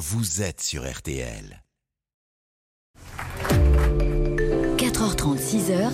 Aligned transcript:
vous 0.00 0.40
êtes 0.40 0.62
sur 0.62 0.90
RTL. 0.90 1.62
4h30, 4.78 5.38
6h. 5.38 5.90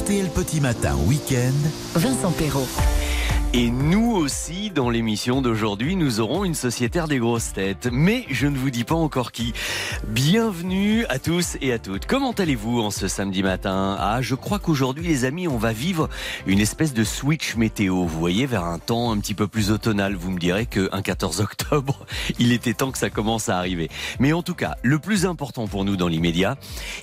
RTL 0.00 0.30
Petit 0.30 0.62
Matin 0.62 0.96
Week-end. 1.06 1.52
Vincent 1.94 2.32
Perrault. 2.32 2.95
Et 3.52 3.70
nous 3.70 4.12
aussi, 4.12 4.70
dans 4.70 4.90
l'émission 4.90 5.40
d'aujourd'hui, 5.40 5.96
nous 5.96 6.20
aurons 6.20 6.44
une 6.44 6.54
sociétaire 6.54 7.08
des 7.08 7.18
grosses 7.18 7.52
têtes. 7.52 7.88
Mais 7.90 8.24
je 8.28 8.46
ne 8.46 8.56
vous 8.56 8.70
dis 8.70 8.84
pas 8.84 8.94
encore 8.94 9.32
qui. 9.32 9.54
Bienvenue 10.08 11.06
à 11.06 11.18
tous 11.18 11.56
et 11.62 11.72
à 11.72 11.78
toutes. 11.78 12.06
Comment 12.06 12.32
allez-vous 12.32 12.80
en 12.80 12.90
ce 12.90 13.08
samedi 13.08 13.42
matin? 13.42 13.96
Ah, 13.98 14.20
je 14.20 14.34
crois 14.34 14.58
qu'aujourd'hui, 14.58 15.06
les 15.06 15.24
amis, 15.24 15.48
on 15.48 15.56
va 15.56 15.72
vivre 15.72 16.10
une 16.46 16.60
espèce 16.60 16.92
de 16.92 17.04
switch 17.04 17.56
météo. 17.56 18.04
Vous 18.04 18.18
voyez, 18.18 18.44
vers 18.46 18.64
un 18.64 18.78
temps 18.78 19.10
un 19.10 19.18
petit 19.18 19.34
peu 19.34 19.46
plus 19.46 19.70
automnal. 19.70 20.16
Vous 20.16 20.30
me 20.30 20.38
direz 20.38 20.66
qu'un 20.66 21.02
14 21.02 21.40
octobre, 21.40 22.04
il 22.38 22.52
était 22.52 22.74
temps 22.74 22.90
que 22.90 22.98
ça 22.98 23.10
commence 23.10 23.48
à 23.48 23.56
arriver. 23.56 23.88
Mais 24.18 24.32
en 24.32 24.42
tout 24.42 24.54
cas, 24.54 24.76
le 24.82 24.98
plus 24.98 25.24
important 25.24 25.66
pour 25.66 25.84
nous 25.84 25.96
dans 25.96 26.08
l'immédiat, 26.08 26.56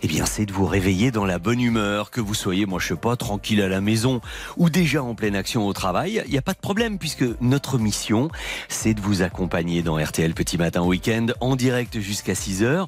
eh 0.03 0.07
bien, 0.07 0.25
c'est 0.25 0.45
de 0.45 0.53
vous 0.53 0.67
réveiller 0.67 1.09
dans 1.09 1.25
la 1.25 1.39
bonne 1.39 1.61
humeur, 1.61 2.11
que 2.11 2.21
vous 2.21 2.35
soyez, 2.35 2.65
moi, 2.65 2.79
je 2.79 2.89
sais 2.89 2.95
pas, 2.95 3.15
tranquille 3.15 3.61
à 3.61 3.69
la 3.69 3.81
maison 3.81 4.21
ou 4.57 4.69
déjà 4.69 5.01
en 5.01 5.15
pleine 5.15 5.35
action 5.35 5.65
au 5.65 5.73
travail. 5.73 6.23
Il 6.33 6.37
y 6.37 6.39
a 6.39 6.41
pas 6.41 6.53
de 6.53 6.57
problème 6.57 6.97
puisque 6.97 7.25
notre 7.41 7.77
mission, 7.77 8.27
c'est 8.67 8.95
de 8.95 9.01
vous 9.01 9.21
accompagner 9.21 9.83
dans 9.83 10.03
RTL 10.03 10.33
Petit 10.33 10.57
Matin 10.57 10.81
Week-end 10.81 11.27
en 11.41 11.55
direct 11.55 11.99
jusqu'à 11.99 12.33
6h 12.33 12.87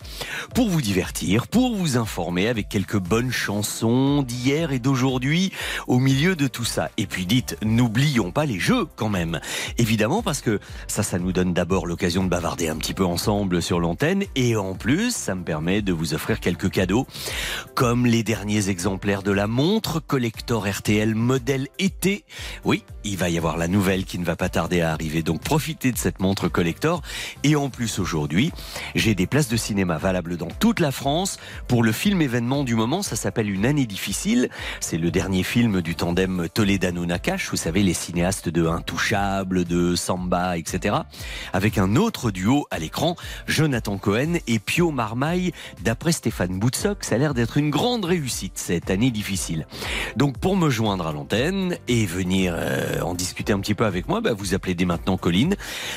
pour 0.55 0.68
vous 0.68 0.81
divertir, 0.81 1.48
pour 1.48 1.76
vous 1.76 1.95
informer 1.95 2.48
avec 2.48 2.70
quelques 2.70 2.98
bonnes 2.98 3.31
chansons 3.31 4.23
d'hier 4.23 4.71
et 4.71 4.80
d'aujourd'hui 4.80 5.52
au 5.85 5.99
milieu 5.99 6.35
de 6.35 6.48
tout 6.48 6.66
ça. 6.66 6.90
Et 6.98 7.05
puis 7.05 7.27
dites, 7.27 7.55
n'oublions 7.62 8.31
pas 8.31 8.48
les 8.48 8.58
jeux 8.58 8.88
quand 8.95 9.09
même. 9.09 9.40
Évidemment 9.77 10.23
parce 10.23 10.41
que 10.41 10.59
ça, 10.88 11.04
ça 11.04 11.20
nous 11.20 11.32
donne 11.32 11.54
d'abord 11.54 11.85
l'occasion 11.85 12.23
de 12.23 12.30
bavarder 12.30 12.70
un 12.70 12.77
petit 12.77 12.96
peu 12.96 13.05
ensemble 13.05 13.62
sur 13.62 13.80
l'antenne 13.80 14.23
et 14.35 14.55
en 14.55 14.73
plus, 14.73 15.13
ça 15.16 15.35
me 15.35 15.43
permet 15.43 15.84
de 15.84 15.93
vous 15.93 16.15
offrir 16.15 16.40
quelques 16.40 16.71
cadeaux 16.71 17.05
comme 17.76 18.07
les 18.07 18.24
derniers 18.24 18.70
exemplaires 18.70 19.21
de 19.21 19.32
la 19.32 19.46
montre 19.46 19.99
collector 19.99 20.68
RTL 20.68 21.13
modèle 21.13 21.68
été. 21.77 22.26
Oui, 22.63 22.84
il 23.04 23.18
va 23.18 23.30
y 23.30 23.34
avoir 23.37 23.57
la 23.57 23.67
nouvelle 23.67 24.05
qui 24.05 24.19
ne 24.19 24.25
va 24.25 24.35
pas 24.35 24.49
tarder 24.49 24.81
à 24.81 24.91
arriver. 24.91 25.23
Donc 25.23 25.41
profitez 25.41 25.91
de 25.91 25.97
cette 25.97 26.19
montre 26.19 26.47
collector. 26.47 27.01
Et 27.43 27.55
en 27.55 27.69
plus 27.69 27.99
aujourd'hui, 27.99 28.51
j'ai 28.95 29.15
des 29.15 29.27
places 29.27 29.47
de 29.47 29.57
cinéma 29.57 29.97
valables 29.97 30.37
dans 30.37 30.47
toute 30.47 30.79
la 30.79 30.91
France 30.91 31.37
pour 31.67 31.83
le 31.83 31.91
film 31.91 32.21
événement 32.21 32.63
du 32.63 32.75
moment. 32.75 33.01
Ça 33.01 33.15
s'appelle 33.15 33.49
Une 33.49 33.65
année 33.65 33.85
difficile. 33.85 34.49
C'est 34.79 34.97
le 34.97 35.11
dernier 35.11 35.43
film 35.43 35.81
du 35.81 35.95
tandem 35.95 36.47
Toledano-Nakash. 36.53 37.49
Vous 37.49 37.57
savez, 37.57 37.83
les 37.83 37.93
cinéastes 37.93 38.49
de 38.49 38.65
Intouchable, 38.67 39.65
de 39.65 39.95
Samba, 39.95 40.57
etc. 40.57 40.95
Avec 41.53 41.77
un 41.77 41.95
autre 41.95 42.31
duo 42.31 42.67
à 42.71 42.79
l'écran, 42.79 43.15
Jonathan 43.47 43.97
Cohen 43.97 44.35
et 44.47 44.59
Pio 44.59 44.91
Marmaille. 44.91 45.51
D'après 45.81 46.11
Stéphane 46.11 46.59
Boutsock, 46.59 47.03
ça 47.03 47.15
a 47.15 47.17
l'air 47.17 47.33
d'être 47.33 47.57
une 47.57 47.69
grande 47.69 48.05
réussite 48.05 48.57
cette 48.57 48.89
année 48.89 49.11
difficile. 49.11 49.67
Donc 50.15 50.37
pour 50.37 50.55
me 50.57 50.69
joindre 50.69 51.07
à 51.07 51.13
l'antenne 51.13 51.77
et 51.87 52.05
venir 52.05 52.53
euh, 52.57 53.01
en 53.01 53.13
discuter 53.26 53.54
un 53.54 53.59
petit 53.59 53.73
peu 53.73 53.85
avec 53.85 54.07
moi, 54.07 54.21
bah, 54.21 54.34
vous 54.34 54.54
appelez 54.54 54.76
dès 54.76 54.85
maintenant 54.85 55.18
Colline, 55.18 55.55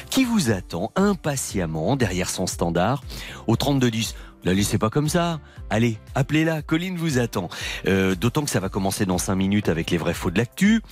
qui 0.09 0.25
vous 0.25 0.51
attend 0.51 0.93
impatiemment 0.97 1.95
derrière 1.95 2.31
son 2.31 2.47
standard 2.47 3.03
au 3.47 3.55
3210. 3.55 4.15
La 4.45 4.55
laissez 4.55 4.79
pas 4.79 4.89
comme 4.89 5.11
ça. 5.11 5.41
Allez, 5.71 5.99
appelez-la. 6.15 6.63
Colline 6.63 6.97
vous 6.97 7.19
attend. 7.19 7.49
Euh, 7.87 8.15
D'autant 8.15 8.43
que 8.43 8.51
ça 8.51 8.61
va 8.61 8.69
commencer 8.69 9.05
dans 9.07 9.19
5 9.19 9.35
minutes 9.35 9.69
avec 9.69 9.91
les 9.91 9.99
vrais 9.99 10.15
faux 10.15 10.31
de 10.31 10.39
l'actu. 10.39 10.83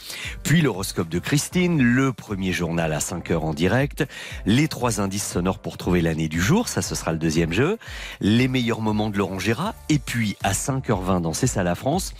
Puis 0.43 0.61
l'horoscope 0.61 1.09
de 1.09 1.19
Christine, 1.19 1.83
le 1.83 2.13
premier 2.13 2.53
journal 2.53 2.93
à 2.93 3.01
5 3.01 3.31
heures 3.31 3.45
en 3.45 3.55
direct. 3.55 4.05
Les 4.45 4.69
trois 4.69 5.01
indices 5.01 5.27
sonores 5.27 5.59
pour 5.59 5.79
trouver 5.79 6.03
l'année 6.03 6.29
du 6.29 6.41
jour. 6.41 6.69
Ça, 6.69 6.83
ce 6.83 6.95
sera 6.95 7.13
le 7.13 7.19
deuxième 7.19 7.53
jeu. 7.53 7.79
Les 8.21 8.49
meilleurs 8.49 8.81
moments 8.81 9.11
de 9.11 9.17
Laurent 9.17 9.39
Gérard. 9.39 9.75
Et 9.89 9.99
puis, 9.99 10.37
à 10.43 10.53
5h20 10.53 11.23
dans 11.23 11.33
C'est 11.33 11.47
ça 11.47 11.63
la 11.63 11.75
France, 11.75 12.13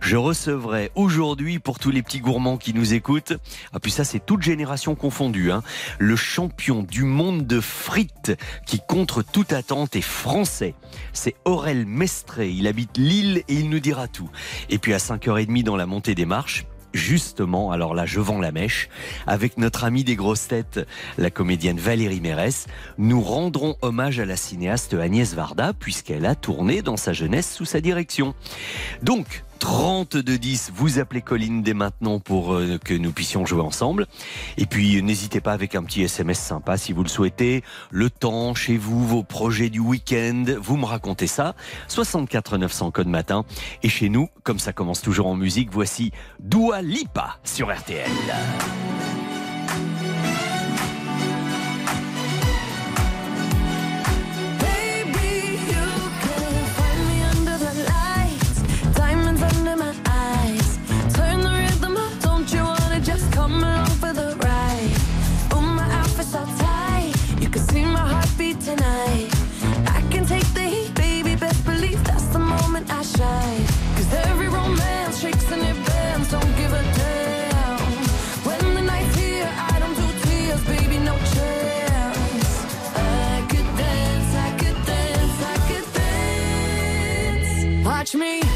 je 0.00 0.16
recevrai 0.16 0.90
aujourd'hui, 0.94 1.58
pour 1.58 1.78
tous 1.78 1.90
les 1.90 2.02
petits 2.02 2.20
gourmands 2.20 2.56
qui 2.56 2.74
nous 2.74 2.94
écoutent, 2.94 3.34
ah 3.72 3.80
puis 3.80 3.90
ça, 3.90 4.04
c'est 4.04 4.24
toute 4.24 4.42
génération 4.42 4.94
confondue, 4.94 5.52
hein, 5.52 5.62
le 5.98 6.16
champion 6.16 6.82
du 6.82 7.04
monde 7.04 7.46
de 7.46 7.60
frites 7.60 8.32
qui, 8.66 8.80
contre 8.86 9.22
toute 9.22 9.52
attente, 9.52 9.96
est 9.96 10.00
français. 10.00 10.74
C'est 11.12 11.34
Aurel 11.44 11.86
Il 12.38 12.66
habite 12.66 12.96
Lille 12.96 13.42
et 13.48 13.54
il 13.54 13.70
nous 13.70 13.80
dira 13.80 14.08
tout. 14.08 14.30
Et 14.70 14.78
puis 14.78 14.94
à 14.94 14.98
5h30 14.98 15.64
dans 15.64 15.76
la 15.76 15.86
montée 15.86 16.14
des 16.14 16.26
marches, 16.26 16.66
justement, 16.94 17.70
alors 17.72 17.94
là 17.94 18.06
je 18.06 18.20
vends 18.20 18.40
la 18.40 18.52
mèche, 18.52 18.88
avec 19.26 19.58
notre 19.58 19.84
amie 19.84 20.04
des 20.04 20.16
grosses 20.16 20.48
têtes, 20.48 20.80
la 21.16 21.30
comédienne 21.30 21.78
Valérie 21.78 22.20
Mérès, 22.20 22.66
nous 22.98 23.20
rendrons 23.20 23.76
hommage 23.82 24.20
à 24.20 24.24
la 24.24 24.36
cinéaste 24.36 24.94
Agnès 24.94 25.34
Varda, 25.34 25.72
puisqu'elle 25.72 26.26
a 26.26 26.34
tourné 26.34 26.82
dans 26.82 26.96
sa 26.96 27.12
jeunesse 27.12 27.52
sous 27.52 27.64
sa 27.64 27.80
direction. 27.80 28.34
Donc, 29.02 29.44
3210, 29.58 30.72
vous 30.74 30.98
appelez 30.98 31.22
Colline 31.22 31.62
dès 31.62 31.74
maintenant 31.74 32.18
pour 32.20 32.54
euh, 32.54 32.78
que 32.82 32.94
nous 32.94 33.12
puissions 33.12 33.44
jouer 33.46 33.60
ensemble. 33.60 34.06
Et 34.56 34.66
puis 34.66 35.02
n'hésitez 35.02 35.40
pas 35.40 35.52
avec 35.52 35.74
un 35.74 35.82
petit 35.82 36.02
SMS 36.02 36.38
sympa 36.38 36.76
si 36.76 36.92
vous 36.92 37.02
le 37.02 37.08
souhaitez. 37.08 37.62
Le 37.90 38.10
temps 38.10 38.54
chez 38.54 38.76
vous, 38.76 39.06
vos 39.06 39.22
projets 39.22 39.70
du 39.70 39.80
week-end, 39.80 40.44
vous 40.60 40.76
me 40.76 40.84
racontez 40.84 41.26
ça. 41.26 41.54
64 41.88 42.58
900 42.58 42.90
code 42.90 43.08
matin. 43.08 43.44
Et 43.82 43.88
chez 43.88 44.08
nous, 44.08 44.28
comme 44.42 44.58
ça 44.58 44.72
commence 44.72 45.02
toujours 45.02 45.26
en 45.26 45.36
musique, 45.36 45.70
voici 45.72 46.12
Dua 46.40 46.82
Lipa 46.82 47.38
sur 47.44 47.74
RTL. 47.74 48.10
Dance. 88.12 88.14
Watch 88.14 88.42
me 88.42 88.47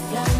la. 0.00 0.33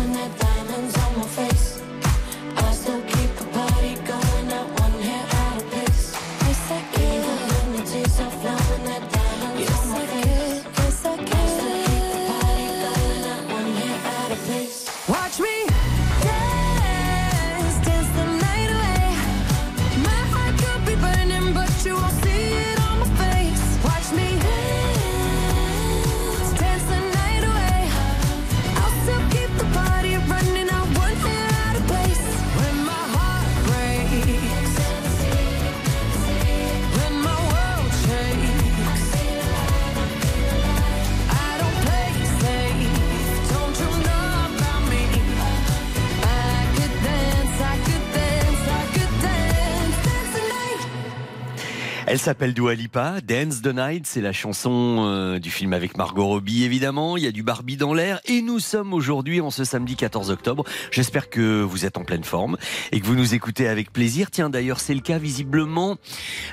S'appelle 52.24 52.54
Dua 52.54 52.72
Lipa, 52.72 53.20
Dance 53.20 53.60
the 53.60 53.74
Night, 53.74 54.06
c'est 54.06 54.22
la 54.22 54.32
chanson 54.32 55.04
euh, 55.06 55.38
du 55.38 55.50
film 55.50 55.74
avec 55.74 55.98
Margot 55.98 56.24
Robbie 56.24 56.64
évidemment, 56.64 57.18
il 57.18 57.24
y 57.24 57.26
a 57.26 57.32
du 57.32 57.42
Barbie 57.42 57.76
dans 57.76 57.92
l'air 57.92 58.18
et 58.24 58.40
nous 58.40 58.60
sommes 58.60 58.94
aujourd'hui 58.94 59.42
en 59.42 59.50
ce 59.50 59.62
samedi 59.64 59.94
14 59.94 60.30
octobre. 60.30 60.64
J'espère 60.90 61.28
que 61.28 61.60
vous 61.60 61.84
êtes 61.84 61.98
en 61.98 62.04
pleine 62.04 62.24
forme 62.24 62.56
et 62.92 63.00
que 63.00 63.04
vous 63.04 63.14
nous 63.14 63.34
écoutez 63.34 63.68
avec 63.68 63.92
plaisir. 63.92 64.30
Tiens 64.30 64.48
d'ailleurs 64.48 64.80
c'est 64.80 64.94
le 64.94 65.02
cas 65.02 65.18
visiblement 65.18 65.96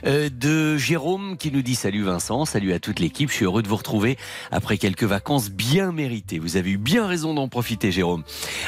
euh, 0.06 0.28
de 0.30 0.76
Jérôme 0.76 1.38
qui 1.38 1.54
nous 1.54 1.62
dit 1.62 1.76
salut 1.76 2.04
Vincent, 2.04 2.44
salut 2.44 2.74
à 2.74 2.80
toute 2.80 3.00
l'équipe, 3.00 3.30
je 3.30 3.36
suis 3.36 3.46
heureux 3.46 3.64
de 3.64 3.70
vous 3.70 3.78
retrouver 3.78 4.18
après 4.52 4.78
quelques 4.78 5.06
vacances 5.06 5.52
bien 5.52 5.94
méritées. 5.94 6.40
Vous 6.40 6.58
avez 6.58 6.72
eu 6.72 6.78
bien 6.78 7.08
raison 7.08 7.34
d'en 7.34 7.48
profiter 7.48 7.94
Jérôme. 7.94 8.24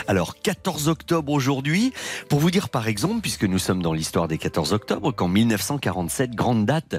Alors 0.07 0.39
14 0.41 0.87
octobre 0.87 1.33
aujourd'hui, 1.33 1.91
pour 2.29 2.39
vous 2.39 2.49
dire 2.49 2.69
par 2.69 2.87
exemple, 2.87 3.19
puisque 3.19 3.43
nous 3.43 3.59
sommes 3.59 3.81
dans 3.81 3.91
l'histoire 3.91 4.29
des 4.29 4.37
14 4.37 4.71
octobre, 4.71 5.11
qu'en 5.11 5.27
1947, 5.27 6.31
grande 6.31 6.65
date, 6.65 6.92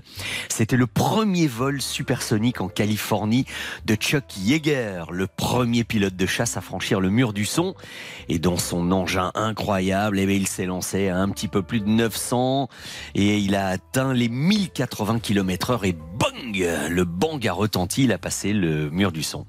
c'était 0.49 0.77
le 0.77 0.87
premier 0.87 1.47
vol 1.47 1.81
supersonique 1.81 2.61
en 2.61 2.69
Californie 2.69 3.45
de 3.85 3.95
Chuck 3.95 4.25
Yeager, 4.37 5.05
le 5.11 5.27
premier 5.27 5.85
pilote 5.85 6.17
de 6.17 6.27
chasse 6.27 6.57
à 6.57 6.61
franchir 6.61 7.01
le 7.01 7.11
mur 7.11 7.33
du 7.33 7.45
son. 7.45 7.75
Et 8.29 8.39
dans 8.39 8.57
son 8.57 8.91
engin 8.93 9.31
incroyable, 9.35 10.19
eh 10.19 10.35
il 10.35 10.47
s'est 10.47 10.67
lancé 10.67 11.09
à 11.09 11.19
un 11.19 11.29
petit 11.29 11.49
peu 11.49 11.63
plus 11.63 11.81
de 11.81 11.89
900 11.89 12.69
et 13.15 13.39
il 13.39 13.55
a 13.55 13.69
atteint 13.69 14.13
les 14.13 14.29
1080 14.29 15.21
km 15.21 15.71
heure 15.71 15.85
et 15.85 15.93
bang 15.93 16.89
Le 16.91 17.05
bang 17.05 17.47
a 17.47 17.53
retenti, 17.53 18.05
il 18.05 18.13
a 18.13 18.19
passé 18.19 18.53
le 18.53 18.91
mur 18.91 19.13
du 19.13 19.23
son. 19.23 19.47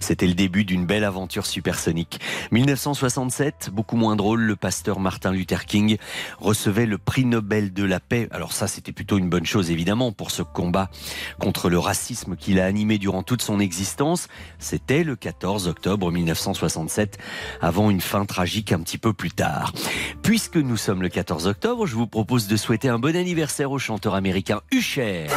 C'était 0.00 0.26
le 0.26 0.34
début 0.34 0.64
d'une 0.64 0.86
belle 0.86 1.04
aventure 1.04 1.46
supersonique. 1.46 2.20
1967, 2.52 3.70
beaucoup 3.72 3.96
moins 3.96 4.16
drôle, 4.16 4.42
le 4.42 4.56
pasteur 4.56 5.00
Martin 5.00 5.32
Luther 5.32 5.64
King 5.64 5.96
recevait 6.38 6.86
le 6.86 6.98
prix 6.98 7.24
Nobel 7.24 7.72
de 7.72 7.84
la 7.84 8.00
paix. 8.00 8.28
Alors 8.30 8.52
ça, 8.52 8.66
c'était 8.66 8.92
plutôt 8.92 9.18
une 9.18 9.28
bonne 9.28 9.46
chose 9.46 9.70
évidemment 9.70 9.85
pour 10.16 10.32
ce 10.32 10.42
combat 10.42 10.90
contre 11.38 11.70
le 11.70 11.78
racisme 11.78 12.36
qu'il 12.36 12.58
a 12.58 12.64
animé 12.64 12.98
durant 12.98 13.22
toute 13.22 13.40
son 13.40 13.60
existence. 13.60 14.26
C'était 14.58 15.04
le 15.04 15.14
14 15.14 15.68
octobre 15.68 16.10
1967, 16.10 17.18
avant 17.60 17.88
une 17.90 18.00
fin 18.00 18.24
tragique 18.24 18.72
un 18.72 18.80
petit 18.80 18.98
peu 18.98 19.12
plus 19.12 19.30
tard. 19.30 19.72
Puisque 20.22 20.56
nous 20.56 20.76
sommes 20.76 21.02
le 21.02 21.08
14 21.08 21.46
octobre, 21.46 21.86
je 21.86 21.94
vous 21.94 22.08
propose 22.08 22.48
de 22.48 22.56
souhaiter 22.56 22.88
un 22.88 22.98
bon 22.98 23.14
anniversaire 23.14 23.70
au 23.70 23.78
chanteur 23.78 24.14
américain 24.16 24.60
Usher. 24.72 25.28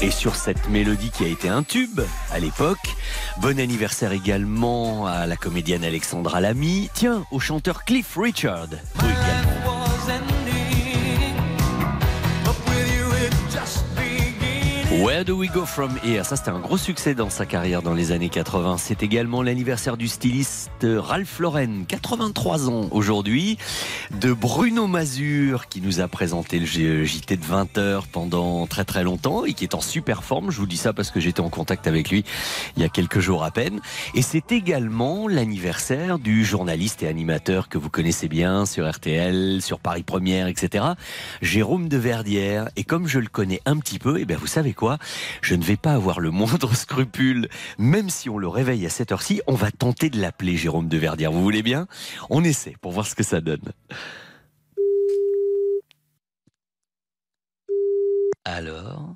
Et 0.00 0.10
sur 0.10 0.34
cette 0.34 0.68
mélodie 0.68 1.10
qui 1.10 1.24
a 1.24 1.28
été 1.28 1.48
un 1.48 1.62
tube 1.62 2.00
à 2.32 2.40
l'époque. 2.40 2.96
Bon 3.40 3.60
anniversaire 3.60 4.12
également 4.12 5.06
à 5.06 5.26
la 5.26 5.36
comédienne 5.36 5.84
Alexandra 5.84 6.40
Lamy. 6.40 6.90
Tiens, 6.94 7.24
au 7.30 7.38
chanteur 7.38 7.84
Cliff 7.84 8.16
Richard. 8.16 8.68
Where 15.00 15.24
do 15.24 15.38
we 15.38 15.48
go 15.48 15.64
from 15.64 15.90
here? 16.04 16.22
Ça, 16.22 16.36
c'était 16.36 16.50
un 16.50 16.58
gros 16.58 16.76
succès 16.76 17.14
dans 17.14 17.30
sa 17.30 17.46
carrière 17.46 17.80
dans 17.80 17.94
les 17.94 18.12
années 18.12 18.28
80. 18.28 18.76
C'est 18.76 19.02
également 19.02 19.42
l'anniversaire 19.42 19.96
du 19.96 20.06
styliste 20.06 20.70
Ralph 20.84 21.38
Lauren, 21.38 21.86
83 21.88 22.68
ans 22.68 22.88
aujourd'hui, 22.90 23.56
de 24.20 24.34
Bruno 24.34 24.86
Mazur, 24.86 25.68
qui 25.68 25.80
nous 25.80 26.00
a 26.00 26.08
présenté 26.08 26.58
le 26.58 26.66
JT 26.66 27.36
de 27.38 27.42
20h 27.44 28.02
pendant 28.12 28.66
très 28.66 28.84
très 28.84 29.02
longtemps 29.02 29.46
et 29.46 29.54
qui 29.54 29.64
est 29.64 29.74
en 29.74 29.80
super 29.80 30.22
forme. 30.22 30.50
Je 30.50 30.58
vous 30.58 30.66
dis 30.66 30.76
ça 30.76 30.92
parce 30.92 31.10
que 31.10 31.20
j'étais 31.20 31.40
en 31.40 31.48
contact 31.48 31.86
avec 31.86 32.10
lui 32.10 32.24
il 32.76 32.82
y 32.82 32.84
a 32.84 32.90
quelques 32.90 33.20
jours 33.20 33.44
à 33.44 33.50
peine. 33.50 33.80
Et 34.14 34.20
c'est 34.20 34.52
également 34.52 35.26
l'anniversaire 35.26 36.18
du 36.18 36.44
journaliste 36.44 37.02
et 37.02 37.08
animateur 37.08 37.70
que 37.70 37.78
vous 37.78 37.90
connaissez 37.90 38.28
bien 38.28 38.66
sur 38.66 38.88
RTL, 38.88 39.62
sur 39.62 39.80
Paris 39.80 40.02
Première, 40.02 40.48
etc. 40.48 40.84
Jérôme 41.40 41.88
de 41.88 41.96
Verdière. 41.96 42.68
Et 42.76 42.84
comme 42.84 43.08
je 43.08 43.20
le 43.20 43.28
connais 43.28 43.62
un 43.64 43.78
petit 43.78 43.98
peu, 43.98 44.20
et 44.20 44.26
bien 44.26 44.36
vous 44.36 44.46
savez 44.46 44.74
quoi? 44.74 44.81
Je 45.40 45.54
ne 45.54 45.62
vais 45.62 45.76
pas 45.76 45.92
avoir 45.92 46.20
le 46.20 46.30
moindre 46.30 46.74
scrupule, 46.74 47.48
même 47.78 48.10
si 48.10 48.28
on 48.28 48.38
le 48.38 48.48
réveille 48.48 48.86
à 48.86 48.90
cette 48.90 49.12
heure-ci, 49.12 49.40
on 49.46 49.54
va 49.54 49.70
tenter 49.70 50.10
de 50.10 50.20
l'appeler 50.20 50.56
Jérôme 50.56 50.88
de 50.88 50.98
Verdière. 50.98 51.32
Vous 51.32 51.42
voulez 51.42 51.62
bien? 51.62 51.86
On 52.30 52.44
essaie 52.44 52.74
pour 52.80 52.92
voir 52.92 53.06
ce 53.06 53.14
que 53.14 53.22
ça 53.22 53.40
donne. 53.40 53.72
Alors? 58.44 59.14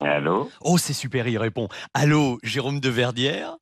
Allô? 0.00 0.50
Oh, 0.60 0.76
c'est 0.76 0.92
super, 0.92 1.26
il 1.26 1.38
répond. 1.38 1.68
Allô, 1.94 2.38
Jérôme 2.42 2.80
de 2.80 2.90
Verdière? 2.90 3.56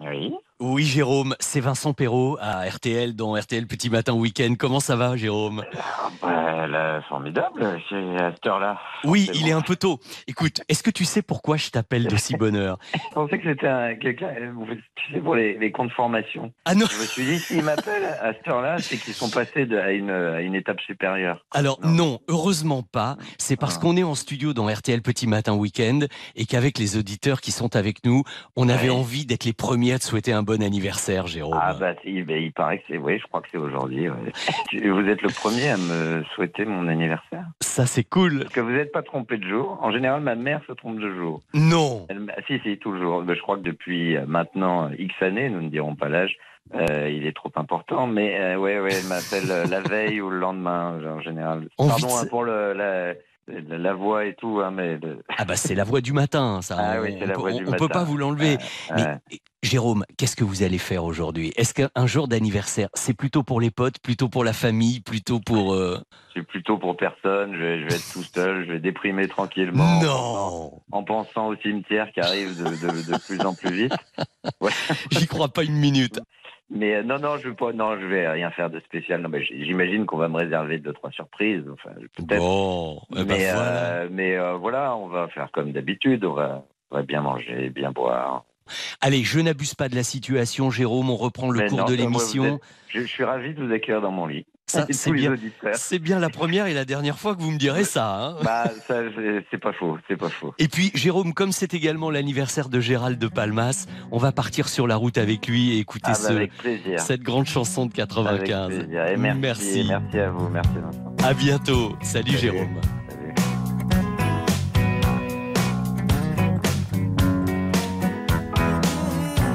Oui 0.00 0.32
Oui, 0.60 0.84
Jérôme, 0.84 1.34
c'est 1.40 1.58
Vincent 1.60 1.92
Perrault 1.94 2.38
à 2.40 2.64
RTL 2.68 3.16
dans 3.16 3.34
RTL 3.34 3.66
Petit 3.66 3.90
Matin 3.90 4.12
Week-end. 4.12 4.54
Comment 4.56 4.78
ça 4.78 4.94
va, 4.94 5.16
Jérôme? 5.16 5.64
Ah, 5.76 6.10
bah, 6.22 6.66
là, 6.68 7.02
formidable, 7.08 7.76
c'est 7.88 7.96
à 8.22 8.32
cette 8.32 8.46
heure-là. 8.46 8.78
Oui, 9.02 9.28
il 9.34 9.42
bon. 9.42 9.46
est 9.48 9.52
un 9.52 9.62
peu 9.62 9.74
tôt. 9.74 9.98
Écoute, 10.28 10.60
est-ce 10.68 10.84
que 10.84 10.92
tu 10.92 11.04
sais 11.04 11.22
pourquoi 11.22 11.56
je 11.56 11.70
t'appelle 11.70 12.06
de 12.06 12.16
si 12.16 12.36
bonne 12.36 12.54
heure? 12.54 12.78
Je 12.94 13.14
pensais 13.14 13.38
que 13.40 13.50
c'était 13.52 13.66
un- 13.66 13.96
quelqu'un, 13.96 14.28
euh, 14.28 14.52
tu 14.94 15.12
sais, 15.12 15.18
pour 15.20 15.34
les, 15.34 15.58
les 15.58 15.72
comptes 15.72 15.90
formation. 15.90 16.52
Ah 16.64 16.76
non 16.76 16.86
Je 16.88 16.98
me 17.00 17.04
suis 17.04 17.24
dit, 17.24 17.38
s'ils 17.40 17.62
m'appellent 17.64 18.04
à 18.22 18.32
cette 18.32 18.46
heure-là, 18.46 18.78
c'est 18.78 18.96
qu'ils 18.96 19.12
sont 19.14 19.30
passés 19.30 19.66
de- 19.66 19.76
à, 19.76 19.90
une, 19.90 20.10
à 20.10 20.40
une 20.40 20.54
étape 20.54 20.80
supérieure. 20.82 21.44
Alors 21.50 21.80
Non. 21.82 21.90
non, 21.90 22.18
heureusement 22.28 22.82
pas. 22.84 23.16
C'est 23.38 23.56
parce 23.56 23.76
Ah. 23.78 23.80
qu'on 23.80 23.96
est 23.96 24.04
en 24.04 24.14
studio 24.14 24.54
dans 24.54 24.72
RTL 24.72 25.02
Petit 25.02 25.26
Matin 25.26 25.54
Week-end 25.54 25.98
et 26.36 26.46
qu'avec 26.46 26.78
les 26.78 26.96
auditeurs 26.96 27.40
qui 27.40 27.50
sont 27.50 27.74
avec 27.74 28.04
nous, 28.04 28.22
on 28.54 28.68
avait 28.68 28.90
envie 28.90 29.26
d'être 29.26 29.44
les 29.44 29.52
premiers 29.52 29.94
à 29.94 29.98
te 29.98 30.04
souhaiter 30.04 30.32
un 30.32 30.43
bon 30.44 30.62
anniversaire, 30.62 31.26
Jérôme. 31.26 31.58
Ah 31.60 31.74
bah, 31.78 31.94
si, 32.02 32.22
bah, 32.22 32.36
il 32.36 32.52
paraît 32.52 32.78
que 32.78 32.84
c'est, 32.88 32.98
oui, 32.98 33.18
je 33.18 33.26
crois 33.26 33.40
que 33.40 33.48
c'est 33.50 33.58
aujourd'hui. 33.58 34.08
ouais. 34.08 34.32
Vous 34.88 35.08
êtes 35.08 35.22
le 35.22 35.30
premier 35.30 35.70
à 35.70 35.76
me 35.76 36.22
souhaiter 36.34 36.64
mon 36.64 36.88
anniversaire. 36.88 37.44
Ça 37.60 37.86
c'est 37.86 38.04
cool. 38.04 38.40
Parce 38.40 38.54
que 38.54 38.60
vous 38.60 38.70
n'êtes 38.70 38.92
pas 38.92 39.02
trompé 39.02 39.38
de 39.38 39.48
jour. 39.48 39.78
En 39.82 39.90
général, 39.90 40.20
ma 40.20 40.34
mère 40.34 40.60
se 40.66 40.72
trompe 40.72 41.00
de 41.00 41.12
jour. 41.14 41.40
Non. 41.54 42.06
Elle 42.08 42.32
si, 42.46 42.60
si, 42.60 42.78
toujours. 42.78 43.22
Mais 43.22 43.34
je 43.34 43.40
crois 43.40 43.56
que 43.56 43.62
depuis 43.62 44.16
euh, 44.16 44.24
maintenant 44.26 44.90
X 44.98 45.14
années, 45.22 45.48
nous 45.48 45.60
ne 45.60 45.68
dirons 45.68 45.96
pas 45.96 46.08
l'âge, 46.08 46.36
euh, 46.74 47.10
il 47.10 47.26
est 47.26 47.36
trop 47.36 47.52
important. 47.56 48.06
Mais 48.06 48.40
euh, 48.40 48.56
ouais, 48.56 48.80
ouais, 48.80 48.94
elle 48.94 49.06
m'appelle 49.06 49.50
euh, 49.50 49.66
la 49.66 49.80
veille 49.80 50.20
ou 50.20 50.30
le 50.30 50.38
lendemain, 50.38 50.98
en 51.06 51.20
général. 51.20 51.68
Pardon 51.76 52.16
hein, 52.16 52.26
pour 52.28 52.44
le, 52.44 52.72
la, 52.72 53.14
la, 53.48 53.94
voix 53.94 54.24
et 54.24 54.34
tout, 54.34 54.60
hein, 54.64 54.70
mais 54.70 54.96
le- 54.98 55.22
Ah 55.36 55.44
bah 55.44 55.56
c'est 55.56 55.74
la 55.74 55.84
voix 55.84 56.00
du 56.00 56.12
matin, 56.12 56.60
ça. 56.62 56.76
Ah 56.78 56.94
on, 56.98 57.02
oui, 57.02 57.16
c'est 57.18 57.26
la 57.26 57.36
on 57.36 57.40
voix 57.40 57.50
peut- 57.50 57.56
du 57.58 57.62
on 57.64 57.66
peut 57.66 57.70
matin. 57.72 57.88
pas 57.88 58.04
vous 58.04 58.16
l'enlever. 58.16 58.54
euh, 58.90 58.94
Mais 58.96 59.02
euh, 59.06 59.36
Jérôme, 59.62 60.04
qu'est-ce 60.18 60.36
que 60.36 60.44
vous 60.44 60.62
allez 60.62 60.78
faire 60.78 61.04
aujourd'hui? 61.04 61.52
Est-ce 61.56 61.74
qu'un 61.74 62.06
jour 62.06 62.28
d'anniversaire, 62.28 62.88
c'est 62.94 63.14
plutôt 63.14 63.42
pour 63.42 63.60
les 63.60 63.70
potes, 63.70 63.98
plutôt 64.00 64.28
pour 64.28 64.44
la 64.44 64.52
famille, 64.52 65.00
plutôt 65.00 65.40
pour... 65.40 65.74
euh, 65.74 65.98
suis 66.30 66.42
plutôt 66.42 66.78
pour 66.78 66.96
personne. 66.96 67.54
Je 67.54 67.58
vais, 67.60 67.80
je 67.80 67.84
vais 67.86 67.94
être 67.94 68.12
tout 68.12 68.22
seul. 68.24 68.66
Je 68.66 68.72
vais 68.72 68.80
déprimer 68.80 69.28
tranquillement. 69.28 69.84
en 69.84 70.02
Non 70.02 70.80
En 70.92 71.04
pensant 71.04 71.46
au 71.48 71.56
cimetière 71.56 72.10
qui 72.12 72.20
arrive 72.20 72.58
de, 72.58 72.64
de, 72.64 73.12
de 73.12 73.18
plus 73.26 73.40
en 73.40 73.54
plus 73.54 73.72
vite. 73.72 73.94
Ouais. 74.60 74.70
J'y 75.10 75.26
crois 75.26 75.48
pas 75.48 75.64
une 75.64 75.76
minute. 75.76 76.20
Mais 76.70 76.94
euh, 76.96 77.02
non, 77.02 77.18
non, 77.18 77.36
je 77.36 77.50
pas, 77.50 77.72
non, 77.72 77.98
je 78.00 78.06
vais 78.06 78.28
rien 78.28 78.50
faire 78.50 78.70
de 78.70 78.80
spécial. 78.80 79.20
Non, 79.20 79.28
mais 79.28 79.44
j'imagine 79.44 80.06
qu'on 80.06 80.16
va 80.16 80.28
me 80.28 80.36
réserver 80.38 80.78
deux 80.78 80.92
trois 80.92 81.10
surprises. 81.10 81.62
Enfin, 81.72 81.90
peut-être. 82.16 82.38
Bon, 82.40 83.00
eh 83.12 83.16
ben 83.16 83.26
mais 83.26 83.52
voilà. 83.52 83.92
euh, 83.92 84.08
mais 84.10 84.36
euh, 84.36 84.54
voilà, 84.54 84.96
on 84.96 85.08
va 85.08 85.28
faire 85.28 85.50
comme 85.52 85.72
d'habitude. 85.72 86.24
On 86.24 86.32
va, 86.32 86.64
on 86.90 86.96
va 86.96 87.02
bien 87.02 87.20
manger, 87.20 87.68
bien 87.70 87.92
boire. 87.92 88.44
Allez, 89.02 89.22
je 89.24 89.40
n'abuse 89.40 89.74
pas 89.74 89.90
de 89.90 89.94
la 89.94 90.02
situation, 90.02 90.70
Jérôme, 90.70 91.10
on 91.10 91.16
reprend 91.16 91.50
le 91.50 91.60
Mais 91.60 91.66
cours 91.68 91.78
non, 91.80 91.84
de 91.84 91.94
l'émission. 91.94 92.44
êtes- 92.56 92.60
Je, 92.88 93.00
je 93.00 93.06
suis 93.06 93.24
ravi 93.24 93.52
de 93.52 93.62
vous 93.62 93.70
accueillir 93.70 94.00
dans 94.00 94.10
mon 94.10 94.26
lit. 94.26 94.46
Ça, 94.66 94.86
c'est 94.90 95.12
bien. 95.12 95.34
C'est 95.74 95.98
bien 95.98 96.18
la 96.18 96.30
première 96.30 96.66
et 96.66 96.74
la 96.74 96.84
dernière 96.86 97.18
fois 97.18 97.36
que 97.36 97.42
vous 97.42 97.50
me 97.50 97.58
direz 97.58 97.84
ça. 97.84 98.16
hein. 98.16 98.36
Bah, 98.42 98.64
ça, 98.88 99.00
c'est- 99.50 99.58
pas 99.58 99.72
faux, 99.72 99.98
c'est 100.08 100.16
pas 100.16 100.30
faux. 100.30 100.54
Et 100.58 100.68
puis, 100.68 100.90
Jérôme, 100.94 101.32
comme 101.34 101.52
c'est 101.52 101.74
également 101.74 102.10
l'anniversaire 102.10 102.68
de 102.70 102.80
Gérald 102.80 103.18
de 103.18 103.28
Palmas, 103.28 103.86
on 104.10 104.18
va 104.18 104.32
partir 104.32 104.68
sur 104.68 104.86
la 104.86 104.96
route 104.96 105.16
avec 105.18 105.46
lui 105.46 105.74
et 105.74 105.78
écouter 105.78 106.10
Ah, 106.14 106.18
bah, 106.28 106.46
ce- 106.64 106.96
cette 107.04 107.22
grande 107.22 107.46
chanson 107.46 107.86
de 107.86 107.92
Avec 107.92 108.08
95. 108.08 108.68
plaisir. 108.78 109.06
Et 109.06 109.16
merci, 109.16 109.40
Merci. 109.40 109.84
merci 109.88 110.18
à 110.18 110.30
vous, 110.30 110.48
merci 110.48 110.70
Vincent. 110.82 111.14
À 111.22 111.34
bientôt. 111.34 111.94
Salut, 112.02 112.32
Salut. 112.32 112.38
Jérôme. 112.38 112.80
Salut. 113.08 113.34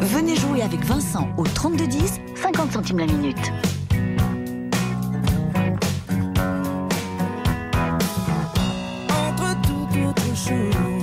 Venez 0.02 0.36
jouer 0.36 0.62
avec 0.62 0.82
Vincent 0.82 1.30
au 1.38 1.46
3210, 1.46 2.20
50 2.36 2.72
centimes 2.72 3.00
la 3.00 3.06
minute. 3.06 3.38
Toute 10.48 10.99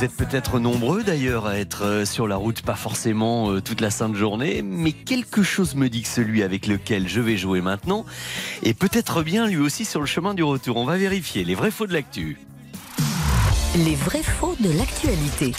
vous 0.00 0.06
êtes 0.06 0.16
peut-être 0.16 0.58
nombreux 0.60 1.02
d'ailleurs 1.02 1.46
à 1.46 1.58
être 1.58 1.84
euh, 1.84 2.04
sur 2.06 2.26
la 2.26 2.36
route, 2.36 2.62
pas 2.62 2.74
forcément 2.74 3.50
euh, 3.50 3.60
toute 3.60 3.82
la 3.82 3.90
sainte 3.90 4.14
journée, 4.14 4.62
mais 4.62 4.92
quelque 4.92 5.42
chose 5.42 5.74
me 5.74 5.90
dit 5.90 6.00
que 6.00 6.08
celui 6.08 6.42
avec 6.42 6.66
lequel 6.66 7.06
je 7.06 7.20
vais 7.20 7.36
jouer 7.36 7.60
maintenant 7.60 8.06
est 8.62 8.72
peut-être 8.72 9.22
bien 9.22 9.46
lui 9.46 9.58
aussi 9.58 9.84
sur 9.84 10.00
le 10.00 10.06
chemin 10.06 10.32
du 10.32 10.42
retour. 10.42 10.78
On 10.78 10.86
va 10.86 10.96
vérifier 10.96 11.44
les 11.44 11.54
vrais 11.54 11.70
faux 11.70 11.86
de 11.86 11.92
l'actu. 11.92 12.38
Les 13.76 13.94
vrais 13.94 14.22
faux 14.22 14.56
de 14.58 14.70
l'actualité. 14.78 15.52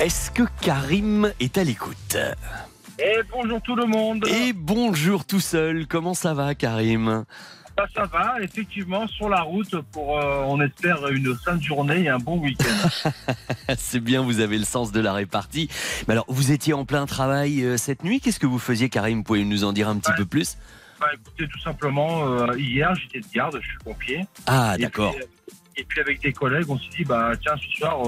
Est-ce 0.00 0.30
que 0.30 0.44
Karim 0.62 1.30
est 1.38 1.58
à 1.58 1.64
l'écoute? 1.64 2.16
Et 2.98 3.18
bonjour 3.30 3.60
tout 3.60 3.76
le 3.76 3.84
monde. 3.84 4.26
Et 4.26 4.54
bonjour 4.54 5.26
tout 5.26 5.40
seul, 5.40 5.86
comment 5.86 6.14
ça 6.14 6.32
va 6.32 6.54
Karim? 6.54 7.26
Ça, 7.78 7.84
ça 7.94 8.04
va, 8.06 8.36
effectivement, 8.40 9.06
sur 9.06 9.28
la 9.28 9.42
route 9.42 9.74
pour, 9.92 10.18
euh, 10.18 10.42
on 10.46 10.60
espère, 10.62 11.06
une 11.08 11.36
sainte 11.44 11.62
journée 11.62 12.04
et 12.04 12.08
un 12.08 12.18
bon 12.18 12.38
week-end. 12.38 13.10
C'est 13.76 14.00
bien, 14.00 14.22
vous 14.22 14.40
avez 14.40 14.56
le 14.56 14.64
sens 14.64 14.92
de 14.92 15.00
la 15.00 15.12
répartie. 15.12 15.68
Mais 16.08 16.12
alors, 16.12 16.24
vous 16.28 16.52
étiez 16.52 16.72
en 16.72 16.86
plein 16.86 17.04
travail 17.04 17.62
euh, 17.62 17.76
cette 17.76 18.02
nuit, 18.02 18.20
qu'est-ce 18.20 18.40
que 18.40 18.46
vous 18.46 18.58
faisiez 18.58 18.88
Karim? 18.88 19.24
Pouvez 19.24 19.44
nous 19.44 19.64
en 19.64 19.72
dire 19.74 19.88
un 19.90 19.98
petit 19.98 20.10
Ouais. 20.10 20.16
peu 20.16 20.24
plus? 20.24 20.56
Bah, 20.98 21.08
écoutez, 21.12 21.46
tout 21.48 21.60
simplement, 21.60 22.26
euh, 22.26 22.58
hier, 22.58 22.94
j'étais 22.94 23.20
de 23.20 23.26
garde, 23.34 23.58
je 23.60 23.66
suis 23.68 23.78
pompier. 23.84 24.26
Ah 24.46 24.76
d'accord. 24.78 25.14
Et 25.76 25.84
puis, 25.84 26.00
avec 26.00 26.22
des 26.22 26.32
collègues, 26.32 26.70
on 26.70 26.78
s'est 26.78 26.88
dit, 26.96 27.04
bah, 27.04 27.32
tiens, 27.42 27.56
ce 27.56 27.76
soir, 27.76 28.00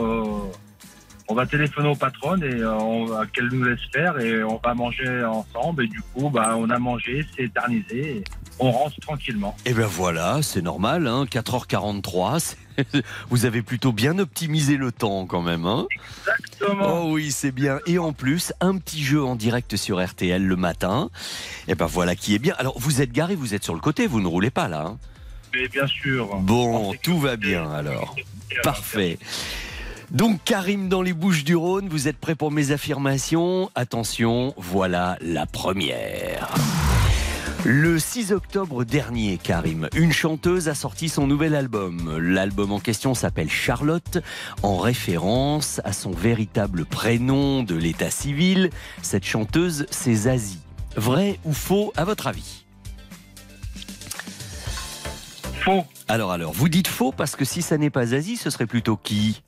on 1.28 1.34
va 1.34 1.46
téléphoner 1.46 1.88
aux 1.88 1.94
patronnes 1.96 2.42
et 2.42 2.54
euh, 2.54 3.24
qu'elles 3.32 3.48
nous 3.48 3.62
laissent 3.64 3.78
faire 3.92 4.18
et 4.18 4.42
on 4.42 4.60
va 4.64 4.74
manger 4.74 5.24
ensemble. 5.24 5.84
Et 5.84 5.88
du 5.88 6.00
coup, 6.14 6.30
bah, 6.30 6.54
on 6.56 6.68
a 6.70 6.78
mangé, 6.78 7.24
c'est 7.36 7.44
éternisé. 7.44 8.16
Et 8.18 8.24
on 8.58 8.70
rentre 8.72 8.98
tranquillement. 9.00 9.54
Et 9.66 9.72
ben 9.72 9.86
voilà, 9.86 10.40
c'est 10.42 10.62
normal, 10.62 11.06
hein, 11.06 11.24
4h43. 11.30 12.40
c'est- 12.40 12.56
Vous 13.30 13.44
avez 13.44 13.62
plutôt 13.62 13.92
bien 13.92 14.18
optimisé 14.20 14.76
le 14.76 14.90
temps 14.92 15.26
quand 15.26 15.42
même. 15.42 15.66
Hein 15.66 15.86
Exactement. 15.90 17.02
oh 17.02 17.12
oui, 17.12 17.30
c'est 17.32 17.50
bien. 17.52 17.78
Et 17.86 17.98
en 17.98 18.12
plus, 18.12 18.52
un 18.60 18.76
petit 18.78 19.02
jeu 19.02 19.22
en 19.22 19.34
direct 19.36 19.76
sur 19.76 20.02
RTL 20.04 20.42
le 20.44 20.56
matin. 20.56 21.10
Et 21.66 21.74
ben 21.74 21.86
voilà 21.86 22.14
qui 22.14 22.34
est 22.34 22.38
bien. 22.38 22.54
Alors, 22.58 22.78
vous 22.78 23.00
êtes 23.02 23.10
garé, 23.12 23.34
vous 23.34 23.54
êtes 23.54 23.64
sur 23.64 23.74
le 23.74 23.80
côté, 23.80 24.06
vous 24.06 24.20
ne 24.20 24.28
roulez 24.28 24.50
pas 24.50 24.68
là. 24.68 24.82
hein 24.86 24.98
Mais 25.54 25.66
bien 25.68 25.86
sûr. 25.88 26.36
bon, 26.36 26.94
tout 27.02 27.18
va 27.18 27.36
bien 27.36 27.68
alors. 27.70 28.14
Parfait. 28.62 29.18
Donc 30.10 30.40
Karim 30.42 30.88
dans 30.88 31.02
les 31.02 31.12
Bouches 31.12 31.44
du 31.44 31.54
Rhône, 31.54 31.88
vous 31.90 32.08
êtes 32.08 32.16
prêt 32.16 32.34
pour 32.34 32.50
mes 32.50 32.70
affirmations? 32.70 33.70
Attention, 33.74 34.54
voilà 34.56 35.18
la 35.20 35.44
première. 35.44 36.54
Le 37.66 37.98
6 37.98 38.32
octobre 38.32 38.84
dernier, 38.84 39.36
Karim, 39.36 39.88
une 39.94 40.12
chanteuse 40.12 40.68
a 40.68 40.74
sorti 40.74 41.10
son 41.10 41.26
nouvel 41.26 41.54
album. 41.54 42.16
L'album 42.16 42.72
en 42.72 42.80
question 42.80 43.12
s'appelle 43.12 43.50
Charlotte, 43.50 44.18
en 44.62 44.78
référence 44.78 45.82
à 45.84 45.92
son 45.92 46.12
véritable 46.12 46.86
prénom 46.86 47.62
de 47.62 47.74
l'état 47.74 48.10
civil. 48.10 48.70
Cette 49.02 49.26
chanteuse, 49.26 49.84
c'est 49.90 50.14
Zazie. 50.14 50.60
Vrai 50.96 51.38
ou 51.44 51.52
faux, 51.52 51.92
à 51.96 52.04
votre 52.06 52.28
avis? 52.28 52.64
Faux. 55.60 55.84
Alors, 56.06 56.32
alors, 56.32 56.52
vous 56.52 56.70
dites 56.70 56.88
faux 56.88 57.12
parce 57.12 57.36
que 57.36 57.44
si 57.44 57.60
ça 57.60 57.76
n'est 57.76 57.90
pas 57.90 58.06
Zazie, 58.06 58.38
ce 58.38 58.48
serait 58.48 58.66
plutôt 58.66 58.96
qui? 58.96 59.42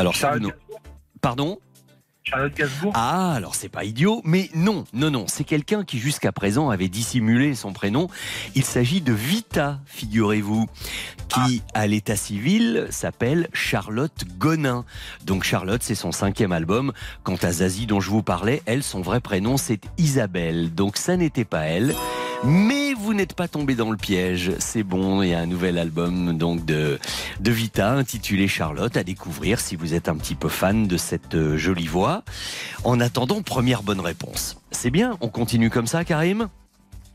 Alors, 0.00 0.16
ça, 0.16 0.34
Pardon? 1.20 1.58
Charlotte 2.22 2.54
Gainsbourg. 2.54 2.92
Ah, 2.94 3.34
alors 3.34 3.54
c'est 3.54 3.68
pas 3.68 3.84
idiot, 3.84 4.22
mais 4.24 4.48
non, 4.54 4.84
non, 4.94 5.10
non, 5.10 5.26
c'est 5.26 5.44
quelqu'un 5.44 5.84
qui 5.84 5.98
jusqu'à 5.98 6.32
présent 6.32 6.70
avait 6.70 6.88
dissimulé 6.88 7.54
son 7.54 7.74
prénom. 7.74 8.08
Il 8.54 8.64
s'agit 8.64 9.02
de 9.02 9.12
Vita, 9.12 9.80
figurez-vous, 9.84 10.66
qui 11.28 11.62
à 11.74 11.86
l'état 11.86 12.16
civil 12.16 12.86
s'appelle 12.88 13.48
Charlotte 13.52 14.24
Gonin. 14.38 14.86
Donc 15.26 15.44
Charlotte, 15.44 15.82
c'est 15.82 15.94
son 15.94 16.12
cinquième 16.12 16.52
album. 16.52 16.92
Quant 17.22 17.38
à 17.42 17.52
Zazie 17.52 17.86
dont 17.86 18.00
je 18.00 18.08
vous 18.08 18.22
parlais, 18.22 18.62
elle, 18.64 18.82
son 18.82 19.02
vrai 19.02 19.20
prénom, 19.20 19.58
c'est 19.58 19.80
Isabelle. 19.98 20.74
Donc 20.74 20.96
ça 20.96 21.16
n'était 21.18 21.44
pas 21.44 21.64
elle. 21.64 21.94
Mais 22.44 22.94
vous 22.94 23.12
n'êtes 23.12 23.34
pas 23.34 23.48
tombé 23.48 23.74
dans 23.74 23.90
le 23.90 23.98
piège, 23.98 24.52
c'est 24.58 24.82
bon, 24.82 25.22
il 25.22 25.28
y 25.28 25.34
a 25.34 25.40
un 25.40 25.46
nouvel 25.46 25.78
album 25.78 26.38
donc 26.38 26.64
de, 26.64 26.98
de 27.38 27.50
Vita 27.50 27.92
intitulé 27.92 28.48
Charlotte 28.48 28.96
à 28.96 29.04
découvrir 29.04 29.60
si 29.60 29.76
vous 29.76 29.92
êtes 29.92 30.08
un 30.08 30.16
petit 30.16 30.34
peu 30.34 30.48
fan 30.48 30.86
de 30.86 30.96
cette 30.96 31.34
euh, 31.34 31.58
jolie 31.58 31.86
voix. 31.86 32.22
En 32.82 32.98
attendant, 32.98 33.42
première 33.42 33.82
bonne 33.82 34.00
réponse. 34.00 34.56
C'est 34.70 34.90
bien, 34.90 35.18
on 35.20 35.28
continue 35.28 35.68
comme 35.68 35.86
ça 35.86 36.04
Karim? 36.04 36.48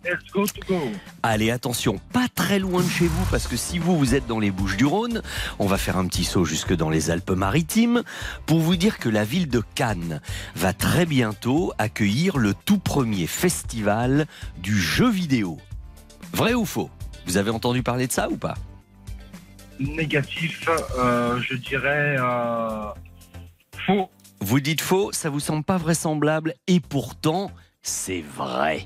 Let's 0.05 0.31
go 0.31 0.45
to 0.45 0.61
go. 0.67 0.79
Allez, 1.23 1.49
attention, 1.49 1.99
pas 2.13 2.27
très 2.33 2.59
loin 2.59 2.83
de 2.83 2.87
chez 2.87 3.07
vous, 3.07 3.25
parce 3.31 3.47
que 3.47 3.57
si 3.57 3.79
vous, 3.79 3.97
vous 3.97 4.13
êtes 4.13 4.27
dans 4.27 4.39
les 4.39 4.51
Bouches 4.51 4.77
du 4.77 4.85
Rhône, 4.85 5.23
on 5.57 5.65
va 5.65 5.77
faire 5.79 5.97
un 5.97 6.05
petit 6.05 6.23
saut 6.23 6.45
jusque 6.45 6.75
dans 6.75 6.91
les 6.91 7.09
Alpes-Maritimes, 7.09 8.03
pour 8.45 8.59
vous 8.59 8.75
dire 8.75 8.99
que 8.99 9.09
la 9.09 9.23
ville 9.23 9.49
de 9.49 9.63
Cannes 9.73 10.21
va 10.55 10.73
très 10.73 11.07
bientôt 11.07 11.73
accueillir 11.79 12.37
le 12.37 12.53
tout 12.53 12.77
premier 12.77 13.25
festival 13.25 14.27
du 14.57 14.79
jeu 14.79 15.09
vidéo. 15.09 15.57
Vrai 16.33 16.53
ou 16.53 16.65
faux? 16.65 16.91
Vous 17.25 17.37
avez 17.37 17.49
entendu 17.49 17.81
parler 17.81 18.05
de 18.05 18.11
ça 18.11 18.29
ou 18.29 18.37
pas? 18.37 18.55
Négatif, 19.79 20.69
euh, 20.99 21.41
je 21.41 21.55
dirais 21.55 22.15
euh, 22.19 22.89
faux. 23.87 24.11
Vous 24.39 24.59
dites 24.59 24.81
faux, 24.81 25.11
ça 25.13 25.31
vous 25.31 25.39
semble 25.39 25.63
pas 25.63 25.77
vraisemblable, 25.77 26.53
et 26.67 26.79
pourtant, 26.79 27.49
c'est 27.85 28.21
vrai, 28.35 28.83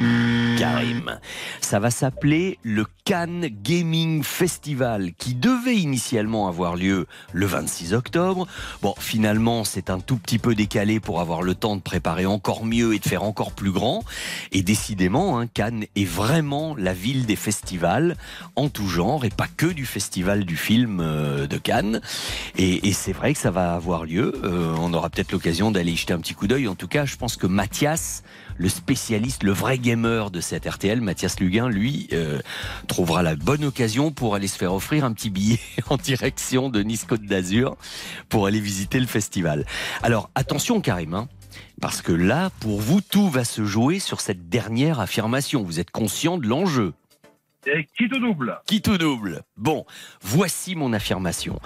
Karim. 0.58 1.20
Ça 1.62 1.80
va 1.80 1.90
s'appeler 1.90 2.60
le 2.64 2.86
Cannes 3.10 3.50
Gaming 3.64 4.22
Festival 4.22 5.14
qui 5.18 5.34
devait 5.34 5.78
initialement 5.78 6.48
avoir 6.48 6.76
lieu 6.76 7.08
le 7.34 7.48
26 7.48 7.96
octobre. 7.96 8.46
Bon, 8.84 8.94
finalement, 9.00 9.64
c'est 9.64 9.90
un 9.90 10.00
tout 10.00 10.18
petit 10.18 10.38
peu 10.38 10.54
décalé 10.54 11.00
pour 11.00 11.20
avoir 11.20 11.42
le 11.42 11.56
temps 11.56 11.76
de 11.76 11.82
préparer 11.82 12.28
encore 12.28 12.66
mieux 12.66 12.94
et 12.94 13.00
de 13.00 13.04
faire 13.04 13.24
encore 13.24 13.54
plus 13.54 13.72
grand. 13.72 14.04
Et 14.52 14.62
décidément, 14.62 15.40
hein, 15.40 15.48
Cannes 15.48 15.86
est 15.96 16.06
vraiment 16.06 16.76
la 16.78 16.94
ville 16.94 17.26
des 17.26 17.36
festivals 17.36 18.16
en 18.56 18.70
tout 18.70 18.88
genre 18.88 19.26
et 19.26 19.32
pas 19.32 19.48
que 19.48 19.66
du 19.66 19.88
festival 19.88 20.46
du 20.46 20.56
film 20.56 21.00
euh, 21.00 21.48
de 21.48 21.58
Cannes. 21.58 22.02
Et, 22.60 22.90
et 22.90 22.94
c'est 22.94 23.14
vrai 23.14 23.34
que 23.34 23.40
ça 23.40 23.50
va 23.50 23.74
avoir 23.74 24.06
lieu. 24.06 24.40
Euh, 24.44 24.76
on 24.78 24.94
aura 24.94 25.10
peut-être 25.10 25.32
l'occasion 25.32 25.72
d'aller 25.72 25.94
y 25.94 25.98
jeter 25.98 26.14
un 26.14 26.20
petit 26.20 26.36
coup 26.36 26.46
d'œil. 26.46 26.68
En 26.68 26.76
tout 26.76 26.88
cas, 26.88 27.06
je 27.06 27.16
pense 27.16 27.38
que 27.38 27.48
Mathias 27.48 28.22
le 28.60 28.70
spécialiste, 28.70 29.44
le 29.44 29.54
vrai 29.54 29.80
gamer 29.80 30.30
de 30.30 30.42
cette 30.42 30.66
RTL, 30.70 31.02
Mathias 31.02 31.40
Luguin, 31.40 31.70
lui, 31.70 32.08
euh, 32.12 32.40
trouvera 33.00 33.24
la 33.24 33.38
bonne 33.38 33.64
occasion 33.64 34.12
pour 34.12 34.36
aller 34.36 34.50
se 34.50 34.58
faire 34.58 34.74
offrir 34.74 35.06
un 35.06 35.14
petit 35.14 35.30
billet 35.30 35.62
en 35.90 35.96
direction 35.96 36.68
de 36.68 36.84
Nice 36.84 37.06
Côte 37.06 37.24
d'Azur 37.24 37.78
pour 38.28 38.46
aller 38.46 38.60
visiter 38.60 39.00
le 39.00 39.06
festival. 39.06 39.66
Alors 40.04 40.30
attention 40.36 40.82
Karim, 40.82 41.14
hein, 41.14 41.30
parce 41.80 42.02
que 42.02 42.12
là, 42.12 42.50
pour 42.60 42.82
vous, 42.82 43.00
tout 43.00 43.30
va 43.30 43.46
se 43.46 43.64
jouer 43.64 44.00
sur 44.00 44.20
cette 44.20 44.50
dernière 44.50 45.00
affirmation. 45.00 45.64
Vous 45.64 45.80
êtes 45.80 45.92
conscient 45.92 46.38
de 46.38 46.46
l'enjeu. 46.46 46.94
Et 47.72 47.86
qui 47.96 48.10
tout 48.10 48.20
double 48.20 48.60
Qui 48.66 48.82
tout 48.82 48.98
double 48.98 49.44
Bon, 49.56 49.86
voici 50.22 50.76
mon 50.76 50.92
affirmation. 50.92 51.60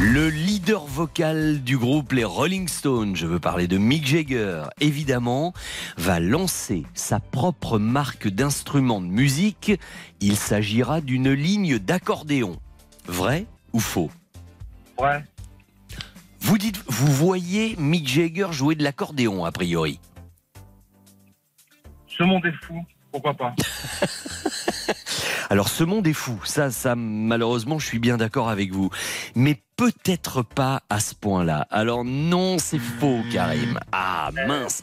Le 0.00 0.28
leader 0.30 0.86
vocal 0.86 1.62
du 1.62 1.76
groupe 1.76 2.12
Les 2.12 2.24
Rolling 2.24 2.66
Stones, 2.66 3.14
je 3.14 3.26
veux 3.26 3.40
parler 3.40 3.66
de 3.66 3.76
Mick 3.76 4.06
Jagger, 4.06 4.64
évidemment, 4.80 5.52
va 5.98 6.18
lancer 6.18 6.84
sa 6.94 7.20
propre 7.20 7.78
marque 7.78 8.26
d'instruments 8.26 9.02
de 9.02 9.06
musique. 9.06 9.72
Il 10.20 10.36
s'agira 10.36 11.02
d'une 11.02 11.32
ligne 11.32 11.78
d'accordéon. 11.78 12.58
Vrai 13.06 13.46
ou 13.74 13.80
faux? 13.80 14.10
Ouais. 14.98 15.22
Vous 16.40 16.56
dites, 16.56 16.82
vous 16.86 17.12
voyez 17.12 17.76
Mick 17.76 18.08
Jagger 18.08 18.48
jouer 18.52 18.76
de 18.76 18.82
l'accordéon, 18.82 19.44
a 19.44 19.52
priori? 19.52 20.00
Ce 22.06 22.22
monde 22.22 22.46
est 22.46 22.64
fou. 22.64 22.82
Pourquoi 23.12 23.34
pas? 23.34 23.54
Alors 25.50 25.68
ce 25.68 25.84
monde 25.84 26.06
est 26.06 26.12
fou, 26.12 26.40
ça, 26.44 26.70
ça 26.70 26.94
malheureusement 26.96 27.78
je 27.78 27.86
suis 27.86 27.98
bien 27.98 28.16
d'accord 28.16 28.48
avec 28.48 28.72
vous, 28.72 28.90
mais 29.34 29.62
peut-être 29.76 30.42
pas 30.42 30.82
à 30.88 31.00
ce 31.00 31.14
point-là. 31.14 31.66
Alors 31.70 32.04
non, 32.04 32.58
c'est 32.58 32.78
faux 32.78 33.20
Karim. 33.32 33.78
Ah 33.92 34.30
mince, 34.46 34.82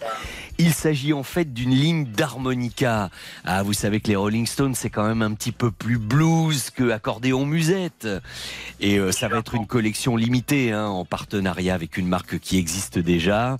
il 0.57 0.73
s'agit 0.73 1.13
en 1.13 1.23
fait 1.23 1.53
d'une 1.53 1.71
ligne 1.71 2.05
d'harmonica. 2.05 3.09
Ah 3.45 3.63
vous 3.63 3.73
savez 3.73 3.99
que 3.99 4.07
les 4.09 4.15
Rolling 4.15 4.45
Stones 4.45 4.75
c'est 4.75 4.89
quand 4.89 5.07
même 5.07 5.21
un 5.21 5.33
petit 5.33 5.51
peu 5.51 5.71
plus 5.71 5.97
blues 5.97 6.69
que 6.71 6.91
accordéon 6.91 7.45
musette, 7.45 8.07
et 8.79 8.97
euh, 8.97 9.11
ça 9.11 9.27
va 9.27 9.37
être 9.37 9.55
une 9.55 9.67
collection 9.67 10.15
limitée 10.15 10.71
hein, 10.71 10.87
en 10.87 11.05
partenariat 11.05 11.73
avec 11.73 11.97
une 11.97 12.07
marque 12.07 12.39
qui 12.39 12.57
existe 12.57 12.99
déjà, 12.99 13.57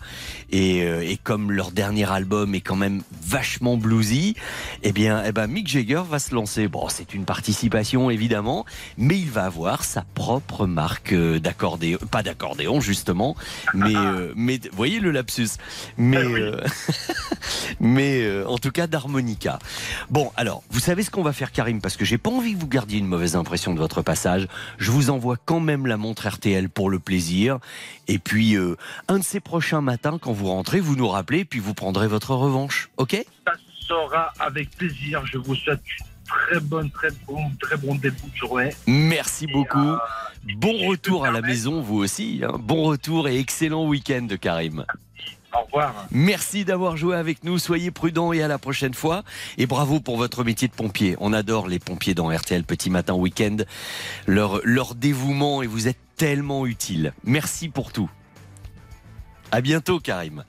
et, 0.52 0.84
euh, 0.84 1.02
et 1.02 1.18
comme 1.18 1.52
leur 1.52 1.72
dernier 1.72 2.12
album 2.12 2.56
est 2.56 2.62
quand 2.62 2.76
même 2.76 3.02
vachement 3.22 3.78
bluesy, 3.78 4.36
eh 4.84 4.92
bien, 4.92 5.24
eh 5.26 5.32
ben 5.32 5.48
Mick 5.48 5.68
Jagger 5.68 6.04
va 6.10 6.20
se 6.20 6.34
lancer. 6.36 6.68
Bon, 6.68 6.88
c'est 6.90 7.14
une 7.14 7.26
participation 7.26 8.10
évidemment, 8.10 8.66
mais 8.98 9.18
il 9.18 9.30
va 9.30 9.46
avoir 9.46 9.84
sa 9.84 10.04
propre 10.14 10.66
marque 10.66 11.14
d'accordéon, 11.40 11.98
pas 12.10 12.24
d'accordéon 12.24 12.82
justement, 12.82 13.36
mais 13.74 13.96
euh, 13.96 14.34
mais 14.36 14.60
voyez 14.72 15.00
le 15.00 15.12
lapsus, 15.12 15.50
mais 15.98 16.18
euh, 16.18 16.62
mais 17.80 18.22
euh, 18.24 18.46
en 18.48 18.58
tout 18.58 18.72
cas 18.72 18.88
d'harmonica. 18.88 19.60
Bon, 20.10 20.32
alors 20.36 20.64
vous 20.70 20.80
savez 20.80 21.04
ce 21.04 21.12
qu'on 21.12 21.24
va 21.24 21.34
faire, 21.34 21.52
Karim, 21.52 21.82
parce 21.82 21.98
que 21.98 22.06
j'ai 22.06 22.18
pas 22.18 22.30
envie 22.30 22.54
que 22.54 22.60
vous 22.60 22.68
gardiez 22.68 23.00
une 23.00 23.08
mauvaise 23.08 23.36
impression 23.36 23.74
de 23.74 23.80
votre 23.80 24.02
passage. 24.02 24.48
Je 24.78 24.92
vous 24.92 25.10
envoie 25.10 25.38
quand 25.38 25.60
même 25.60 25.88
la 25.88 25.98
montre 25.98 26.28
RTL 26.28 26.70
pour 26.70 26.90
le 26.90 27.00
plaisir, 27.00 27.60
et 28.08 28.20
puis 28.20 28.56
euh, 28.56 28.76
un 29.08 29.20
de 29.20 29.24
ces 29.24 29.40
prochains 29.40 29.82
matins 29.82 30.18
quand 30.22 30.34
vous 30.34 30.48
rentrez, 30.48 30.80
vous 30.80 30.96
nous 30.96 31.08
rappelez, 31.08 31.46
puis 31.46 31.60
vous 31.60 31.74
prendrez 31.74 32.08
votre 32.08 32.36
revanche, 32.36 32.90
ok? 32.98 33.24
Ça 33.46 33.54
sera 33.88 34.34
avec 34.40 34.70
plaisir. 34.72 35.26
Je 35.26 35.38
vous 35.38 35.56
souhaite 35.56 35.82
une 36.00 36.06
très 36.32 36.60
bonne, 36.60 36.90
très 36.92 37.10
bon, 37.28 37.52
très 37.60 37.78
bon 37.78 37.96
début 37.96 38.30
de 38.32 38.36
journée. 38.38 38.70
Merci 38.88 39.48
beaucoup. 39.48 39.78
euh, 39.80 39.98
Bon 40.58 40.88
retour 40.88 41.26
à 41.26 41.32
la 41.32 41.42
maison, 41.42 41.82
vous 41.82 41.98
aussi. 41.98 42.42
hein. 42.44 42.58
Bon 42.60 42.84
retour 42.84 43.28
et 43.28 43.38
excellent 43.38 43.86
week-end, 43.88 44.28
Karim. 44.40 44.86
Au 45.54 45.66
revoir. 45.66 46.08
Merci 46.12 46.64
d'avoir 46.64 46.96
joué 46.96 47.16
avec 47.18 47.44
nous. 47.44 47.60
Soyez 47.60 47.92
prudents 47.92 48.32
et 48.32 48.42
à 48.42 48.48
la 48.48 48.58
prochaine 48.58 48.94
fois. 48.94 49.24
Et 49.58 49.66
bravo 49.68 50.00
pour 50.00 50.16
votre 50.18 50.44
métier 50.46 50.68
de 50.70 50.74
pompier. 50.74 51.18
On 51.20 51.34
adore 51.34 51.68
les 51.68 51.78
pompiers 51.78 52.14
dans 52.16 52.30
RTL 52.34 52.64
Petit 52.64 52.90
Matin 52.90 53.14
Week-end. 53.16 53.58
Leur, 54.28 54.62
leur 54.64 54.96
dévouement 54.96 55.62
et 55.62 55.68
vous 55.68 55.90
êtes 55.90 56.00
tellement 56.16 56.66
utiles. 56.66 57.14
Merci 57.26 57.68
pour 57.68 57.92
tout. 57.92 58.10
À 59.52 59.62
bientôt, 59.62 60.00
Karim. 60.00 60.44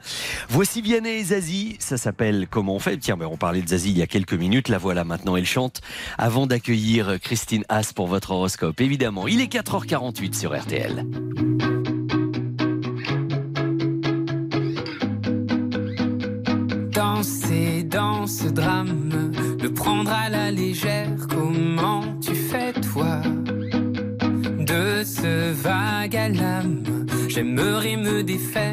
Voici 0.48 0.80
Vianney 0.80 1.10
et 1.10 1.24
Zazie. 1.24 1.76
Ça 1.80 1.96
s'appelle 1.96 2.46
Comment 2.48 2.76
on 2.76 2.78
fait? 2.78 2.96
Tiens, 2.98 3.16
ben, 3.16 3.26
on 3.26 3.36
parlait 3.36 3.62
de 3.62 3.68
Zazie 3.68 3.90
il 3.90 3.98
y 3.98 4.02
a 4.02 4.06
quelques 4.06 4.34
minutes. 4.34 4.68
La 4.68 4.78
voilà 4.78 5.04
maintenant, 5.04 5.36
elle 5.36 5.46
chante. 5.46 5.80
Avant 6.18 6.46
d'accueillir 6.46 7.18
Christine 7.20 7.64
Haas 7.68 7.92
pour 7.94 8.06
votre 8.06 8.30
horoscope, 8.30 8.80
évidemment. 8.80 9.26
Il 9.26 9.40
est 9.40 9.52
4h48 9.52 10.34
sur 10.38 10.56
RTL. 10.56 11.04
Danser 16.92 17.82
dans 17.84 18.26
ce 18.26 18.46
drame, 18.48 19.32
le 19.60 19.72
prendre 19.72 20.12
à 20.12 20.28
la 20.28 20.50
légère, 20.50 21.08
comment 21.28 22.02
tu 22.20 22.34
fais 22.34 22.72
toi? 22.72 23.20
De 24.58 25.02
ce 25.04 25.52
vague 25.52 26.16
à 26.16 26.28
l'âme, 26.28 26.84
j'aimerais 27.28 27.96
me 27.96 28.22
défaire, 28.22 28.71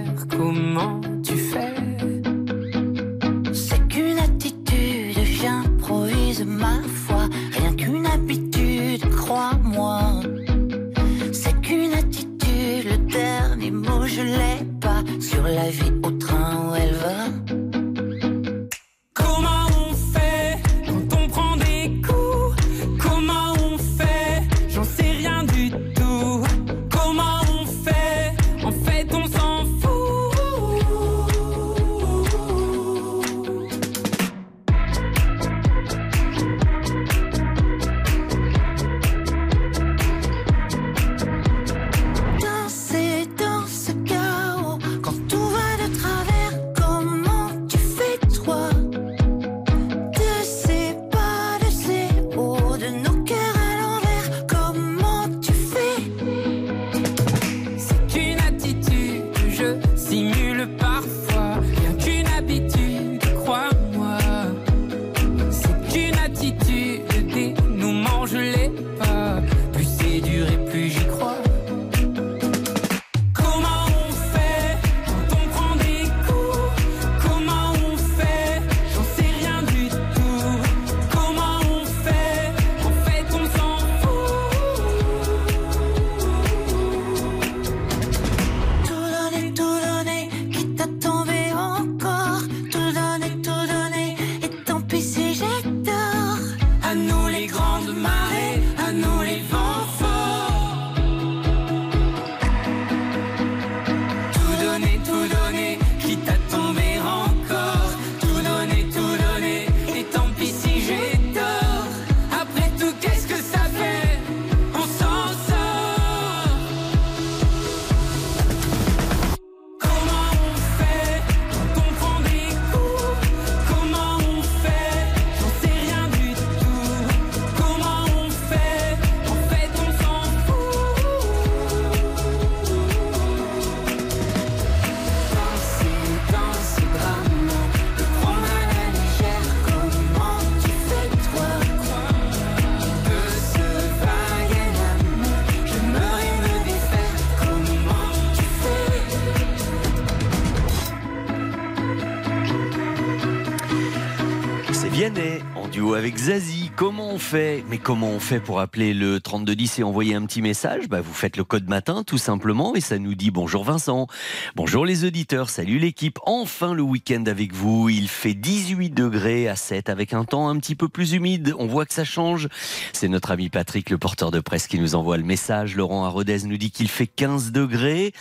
Comment 156.89 157.09
on 157.09 157.19
fait? 157.19 157.63
Mais 157.69 157.77
comment 157.77 158.09
on 158.09 158.19
fait 158.19 158.39
pour 158.39 158.59
appeler 158.59 158.95
le 158.95 159.19
3210 159.19 159.77
et 159.77 159.83
envoyer 159.83 160.15
un 160.15 160.25
petit 160.25 160.41
message? 160.41 160.89
Bah, 160.89 161.01
Vous 161.01 161.13
faites 161.13 161.37
le 161.37 161.43
code 161.43 161.69
matin 161.69 162.01
tout 162.03 162.17
simplement 162.17 162.75
et 162.75 162.81
ça 162.81 162.97
nous 162.97 163.13
dit 163.13 163.29
bonjour 163.29 163.63
Vincent, 163.63 164.07
bonjour 164.55 164.87
les 164.87 165.05
auditeurs, 165.05 165.51
salut 165.51 165.77
l'équipe. 165.77 166.17
Enfin 166.25 166.73
le 166.73 166.81
week-end 166.81 167.25
avec 167.27 167.53
vous. 167.53 167.89
Il 167.89 168.07
fait 168.07 168.33
18 168.33 168.89
degrés 168.89 169.47
à 169.47 169.55
7 169.55 169.87
avec 169.87 170.15
un 170.15 170.23
temps 170.23 170.49
un 170.49 170.57
petit 170.57 170.73
peu 170.73 170.89
plus 170.89 171.13
humide. 171.13 171.53
On 171.59 171.67
voit 171.67 171.85
que 171.85 171.93
ça 171.93 172.05
change. 172.05 172.49
C'est 172.91 173.07
notre 173.07 173.29
ami 173.29 173.49
Patrick, 173.49 173.91
le 173.91 173.99
porteur 173.99 174.31
de 174.31 174.39
presse, 174.39 174.65
qui 174.65 174.79
nous 174.79 174.95
envoie 174.95 175.17
le 175.17 175.23
message. 175.23 175.75
Laurent 175.75 176.05
Arodez 176.05 176.39
nous 176.45 176.57
dit 176.57 176.71
qu'il 176.71 176.89
fait 176.89 177.05
15 177.05 177.51
degrés, 177.51 178.13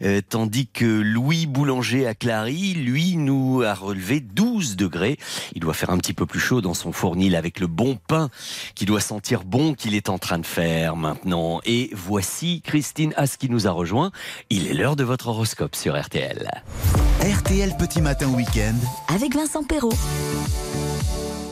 euh, 0.00 0.22
tandis 0.26 0.66
que 0.66 0.86
Louis 0.86 1.44
Boulanger 1.44 2.06
à 2.06 2.14
Clary, 2.14 2.72
lui, 2.72 3.18
nous 3.18 3.60
a 3.62 3.74
relevé 3.74 4.20
12 4.20 4.76
degrés. 4.76 5.18
Il 5.54 5.60
doit 5.60 5.74
faire 5.74 5.90
un 5.90 5.98
petit 5.98 6.14
peu 6.14 6.24
plus 6.24 6.40
chaud 6.40 6.62
dans 6.62 6.72
son 6.72 6.90
fournil 6.90 7.36
avec 7.36 7.60
le 7.60 7.66
bon 7.66 7.98
pain 8.08 8.13
qui 8.74 8.86
doit 8.86 9.00
sentir 9.00 9.44
bon 9.44 9.74
qu'il 9.74 9.94
est 9.94 10.08
en 10.08 10.18
train 10.18 10.38
de 10.38 10.46
faire 10.46 10.96
maintenant. 10.96 11.60
Et 11.64 11.90
voici 11.92 12.62
Christine 12.62 13.12
As 13.16 13.36
qui 13.36 13.48
nous 13.48 13.66
a 13.66 13.70
rejoint. 13.70 14.10
Il 14.50 14.66
est 14.66 14.74
l'heure 14.74 14.96
de 14.96 15.04
votre 15.04 15.28
horoscope 15.28 15.76
sur 15.76 16.00
RTL. 16.00 16.50
RTL 17.20 17.76
Petit 17.78 18.00
Matin 18.00 18.28
Week-end. 18.28 18.74
avec 19.14 19.34
Vincent 19.34 19.64
Perrault. 19.64 19.92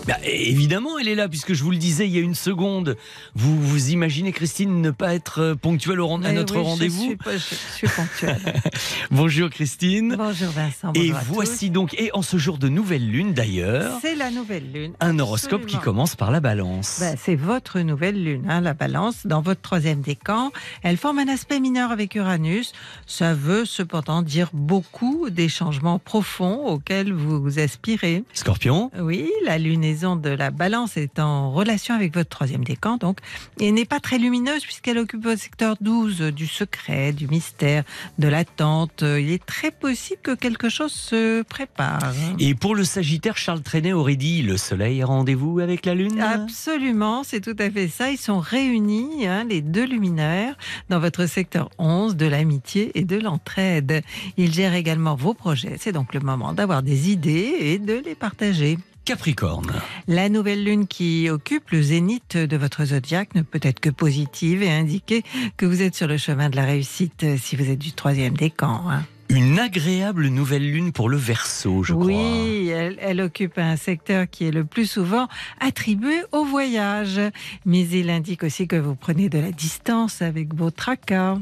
Bah, 0.07 0.17
évidemment, 0.25 0.99
elle 0.99 1.07
est 1.07 1.15
là, 1.15 1.29
puisque 1.29 1.53
je 1.53 1.63
vous 1.63 1.71
le 1.71 1.77
disais 1.77 2.07
il 2.09 2.13
y 2.13 2.19
a 2.19 2.23
une 2.23 2.35
seconde. 2.35 2.97
Vous 3.37 3.61
vous 3.61 3.91
imaginez, 3.91 4.33
Christine, 4.33 4.81
ne 4.81 4.91
pas 4.91 5.15
être 5.15 5.41
euh, 5.41 5.55
ponctuelle 5.55 6.01
au 6.01 6.09
à 6.13 6.31
Eh 6.31 6.33
notre 6.33 6.57
oui, 6.57 6.63
rendez-vous 6.65 7.03
suis, 7.03 7.17
pas- 7.17 7.33
je, 7.37 7.39
je 7.39 7.77
suis 7.77 7.87
ponctuelle. 7.89 8.41
Bonjour 9.13 9.49
Christine. 9.49 10.17
Bonjour 10.19 10.49
Vincent. 10.51 10.93
Et 10.97 11.13
à 11.13 11.23
voici 11.29 11.71
donc, 11.71 11.95
et 11.99 12.11
en 12.15 12.23
ce 12.23 12.37
jour 12.37 12.59
de 12.59 12.69
nouvelle 12.69 13.09
lune 13.09 13.33
d'ailleurs, 13.33 13.99
C'est 14.03 14.17
la 14.17 14.31
nouvelle 14.33 14.73
lune. 14.73 14.93
un 15.01 15.19
horoscope 15.21 15.67
qui 15.67 15.79
commence 15.79 16.17
par 16.17 16.33
la 16.33 16.41
balance. 16.41 16.99
Ben, 17.01 17.17
c'est 17.23 17.37
votre 17.37 17.79
nouvelle 17.81 18.23
lune, 18.23 18.45
hein, 18.49 18.61
la 18.61 18.75
balance, 18.75 19.25
dans 19.27 19.41
votre 19.41 19.61
troisième 19.61 20.01
décan. 20.01 20.51
Elle 20.83 20.97
forme 20.97 21.21
un 21.21 21.29
aspect 21.29 21.61
mineur 21.61 21.93
avec 21.93 22.17
Uranus. 22.17 22.73
Ça 23.07 23.35
veut 23.35 23.65
cependant 23.65 24.23
dire 24.23 24.51
beaucoup 24.53 25.31
des 25.31 25.49
changements 25.49 26.01
profonds 26.01 26.67
auxquels 26.67 27.13
vous 27.13 27.61
aspirez. 27.61 28.25
Scorpion, 28.33 28.91
Oui, 29.01 29.31
la 29.47 29.59
lunaison 29.93 30.17
de 30.17 30.31
la 30.31 30.51
balance 30.51 30.97
est 30.97 31.19
en 31.19 31.53
relation 31.53 31.95
avec 31.95 32.15
votre 32.15 32.31
troisième 32.31 32.65
décan, 32.65 32.97
donc, 32.97 33.19
et 33.61 33.71
n'est 33.73 33.85
pas 33.85 34.01
très 34.01 34.19
lumineuse 34.19 34.63
puisqu'elle 34.63 34.97
occupe 34.97 35.25
le 35.25 35.37
secteur 35.37 35.77
12 35.81 36.33
du 36.33 36.47
secret, 36.47 37.13
du 37.13 37.29
mystère, 37.29 37.85
de 38.19 38.29
l'attente. 38.29 39.03
Il 39.03 39.31
est 39.31 39.45
très 39.45 39.71
possible 39.71 40.21
que 40.23 40.35
quelque 40.35 40.71
chose 40.71 40.93
se 40.93 41.43
prépare. 41.43 42.01
et 42.39 42.55
pour 42.55 42.75
le 42.75 42.85
Sagittaire, 42.85 43.37
Charles 43.37 43.61
Trenet 43.61 43.93
aurait 43.93 44.17
dit 44.17 44.43
le 44.43 44.57
soleil 44.57 45.05
rendez-vous 45.05 45.61
avec 45.61 45.85
la 45.85 45.95
lune? 45.95 46.21
Absolument, 46.21 47.23
c'est 47.23 47.41
tout 47.41 47.57
à 47.59 47.71
fait 47.71 47.89
ça. 47.89 48.11
Ils 48.11 48.19
sont 48.19 48.41
réunis, 48.41 49.27
hein, 49.27 49.45
les 49.45 49.61
deux 49.61 49.85
luminaires, 49.85 50.57
dans 50.89 51.01
votre 51.01 51.27
secteur 51.27 51.69
11 51.79 52.17
de 52.17 52.27
l'amitié 52.27 52.93
et 52.95 53.05
de 53.05 53.17
l'entraide. 53.17 54.03
Ils 54.39 54.53
gèrent 54.53 54.75
également 54.75 55.15
vos 55.17 55.35
projets. 55.35 55.77
C'est 55.79 55.93
donc 55.93 56.15
le 56.15 56.21
moment 56.21 56.55
d'avoir 56.55 56.83
des 56.83 57.11
idées 57.11 57.57
et 57.61 57.79
de 57.79 58.01
les 58.05 58.15
partager. 58.15 58.79
Capricorne, 59.05 59.73
La 60.07 60.29
nouvelle 60.29 60.63
lune 60.63 60.87
qui 60.87 61.29
occupe 61.29 61.71
le 61.71 61.83
zénith 61.83 62.37
de 62.37 62.57
votre 62.57 62.85
zodiaque 62.85 63.35
ne 63.35 63.43
peut 63.43 63.59
être 63.63 63.81
que 63.81 63.91
positive 63.91 64.63
et 64.63 64.71
indiquer 64.71 65.25
que 65.57 65.67
vous 65.67 65.83
êtes 65.83 65.97
sur 65.97 66.07
le 66.07 66.17
chemin 66.19 66.49
de 66.51 66.57
la 66.57 66.65
réussite 66.65 67.25
si 67.37 67.57
vous 67.57 67.69
êtes 67.69 67.81
du 67.81 67.93
troisième 67.93 68.35
décan. 68.37 68.81
hein. 68.89 69.03
une 69.29 69.59
agréable 69.59 70.29
nouvelle 70.29 70.71
lune 70.71 70.93
pour 70.93 71.09
le 71.09 71.17
Verseau, 71.17 71.83
je 71.83 71.95
crois. 71.95 72.05
oui, 72.07 72.69
elle, 72.69 72.97
elle 73.01 73.21
occupe 73.21 73.59
un 73.59 73.77
secteur 73.77 74.27
qui 74.31 74.45
est 74.47 74.53
le 74.53 74.65
plus 74.65 74.87
souvent 74.89 75.27
attribué 75.59 76.23
au 76.31 76.45
voyage. 76.45 77.21
Mais 77.67 77.81
il 77.89 78.09
indique 78.09 78.45
aussi 78.45 78.69
que 78.69 78.77
vous 78.77 78.95
prenez 78.95 79.29
de 79.29 79.39
la 79.39 79.51
distance 79.51 80.23
avec 80.23 80.55
vos 80.55 80.71
tracas. 80.71 81.39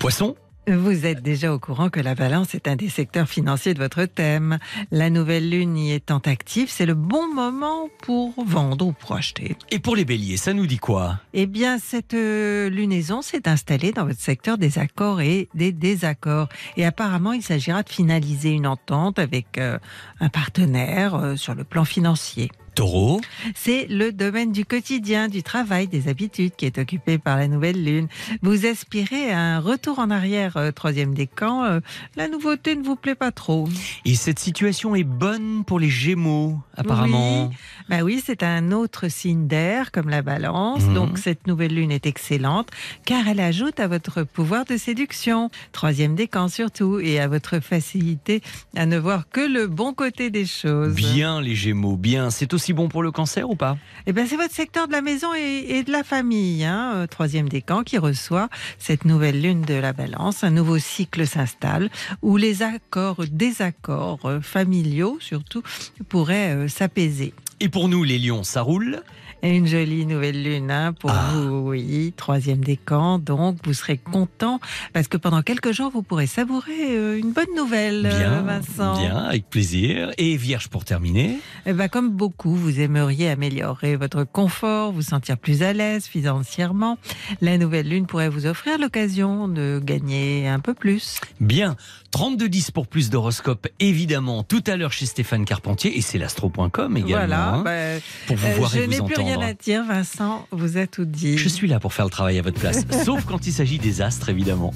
Poisson, 0.00 0.34
Vous 0.68 1.06
êtes 1.06 1.22
déjà 1.22 1.54
au 1.54 1.58
courant 1.58 1.88
que 1.88 1.98
la 1.98 2.14
balance 2.14 2.54
est 2.54 2.68
un 2.68 2.76
des 2.76 2.90
secteurs 2.90 3.26
financiers 3.26 3.72
de 3.72 3.78
votre 3.78 4.04
thème. 4.04 4.58
La 4.90 5.08
nouvelle 5.08 5.48
lune 5.48 5.78
y 5.78 5.92
étant 5.92 6.18
active, 6.18 6.68
c'est 6.70 6.84
le 6.84 6.92
bon 6.92 7.32
moment 7.34 7.88
pour 8.02 8.34
vendre 8.44 8.88
ou 8.88 8.92
pour 8.92 9.16
acheter. 9.16 9.56
et 9.70 9.78
pour 9.78 9.96
les 9.96 10.04
béliers, 10.04 10.36
ça 10.36 10.52
nous 10.52 10.66
dit 10.66 10.76
quoi? 10.76 11.20
Eh 11.32 11.46
bien, 11.46 11.78
cette 11.78 12.12
euh, 12.12 12.68
lunaison 12.68 13.22
s'est 13.22 13.48
installée 13.48 13.92
dans 13.92 14.04
votre 14.04 14.20
secteur 14.20 14.58
des 14.58 14.78
accords 14.78 15.22
et 15.22 15.48
des 15.54 15.72
désaccords. 15.72 16.50
Et 16.76 16.84
apparemment, 16.84 17.32
il 17.32 17.42
s'agira 17.42 17.82
de 17.82 17.88
finaliser 17.88 18.50
une 18.50 18.66
entente 18.66 19.18
avec 19.18 19.56
euh, 19.56 19.78
un 20.20 20.28
partenaire 20.28 21.14
euh, 21.14 21.36
sur 21.36 21.54
le 21.54 21.64
plan 21.64 21.86
financier. 21.86 22.50
Taureau, 22.78 23.20
C'est 23.56 23.88
le 23.90 24.12
domaine 24.12 24.52
du 24.52 24.64
quotidien, 24.64 25.26
du 25.26 25.42
travail, 25.42 25.88
des 25.88 26.06
habitudes 26.06 26.52
qui 26.56 26.64
est 26.64 26.78
occupé 26.78 27.18
par 27.18 27.36
la 27.36 27.48
nouvelle 27.48 27.82
lune. 27.82 28.06
Vous 28.40 28.66
aspirez 28.66 29.32
à 29.32 29.40
un 29.40 29.58
retour 29.58 29.98
en 29.98 30.10
arrière, 30.10 30.56
euh, 30.56 30.70
troisième 30.70 31.12
décan. 31.12 31.64
Euh, 31.64 31.80
la 32.14 32.28
nouveauté 32.28 32.76
ne 32.76 32.84
vous 32.84 32.94
plaît 32.94 33.16
pas 33.16 33.32
trop. 33.32 33.68
et 34.04 34.14
cette 34.14 34.38
situation 34.38 34.94
est 34.94 35.02
bonne 35.02 35.64
pour 35.64 35.80
les 35.80 35.88
Gémeaux, 35.88 36.56
apparemment. 36.76 37.50
Bah 37.88 38.02
oui, 38.02 38.22
c'est 38.24 38.44
un 38.44 38.70
autre 38.70 39.08
signe 39.08 39.48
d'air 39.48 39.90
comme 39.90 40.08
la 40.08 40.22
balance. 40.22 40.84
Mhm. 40.84 40.94
Donc 40.94 41.18
cette 41.18 41.48
nouvelle 41.48 41.74
lune 41.74 41.90
est 41.90 42.06
excellente 42.06 42.68
car 43.04 43.26
elle 43.26 43.40
ajoute 43.40 43.80
à 43.80 43.88
votre 43.88 44.22
pouvoir 44.22 44.64
de 44.66 44.76
séduction, 44.76 45.50
troisième 45.72 46.14
décan 46.14 46.46
surtout, 46.46 47.00
et 47.00 47.18
à 47.18 47.26
votre 47.26 47.58
facilité 47.58 48.40
à 48.76 48.86
ne 48.86 48.98
voir 48.98 49.28
que 49.28 49.40
le 49.40 49.66
bon 49.66 49.94
côté 49.94 50.30
des 50.30 50.46
choses. 50.46 50.94
Bien 50.94 51.40
les 51.40 51.56
Gémeaux, 51.56 51.96
bien. 51.96 52.30
C'est 52.30 52.54
aussi 52.54 52.67
bon 52.72 52.88
pour 52.88 53.02
le 53.02 53.10
cancer 53.10 53.48
ou 53.48 53.56
pas? 53.56 53.76
Eh 54.06 54.12
ben 54.12 54.26
c'est 54.26 54.36
votre 54.36 54.54
secteur 54.54 54.86
de 54.86 54.92
la 54.92 55.02
maison 55.02 55.34
et, 55.34 55.66
et 55.68 55.82
de 55.82 55.92
la 55.92 56.04
famille, 56.04 56.64
hein, 56.64 56.92
euh, 56.94 57.06
troisième 57.06 57.48
décan, 57.48 57.82
qui 57.82 57.98
reçoit 57.98 58.48
cette 58.78 59.04
nouvelle 59.04 59.40
lune 59.40 59.62
de 59.62 59.74
la 59.74 59.92
balance. 59.92 60.44
Un 60.44 60.50
nouveau 60.50 60.78
cycle 60.78 61.26
s'installe 61.26 61.90
où 62.22 62.36
les 62.36 62.62
accords, 62.62 63.24
désaccords 63.30 64.24
euh, 64.24 64.40
familiaux 64.40 65.18
surtout, 65.20 65.62
pourraient 66.08 66.54
euh, 66.54 66.68
s'apaiser. 66.68 67.34
Et 67.60 67.68
pour 67.68 67.88
nous, 67.88 68.04
les 68.04 68.18
lions, 68.18 68.44
ça 68.44 68.62
roule? 68.62 69.02
Une 69.42 69.66
jolie 69.66 70.04
nouvelle 70.06 70.42
lune 70.42 70.70
hein, 70.70 70.92
pour 70.92 71.10
Ah. 71.10 71.30
vous, 71.34 71.68
oui, 71.70 72.12
troisième 72.16 72.58
décan. 72.58 73.18
Donc, 73.18 73.58
vous 73.64 73.72
serez 73.72 73.96
content 73.96 74.60
parce 74.92 75.06
que 75.08 75.16
pendant 75.16 75.42
quelques 75.42 75.72
jours, 75.72 75.90
vous 75.92 76.02
pourrez 76.02 76.26
savourer 76.26 76.96
euh, 76.96 77.18
une 77.18 77.32
bonne 77.32 77.54
nouvelle, 77.56 78.06
euh, 78.06 78.18
Bien, 78.18 78.42
Vincent. 78.42 78.98
bien, 79.00 79.16
avec 79.16 79.48
plaisir. 79.48 80.10
Et 80.18 80.36
Vierge 80.36 80.68
pour 80.68 80.84
terminer. 80.84 81.38
Eh 81.66 81.72
ben, 81.72 81.88
comme 81.88 82.10
beaucoup, 82.10 82.54
vous 82.54 82.80
aimeriez 82.80 83.28
améliorer 83.30 83.96
votre 83.96 84.24
confort, 84.24 84.92
vous 84.92 85.02
sentir 85.02 85.38
plus 85.38 85.62
à 85.62 85.72
l'aise 85.72 86.06
financièrement. 86.06 86.98
La 87.40 87.58
nouvelle 87.58 87.88
lune 87.88 88.06
pourrait 88.06 88.28
vous 88.28 88.46
offrir 88.46 88.78
l'occasion 88.78 89.48
de 89.48 89.80
gagner 89.82 90.48
un 90.48 90.60
peu 90.60 90.74
plus. 90.74 91.20
Bien, 91.40 91.76
32-10 92.12 92.72
pour 92.72 92.86
plus 92.86 93.10
d'horoscopes, 93.10 93.68
évidemment, 93.80 94.42
tout 94.42 94.62
à 94.66 94.76
l'heure 94.76 94.92
chez 94.92 95.06
Stéphane 95.06 95.44
Carpentier, 95.44 95.96
et 95.96 96.00
c'est 96.00 96.18
l'astro.com 96.18 96.96
également, 96.96 97.08
voilà. 97.26 97.48
hein, 97.54 97.62
ben, 97.62 98.00
pour 98.26 98.36
vous 98.36 98.46
euh, 98.46 98.54
voir 98.54 98.70
je 98.70 98.78
et 98.80 98.86
n'ai 98.86 98.98
vous 98.98 99.04
plus 99.04 99.16
rien 99.16 99.36
entendre. 99.36 99.46
à 99.48 99.54
dire, 99.54 99.84
Vincent. 99.84 100.46
Vous 100.50 100.78
a 100.78 100.86
tout 100.86 101.04
dit. 101.04 101.36
Je 101.38 101.48
suis 101.48 101.68
là 101.68 101.78
pour 101.80 101.92
faire 101.92 102.06
le 102.06 102.10
travail 102.10 102.38
à 102.38 102.42
votre 102.42 102.58
place, 102.58 102.84
sauf 103.04 103.24
quand 103.24 103.46
il 103.46 103.52
s'agit 103.52 103.78
des 103.78 104.00
astres, 104.00 104.28
évidemment. 104.30 104.72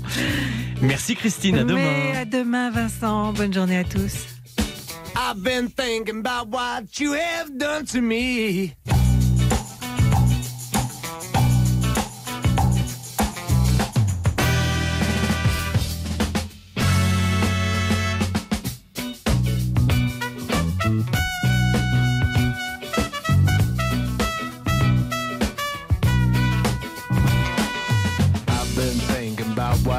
Merci 0.81 1.15
Christine, 1.17 1.59
à 1.59 1.65
Mais 1.65 1.73
demain. 1.73 2.19
à 2.21 2.25
demain, 2.25 2.71
Vincent. 2.71 3.33
Bonne 3.33 3.53
journée 3.53 3.79
à 3.79 3.85
tous. 3.85 4.13
I've 5.15 5.43
been 5.43 5.69
thinking 5.71 6.25
about 6.25 6.51
what 6.51 6.99
you 7.01 7.13
have 7.15 7.51
done 7.59 7.85
to 7.87 8.01
me. 8.01 8.73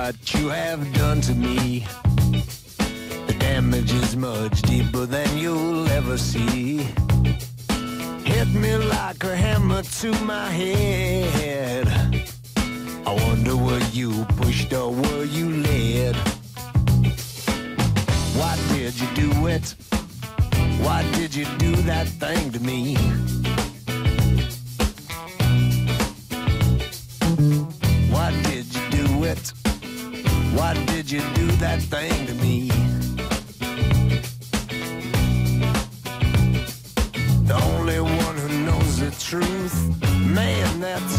What 0.03 0.33
you 0.33 0.49
have 0.49 0.93
done 0.95 1.21
to 1.21 1.33
me. 1.33 1.85
The 3.27 3.35
damage 3.39 3.93
is 3.93 4.17
much 4.17 4.61
deeper 4.63 5.05
than 5.05 5.37
you'll 5.37 5.87
ever 5.87 6.17
see. 6.17 6.79
Hit 8.25 8.49
me 8.49 8.75
like 8.75 9.23
a 9.23 9.33
hammer 9.33 9.81
to 10.01 10.11
my 10.25 10.49
head. 10.49 11.87
I 13.07 13.13
wonder 13.25 13.55
were 13.55 13.85
you 13.93 14.25
pushed 14.41 14.73
or 14.73 14.91
were 14.91 15.23
you 15.23 15.47
led? 15.67 16.15
Why 18.39 18.53
did 18.73 18.99
you 18.99 19.07
do 19.23 19.47
it? 19.47 19.73
Why 20.83 20.99
did 21.13 21.33
you 21.33 21.45
do 21.65 21.71
that 21.91 22.07
thing 22.21 22.51
to 22.51 22.59
me? 22.59 22.95
Why 28.13 28.31
did 28.49 28.65
you 28.75 28.83
do 28.89 29.23
it? 29.23 29.53
Why 30.55 30.73
did 30.85 31.09
you 31.09 31.21
do 31.33 31.47
that 31.63 31.81
thing 31.81 32.27
to 32.27 32.33
me? 32.35 32.69
The 37.47 37.57
only 37.71 37.99
one 37.99 38.37
who 38.37 38.49
knows 38.65 38.99
the 38.99 39.11
truth, 39.19 39.75
man, 40.27 40.79
that's 40.79 41.12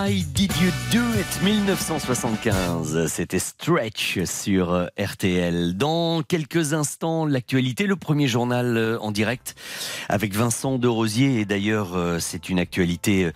I 0.00 0.24
You 0.60 0.70
Do 0.92 1.00
It 1.18 1.42
1975, 1.42 3.06
c'était 3.06 3.38
Stretch 3.38 4.22
sur 4.24 4.74
euh, 4.74 4.88
RTL. 4.98 5.74
Dans 5.74 6.22
quelques 6.22 6.74
instants, 6.74 7.24
l'actualité, 7.24 7.86
le 7.86 7.96
premier 7.96 8.28
journal 8.28 8.76
euh, 8.76 8.98
en 9.00 9.10
direct 9.10 9.54
avec 10.10 10.34
Vincent 10.34 10.76
de 10.76 10.86
Rosier. 10.86 11.40
Et 11.40 11.46
d'ailleurs, 11.46 11.94
euh, 11.94 12.18
c'est 12.18 12.50
une 12.50 12.58
actualité 12.58 13.30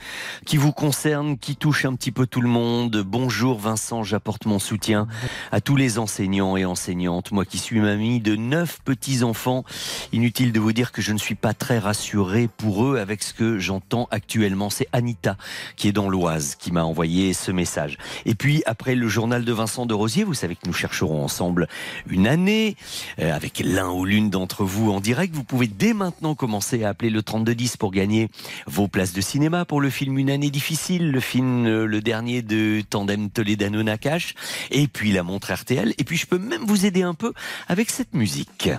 qui 0.45 0.59
vous 0.59 0.73
concerne, 0.73 1.39
qui 1.39 1.57
touche 1.57 1.87
un 1.87 1.95
petit 1.95 2.13
peu 2.13 2.27
tout 2.27 2.43
le 2.43 2.49
monde. 2.49 3.03
Bonjour 3.07 3.59
Vincent, 3.59 4.03
j'apporte 4.03 4.45
mon 4.45 4.59
soutien 4.59 5.09
à 5.51 5.63
tous 5.63 5.77
les 5.77 5.99
enseignants 5.99 6.59
et 6.59 6.67
enseignantes. 6.67 7.33
Moi 7.33 7.47
qui 7.47 7.57
suis 7.57 7.81
mamie 7.81 8.21
de 8.21 8.37
neuf 8.37 8.81
petits-enfants, 8.85 9.65
inutile 10.13 10.53
de 10.53 10.61
vous 10.61 10.73
dire 10.73 10.93
que 10.93 11.01
je 11.01 11.13
ne 11.13 11.19
suis 11.19 11.37
pas 11.37 11.55
très 11.55 11.79
rassuré 11.79 12.51
pour 12.55 12.85
eux 12.85 12.99
avec 12.99 13.23
ce 13.23 13.33
que 13.33 13.59
j'entends 13.59 14.09
actuellement. 14.11 14.69
C'est 14.69 14.89
Anita 14.93 15.39
qui 15.77 15.89
est 15.89 15.93
dans 15.93 16.11
l'Oise 16.11 16.57
qui 16.57 16.71
m'a 16.71 16.85
envoyé 16.85 17.14
ce 17.33 17.51
message. 17.51 17.97
Et 18.27 18.35
puis 18.35 18.63
après 18.67 18.95
le 18.95 19.09
journal 19.09 19.45
de 19.45 19.53
Vincent 19.53 19.87
de 19.87 19.95
Rosier, 19.95 20.25
vous 20.25 20.35
savez 20.35 20.57
que 20.57 20.67
nous 20.67 20.73
chercherons 20.73 21.23
ensemble 21.23 21.69
une 22.09 22.27
année 22.27 22.77
euh, 23.21 23.35
avec 23.35 23.63
l'un 23.65 23.91
ou 23.91 24.05
l'une 24.05 24.31
d'entre 24.31 24.65
vous 24.65 24.91
en 24.91 25.01
direct. 25.01 25.35
Vous 25.35 25.45
pouvez 25.45 25.67
dès 25.67 25.93
maintenant 25.93 26.35
commencer 26.35 26.85
à 26.85 26.89
appeler 26.91 27.11
le 27.11 27.23
3210 27.23 27.77
pour 27.77 27.93
gagner 27.93 28.29
vos 28.67 28.89
places 28.89 29.13
de 29.13 29.21
cinéma 29.21 29.65
pour 29.65 29.81
le 29.81 29.91
film 29.91 30.19
Une 30.19 30.31
année 30.31 30.51
difficile, 30.51 31.11
le 31.11 31.21
film 31.21 31.67
euh, 31.67 31.87
le 31.87 32.01
dernier 32.01 32.43
de 32.43 32.83
Tandem 32.89 33.31
Toledano 33.31 33.83
Nakash 33.83 34.35
et 34.71 34.89
puis 34.89 35.13
la 35.13 35.23
montre 35.23 35.53
RTL. 35.53 35.95
Et 35.99 36.05
puis 36.05 36.17
je 36.17 36.27
peux 36.27 36.39
même 36.39 36.65
vous 36.65 36.87
aider 36.87 37.03
un 37.03 37.15
peu 37.15 37.33
avec 37.69 37.91
cette 37.91 38.15
musique. 38.15 38.71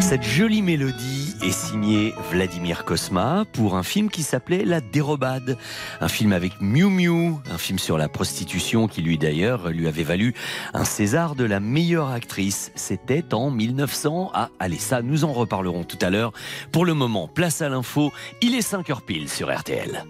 Cette 0.00 0.22
jolie 0.22 0.62
mélodie 0.62 1.25
est 1.42 1.50
signée 1.50 2.14
Vladimir 2.30 2.84
Kosma 2.84 3.44
pour 3.52 3.76
un 3.76 3.82
film 3.82 4.10
qui 4.10 4.22
s'appelait 4.22 4.64
La 4.64 4.80
Dérobade. 4.80 5.56
Un 6.00 6.08
film 6.08 6.32
avec 6.32 6.52
Miu 6.60 6.88
Miu, 6.88 7.34
un 7.50 7.58
film 7.58 7.78
sur 7.78 7.98
la 7.98 8.08
prostitution 8.08 8.88
qui 8.88 9.02
lui 9.02 9.18
d'ailleurs 9.18 9.70
lui 9.70 9.88
avait 9.88 10.02
valu 10.02 10.34
un 10.74 10.84
César 10.84 11.34
de 11.34 11.44
la 11.44 11.60
meilleure 11.60 12.10
actrice. 12.10 12.72
C'était 12.74 13.34
en 13.34 13.50
1900. 13.50 14.30
Ah, 14.34 14.50
allez, 14.58 14.78
ça, 14.78 15.02
nous 15.02 15.24
en 15.24 15.32
reparlerons 15.32 15.84
tout 15.84 15.98
à 16.00 16.10
l'heure. 16.10 16.32
Pour 16.72 16.84
le 16.84 16.94
moment, 16.94 17.28
place 17.28 17.62
à 17.62 17.68
l'info. 17.68 18.12
Il 18.42 18.54
est 18.54 18.68
5h 18.68 19.02
pile 19.04 19.28
sur 19.28 19.54
RTL. 19.54 20.04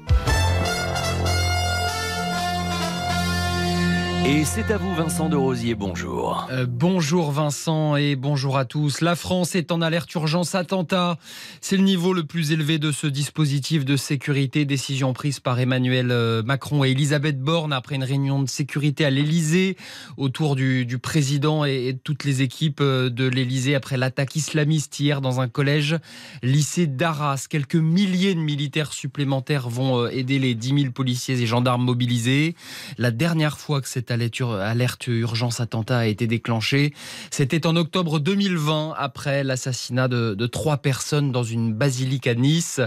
Et 4.28 4.44
c'est 4.44 4.72
à 4.72 4.76
vous 4.76 4.92
Vincent 4.92 5.28
de 5.28 5.36
Rosier, 5.36 5.76
bonjour. 5.76 6.48
Euh, 6.50 6.66
bonjour 6.68 7.30
Vincent 7.30 7.94
et 7.94 8.16
bonjour 8.16 8.58
à 8.58 8.64
tous. 8.64 9.00
La 9.00 9.14
France 9.14 9.54
est 9.54 9.70
en 9.70 9.80
alerte 9.80 10.12
urgence 10.14 10.56
attentat. 10.56 11.16
C'est 11.60 11.76
le 11.76 11.84
niveau 11.84 12.12
le 12.12 12.24
plus 12.24 12.50
élevé 12.50 12.80
de 12.80 12.90
ce 12.90 13.06
dispositif 13.06 13.84
de 13.84 13.96
sécurité. 13.96 14.64
Décision 14.64 15.12
prise 15.12 15.38
par 15.38 15.60
Emmanuel 15.60 16.10
euh, 16.10 16.42
Macron 16.42 16.82
et 16.82 16.90
Elisabeth 16.90 17.40
Borne 17.40 17.72
après 17.72 17.94
une 17.94 18.02
réunion 18.02 18.42
de 18.42 18.48
sécurité 18.48 19.04
à 19.04 19.10
l'Elysée 19.10 19.76
autour 20.16 20.56
du, 20.56 20.86
du 20.86 20.98
président 20.98 21.64
et, 21.64 21.96
toutes 22.02 22.24
les 22.24 22.42
équipes 22.42 22.80
euh, 22.80 23.10
de 23.10 23.28
l'Elysée 23.28 23.76
après 23.76 23.96
l'attaque 23.96 24.34
islamiste 24.34 24.98
hier 24.98 25.20
dans 25.20 25.40
un 25.40 25.46
collège 25.46 25.98
lycée 26.42 26.88
d'Arras. 26.88 27.46
Quelques 27.48 27.76
milliers 27.76 28.34
de 28.34 28.40
militaires 28.40 28.92
supplémentaires 28.92 29.68
vont 29.68 30.08
aider 30.08 30.40
les 30.40 30.56
10 30.56 30.80
000 30.80 30.92
policiers 30.92 31.40
et 31.40 31.46
gendarmes 31.46 31.84
mobilisés. 31.84 32.56
La 32.98 33.12
dernière 33.12 33.58
fois 33.58 33.80
que 33.80 33.88
cette 33.88 34.10
alerte 34.16 34.40
ur- 34.40 34.54
alerte 34.54 35.06
urgence 35.06 35.60
attentat 35.60 35.98
a 35.98 36.06
été 36.06 36.26
déclenchée, 36.26 36.92
c'était 37.30 37.66
en 37.66 37.76
octobre 37.76 38.18
2020 38.18 38.94
après 38.96 39.44
l'assassinat 39.44 40.08
de, 40.08 40.34
de 40.34 40.46
trois 40.46 40.78
personnes 40.78 41.32
dans 41.32 41.42
une 41.42 41.72
basilique 41.72 42.26
à 42.26 42.34
Nice. 42.34 42.80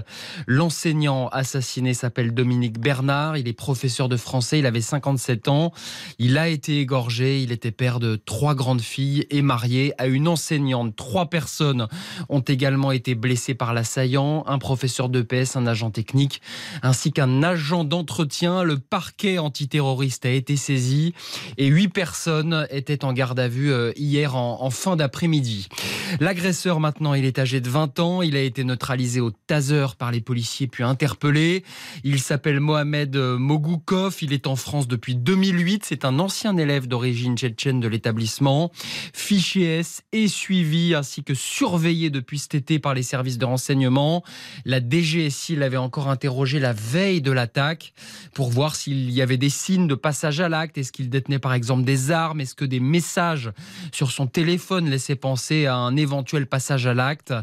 L'enseignant 0.48 1.28
assassiné 1.30 1.94
s'appelle 1.94 2.34
Dominique 2.34 2.80
Bernard, 2.80 3.38
il 3.38 3.48
est 3.48 3.54
professeur 3.54 4.10
de 4.10 4.18
français, 4.18 4.60
il 4.60 4.66
avait 4.66 4.82
57 4.82 5.48
ans, 5.48 5.72
il 6.18 6.38
a 6.38 6.48
été 6.50 6.80
égorgé, 6.80 7.42
il 7.42 7.52
était 7.52 7.72
père 7.72 8.00
de 8.00 8.16
trois 8.16 8.56
grandes 8.56 8.82
filles 8.82 9.26
et 9.30 9.42
marié 9.42 9.94
à 9.98 10.08
une 10.08 10.28
enseignante. 10.28 10.96
Trois 10.96 11.30
personnes 11.30 11.88
ont 12.30 12.40
également 12.42 12.92
été 12.92 13.16
blessées 13.16 13.54
par 13.54 13.74
l'assaillant, 13.74 14.44
un 14.48 14.58
professeur 14.58 15.10
de 15.10 15.22
PS, 15.22 15.56
un 15.56 15.68
agent 15.68 15.92
technique, 15.92 16.42
ainsi 16.82 17.12
qu'un 17.12 17.44
agent 17.44 17.84
d'entretien. 17.84 18.64
Le 18.64 18.80
parquet 18.80 19.38
antiterroriste 19.38 20.26
a 20.26 20.30
été 20.32 20.56
saisi. 20.56 21.14
Et 21.58 21.68
huit 21.68 21.90
personnes 21.90 22.68
étaient 22.70 23.04
en 23.06 23.14
garde 23.14 23.40
à 23.40 23.48
vue 23.48 23.72
euh, 23.72 23.92
hier 23.96 24.36
en, 24.36 24.70
fin 24.70 24.96
d'après-midi. 24.96 25.68
L'agresseur 26.20 26.80
maintenant, 26.80 27.14
il 27.14 27.26
est 27.26 27.40
âgé 27.40 27.62
de 27.62 27.70
20 27.70 28.00
ans, 28.00 28.22
il 28.22 28.36
a 28.36 28.42
été 28.42 28.64
neutralisé 28.64 29.20
au 29.20 29.32
taser 29.32 29.88
par 29.98 30.12
les 30.12 30.22
policiers 30.22 30.68
puis 30.68 30.84
interpellé. 30.84 31.64
Il 32.04 32.20
s'appelle 32.20 32.60
Mohamed 32.60 33.16
euh, 33.16 33.38
Mogoukov, 33.38 34.18
il 34.22 34.34
est 34.34 34.48
en 34.48 34.56
France 34.56 34.88
depuis 34.88 35.16
2008, 35.16 35.86
c'est 35.86 36.06
un 36.06 36.20
ancien 36.20 36.58
élève 36.58 36.88
d'origine 36.88 37.38
tchétchène 37.38 37.80
de 37.80 37.88
l'établissement, 37.88 38.72
fiché 39.14 39.80
S 39.80 40.04
et 40.12 40.28
suivi 40.28 40.96
ainsi 40.96 41.24
que 41.24 41.34
surveillé 41.34 42.10
depuis 42.10 42.40
cet 42.40 42.56
été 42.56 42.80
par 42.80 42.94
les 42.94 43.04
services 43.04 43.38
de 43.38 43.46
renseignement. 43.46 44.24
La 44.66 44.80
DGSI 44.80 45.56
l'avait 45.56 45.78
encore 45.78 46.10
interrogé 46.10 46.60
la 46.60 46.74
veille 46.74 47.22
de 47.22 47.32
l'attaque 47.32 47.94
pour 48.34 48.50
voir 48.50 48.76
s'il 48.76 49.12
y 49.12 49.22
avait 49.22 49.38
des 49.38 49.50
signes 49.50 49.88
de 49.88 49.96
passage 49.96 50.40
à 50.40 50.50
l'acte. 50.50 50.78
Est-ce 50.78 50.92
qu'il 51.00 51.10
détenait 51.10 51.40
par 51.40 51.54
exemple 51.54 51.86
des 51.86 52.12
armes? 52.12 52.42
Est-ce 52.42 52.56
que 52.56 52.66
des 52.66 52.82
messages 52.82 53.54
sur 53.94 54.12
son 54.12 54.28
téléphone 54.28 54.90
laissaient 54.90 55.16
penser 55.16 55.66
à 55.66 55.76
un 55.76 55.96
éventuel 55.96 56.46
passage 56.46 56.88
à 56.88 56.94
l'acte? 56.94 57.34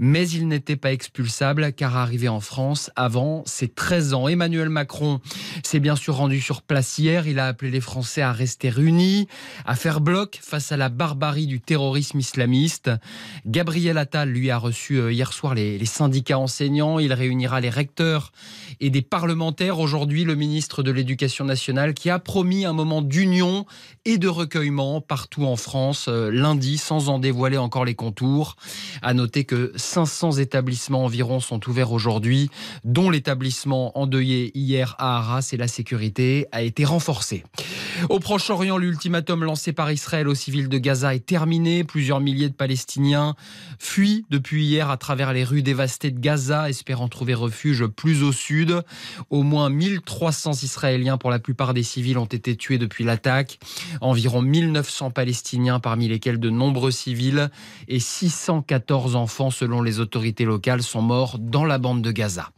Mais 0.00 0.28
il 0.28 0.48
n'était 0.48 0.74
pas 0.74 0.92
expulsable 0.92 1.72
car 1.72 1.96
arrivé 1.96 2.26
en 2.28 2.40
France 2.40 2.90
avant 2.96 3.44
ses 3.46 3.68
13 3.68 4.12
ans. 4.14 4.26
Emmanuel 4.26 4.70
Macron 4.70 5.20
s'est 5.62 5.78
bien 5.78 5.94
sûr 5.94 6.16
rendu 6.16 6.40
sur 6.40 6.62
place 6.62 6.98
hier. 6.98 7.28
Il 7.28 7.38
a 7.38 7.46
appelé 7.46 7.70
les 7.70 7.80
Français 7.80 8.22
à 8.22 8.32
rester 8.32 8.72
unis, 8.76 9.28
à 9.66 9.76
faire 9.76 10.00
bloc 10.00 10.40
face 10.42 10.72
à 10.72 10.76
la 10.76 10.88
barbarie 10.88 11.46
du 11.46 11.60
terrorisme 11.60 12.18
islamiste. 12.18 12.90
Gabriel 13.46 13.98
Attal, 13.98 14.30
lui, 14.30 14.50
a 14.50 14.58
reçu 14.58 14.96
euh, 14.96 15.12
hier 15.12 15.32
soir 15.32 15.54
les, 15.54 15.78
les 15.78 15.86
syndicats 15.86 16.40
enseignants. 16.40 16.98
Il 16.98 17.12
réunira 17.12 17.60
les 17.60 17.70
recteurs 17.70 18.32
et 18.80 18.90
des 18.90 19.02
parlementaires. 19.02 19.78
Aujourd'hui, 19.78 20.24
le 20.24 20.34
ministre 20.34 20.82
de 20.82 20.90
l'Éducation 20.90 21.44
nationale 21.44 21.94
qui 21.94 22.10
a 22.10 22.18
promis 22.18 22.64
un 22.64 22.72
moment 22.72 22.95
d'union 23.02 23.66
et 24.04 24.18
de 24.18 24.28
recueillement 24.28 25.00
partout 25.00 25.44
en 25.44 25.56
France 25.56 26.06
euh, 26.08 26.30
lundi, 26.30 26.78
sans 26.78 27.08
en 27.08 27.18
dévoiler 27.18 27.58
encore 27.58 27.84
les 27.84 27.94
contours. 27.94 28.56
À 29.02 29.14
noter 29.14 29.44
que 29.44 29.72
500 29.76 30.38
établissements 30.38 31.04
environ 31.04 31.40
sont 31.40 31.60
ouverts 31.68 31.92
aujourd'hui, 31.92 32.50
dont 32.84 33.10
l'établissement 33.10 33.98
endeuillé 33.98 34.52
hier 34.54 34.94
à 34.98 35.18
Arras 35.18 35.50
et 35.52 35.56
la 35.56 35.68
sécurité 35.68 36.46
a 36.52 36.62
été 36.62 36.84
renforcée. 36.84 37.44
Au 38.08 38.20
Proche-Orient, 38.20 38.76
l'ultimatum 38.76 39.44
lancé 39.44 39.72
par 39.72 39.90
Israël 39.90 40.28
aux 40.28 40.34
civils 40.34 40.68
de 40.68 40.78
Gaza 40.78 41.14
est 41.14 41.24
terminé. 41.24 41.82
Plusieurs 41.82 42.20
milliers 42.20 42.48
de 42.48 42.54
Palestiniens 42.54 43.34
fuient 43.78 44.24
depuis 44.30 44.66
hier 44.66 44.90
à 44.90 44.96
travers 44.96 45.32
les 45.32 45.44
rues 45.44 45.62
dévastées 45.62 46.10
de 46.10 46.20
Gaza, 46.20 46.68
espérant 46.68 47.08
trouver 47.08 47.34
refuge 47.34 47.86
plus 47.86 48.22
au 48.22 48.32
sud. 48.32 48.82
Au 49.30 49.42
moins 49.42 49.70
1300 49.70 50.62
Israéliens, 50.62 51.18
pour 51.18 51.30
la 51.30 51.38
plupart 51.38 51.74
des 51.74 51.82
civils, 51.82 52.18
ont 52.18 52.26
été 52.26 52.56
tués 52.56 52.78
depuis 52.78 52.85
l'attaque. 53.00 53.58
Environ 54.00 54.42
1900 54.42 55.10
Palestiniens, 55.10 55.80
parmi 55.80 56.08
lesquels 56.08 56.40
de 56.40 56.50
nombreux 56.50 56.90
civils, 56.90 57.50
et 57.88 58.00
614 58.00 59.16
enfants, 59.16 59.50
selon 59.50 59.82
les 59.82 60.00
autorités 60.00 60.44
locales, 60.44 60.82
sont 60.82 61.02
morts 61.02 61.38
dans 61.38 61.64
la 61.64 61.78
bande 61.78 62.02
de 62.02 62.10
Gaza. 62.12 62.50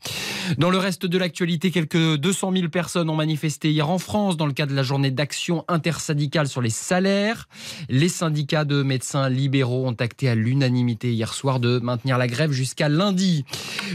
Dans 0.57 0.71
le 0.71 0.79
reste 0.79 1.05
de 1.05 1.19
l'actualité, 1.19 1.71
quelques 1.71 2.17
200 2.17 2.53
000 2.53 2.69
personnes 2.69 3.11
ont 3.11 3.17
manifesté 3.17 3.71
hier 3.71 3.91
en 3.91 3.99
France 3.99 4.37
dans 4.37 4.47
le 4.47 4.53
cadre 4.53 4.71
de 4.71 4.77
la 4.77 4.83
journée 4.83 5.11
d'action 5.11 5.65
intersyndicale 5.69 6.49
sur 6.49 6.63
les 6.63 6.71
salaires. 6.71 7.49
Les 7.91 8.09
syndicats 8.09 8.65
de 8.65 8.83
médecins 8.83 9.29
libéraux 9.29 9.87
ont 9.87 9.93
acté 9.93 10.29
à 10.29 10.35
l'unanimité 10.35 11.13
hier 11.13 11.35
soir 11.35 11.61
de 11.61 11.79
maintenir 11.81 12.17
la 12.17 12.27
grève 12.27 12.53
jusqu'à 12.53 12.89
lundi. 12.89 13.45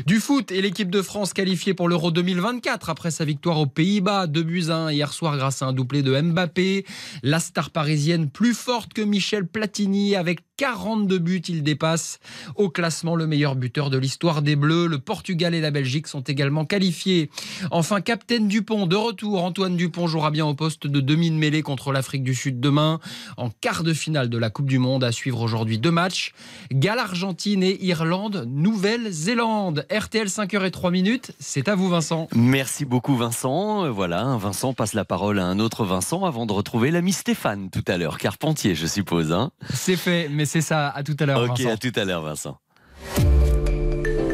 Du 0.06 0.20
foot 0.20 0.52
et 0.52 0.62
l'équipe 0.62 0.92
de 0.92 1.02
France 1.02 1.34
qualifiée 1.34 1.74
pour 1.74 1.90
l'Euro 1.90 2.12
2024 2.12 2.90
après 2.90 3.10
sa 3.10 3.26
victoire 3.26 3.60
aux 3.60 3.66
Pays-Bas, 3.66 4.28
2 4.28 4.44
buts 4.44 4.66
à 4.70 4.76
1 4.76 4.92
hier 4.92 5.12
soir 5.12 5.38
grâce 5.38 5.62
à 5.64 5.66
un 5.66 5.74
doublé 5.74 6.04
de 6.04 6.14
Mbappé. 6.24 6.86
La 7.22 7.40
star 7.40 7.70
parisienne 7.72 8.30
plus 8.30 8.54
forte 8.54 8.94
que 8.94 9.02
Michel 9.02 9.48
Platini 9.48 10.16
avec 10.16 10.40
42 10.58 11.18
buts, 11.18 11.42
il 11.48 11.64
dépasse 11.64 12.20
au 12.56 12.70
classement 12.70 13.16
le 13.16 13.26
meilleur 13.26 13.56
buteur 13.56 13.90
de 13.90 13.98
l'histoire 13.98 14.42
des 14.42 14.56
Bleus. 14.56 14.88
Le 14.88 15.00
Portugal 15.00 15.56
et 15.56 15.62
la 15.62 15.72
Belgique 15.72 16.08
sont 16.08 16.22
également 16.22 16.66
qualifiés. 16.66 17.30
Enfin, 17.72 18.02
Captain 18.02 18.42
Dupont 18.42 18.86
de 18.86 18.96
retour. 18.96 19.44
Antoine 19.44 19.76
Dupont 19.76 20.06
jouera 20.08 20.30
bien 20.30 20.46
au 20.46 20.54
poste 20.54 20.86
de 20.86 21.00
demi 21.00 21.32
de 21.32 21.36
mêlée 21.36 21.64
contre 21.64 21.92
l'Afrique 21.92 22.24
du 22.24 22.36
Sud 22.36 22.60
demain 22.60 23.00
en 23.38 23.50
quart 23.50 23.84
de 23.84 23.94
finale 23.94 24.30
de 24.30 24.38
la 24.38 24.50
Coupe 24.52 24.68
du 24.68 24.78
Monde. 24.80 25.04
À 25.04 25.12
suivre 25.12 25.42
aujourd'hui 25.42 25.80
deux 25.80 25.92
matchs. 25.92 26.34
Galles 26.72 27.00
Argentine 27.00 27.64
et 27.64 27.84
Irlande, 27.84 28.48
Nouvelle-Zélande. 28.48 29.86
RTL 29.92 30.28
5h03 30.28 30.92
minutes. 30.92 31.32
C'est 31.40 31.68
à 31.68 31.76
vous 31.76 31.90
Vincent. 31.90 32.28
Merci 32.36 32.86
beaucoup 32.86 33.16
Vincent. 33.16 33.86
Euh, 33.86 33.90
Voilà, 33.90 34.38
Vincent 34.38 34.74
passe 34.74 34.94
la 34.94 35.06
parole 35.06 35.40
à 35.40 35.46
un 35.46 35.60
autre 35.60 35.84
Vincent 35.84 36.26
avant 36.26 36.46
de 36.46 36.54
retrouver 36.54 36.92
l'ami 36.92 37.12
Stéphane 37.12 37.70
tout 37.72 37.84
à 37.88 37.98
l'heure. 37.98 38.18
Carpentier, 38.18 38.76
je 38.76 38.86
suppose. 38.86 39.32
Hein 39.32 39.52
C'est 39.74 39.96
fait, 39.96 40.30
mais 40.30 40.43
c'est 40.46 40.62
ça. 40.62 40.90
À 40.90 41.04
tout 41.04 41.16
à 41.20 41.26
l'heure. 41.26 41.42
ok, 41.42 41.58
Vincent. 41.60 41.70
à 41.70 41.78
tout 41.78 41.92
à 41.96 42.06
l'heure 42.06 42.22
Vincent. 42.22 42.58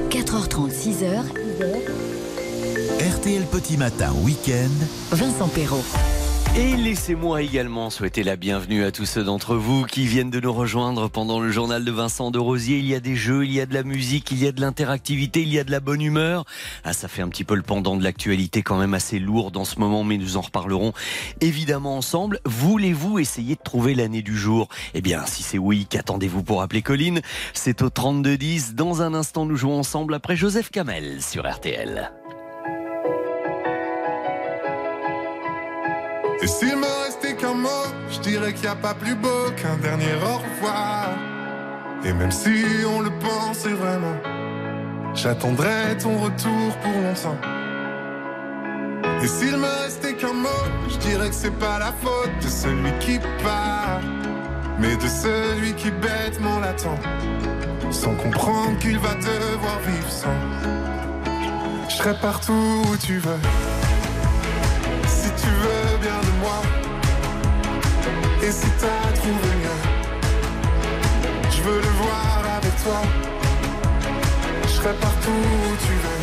4h30, 0.09 0.71
6h, 0.71 1.21
RTL 3.17 3.43
Petit 3.45 3.77
Matin 3.77 4.11
Week-end. 4.23 4.69
Vincent 5.11 5.47
Perrault. 5.47 5.83
Et 6.55 6.75
laissez-moi 6.75 7.43
également 7.43 7.89
souhaiter 7.89 8.23
la 8.23 8.35
bienvenue 8.35 8.83
à 8.83 8.91
tous 8.91 9.05
ceux 9.05 9.23
d'entre 9.23 9.55
vous 9.55 9.85
qui 9.85 10.07
viennent 10.07 10.31
de 10.31 10.39
nous 10.39 10.51
rejoindre 10.51 11.07
pendant 11.07 11.39
le 11.39 11.51
journal 11.51 11.85
de 11.85 11.91
Vincent 11.91 12.31
de 12.31 12.39
Rosier. 12.39 12.79
Il 12.79 12.87
y 12.87 12.95
a 12.95 12.99
des 12.99 13.15
jeux, 13.15 13.45
il 13.45 13.53
y 13.53 13.61
a 13.61 13.67
de 13.67 13.73
la 13.73 13.83
musique, 13.83 14.31
il 14.31 14.43
y 14.43 14.47
a 14.47 14.51
de 14.51 14.59
l'interactivité, 14.59 15.41
il 15.41 15.53
y 15.53 15.59
a 15.59 15.63
de 15.63 15.71
la 15.71 15.79
bonne 15.79 16.01
humeur. 16.01 16.45
Ah, 16.83 16.93
ça 16.93 17.07
fait 17.07 17.21
un 17.21 17.29
petit 17.29 17.43
peu 17.43 17.55
le 17.55 17.61
pendant 17.61 17.95
de 17.95 18.03
l'actualité 18.03 18.63
quand 18.63 18.77
même 18.77 18.95
assez 18.95 19.19
lourde 19.19 19.57
en 19.57 19.63
ce 19.63 19.79
moment, 19.79 20.03
mais 20.03 20.17
nous 20.17 20.37
en 20.37 20.41
reparlerons 20.41 20.91
évidemment 21.39 21.95
ensemble. 21.95 22.39
Voulez-vous 22.45 23.19
essayer 23.19 23.55
de 23.55 23.63
trouver 23.63 23.93
l'année 23.93 24.23
du 24.23 24.35
jour? 24.35 24.69
Eh 24.95 25.01
bien, 25.01 25.25
si 25.27 25.43
c'est 25.43 25.59
oui, 25.59 25.85
qu'attendez-vous 25.87 26.43
pour 26.43 26.61
appeler 26.63 26.81
Colline? 26.81 27.21
C'est 27.53 27.83
au 27.83 27.89
3210. 27.89 28.73
Dans 28.73 29.03
un 29.03 29.13
instant, 29.13 29.45
nous 29.45 29.55
jouons 29.55 29.77
ensemble 29.77 30.15
après 30.15 30.35
Joseph 30.35 30.71
Kamel 30.71 31.21
sur 31.21 31.47
RTL. 31.47 32.11
Et 36.41 36.47
s'il 36.47 36.75
me 36.77 37.03
restait 37.05 37.35
qu'un 37.35 37.53
mot, 37.53 37.85
je 38.09 38.19
dirais 38.19 38.53
qu'il 38.53 38.63
n'y 38.63 38.67
a 38.69 38.75
pas 38.75 38.93
plus 38.93 39.15
beau 39.15 39.51
qu'un 39.57 39.75
dernier 39.77 40.13
au 40.23 40.37
revoir. 40.37 41.09
Et 42.05 42.13
même 42.13 42.31
si 42.31 42.63
on 42.87 43.01
le 43.01 43.09
pensait 43.19 43.73
vraiment, 43.73 44.15
j'attendrai 45.13 45.97
ton 46.01 46.17
retour 46.17 46.75
pour 46.81 47.01
longtemps. 47.01 47.37
Et 49.21 49.27
s'il 49.27 49.57
me 49.57 49.83
restait 49.83 50.13
qu'un 50.13 50.31
mot, 50.31 50.63
je 50.87 50.97
dirais 50.97 51.27
que 51.27 51.35
c'est 51.35 51.57
pas 51.59 51.77
la 51.77 51.91
faute 52.01 52.31
de 52.41 52.47
celui 52.47 52.91
qui 52.99 53.19
part, 53.43 53.99
mais 54.79 54.95
de 54.95 55.07
celui 55.07 55.73
qui 55.73 55.91
bêtement 55.91 56.59
l'attend, 56.61 56.97
sans 57.91 58.15
comprendre 58.15 58.77
qu'il 58.79 58.97
va 58.97 59.13
devoir 59.15 59.79
vivre 59.85 60.09
sans. 60.09 60.39
Je 61.89 61.95
serai 61.95 62.13
partout 62.21 62.83
où 62.89 62.95
tu 62.95 63.17
veux, 63.17 63.41
si 65.29 65.43
tu 65.43 65.49
veux 65.49 65.97
bien 66.01 66.19
de 66.27 66.33
moi. 66.43 66.61
Et 68.41 68.51
si 68.51 68.69
t'as 68.81 69.11
trouvé 69.19 69.49
mieux, 69.63 69.81
je 71.51 71.61
veux 71.61 71.81
le 71.81 71.93
voir 72.01 72.41
avec 72.57 72.75
toi. 72.83 73.01
Je 74.63 74.67
serai 74.67 74.93
partout 74.95 75.41
où 75.55 75.75
tu 75.85 75.93
veux. 76.03 76.21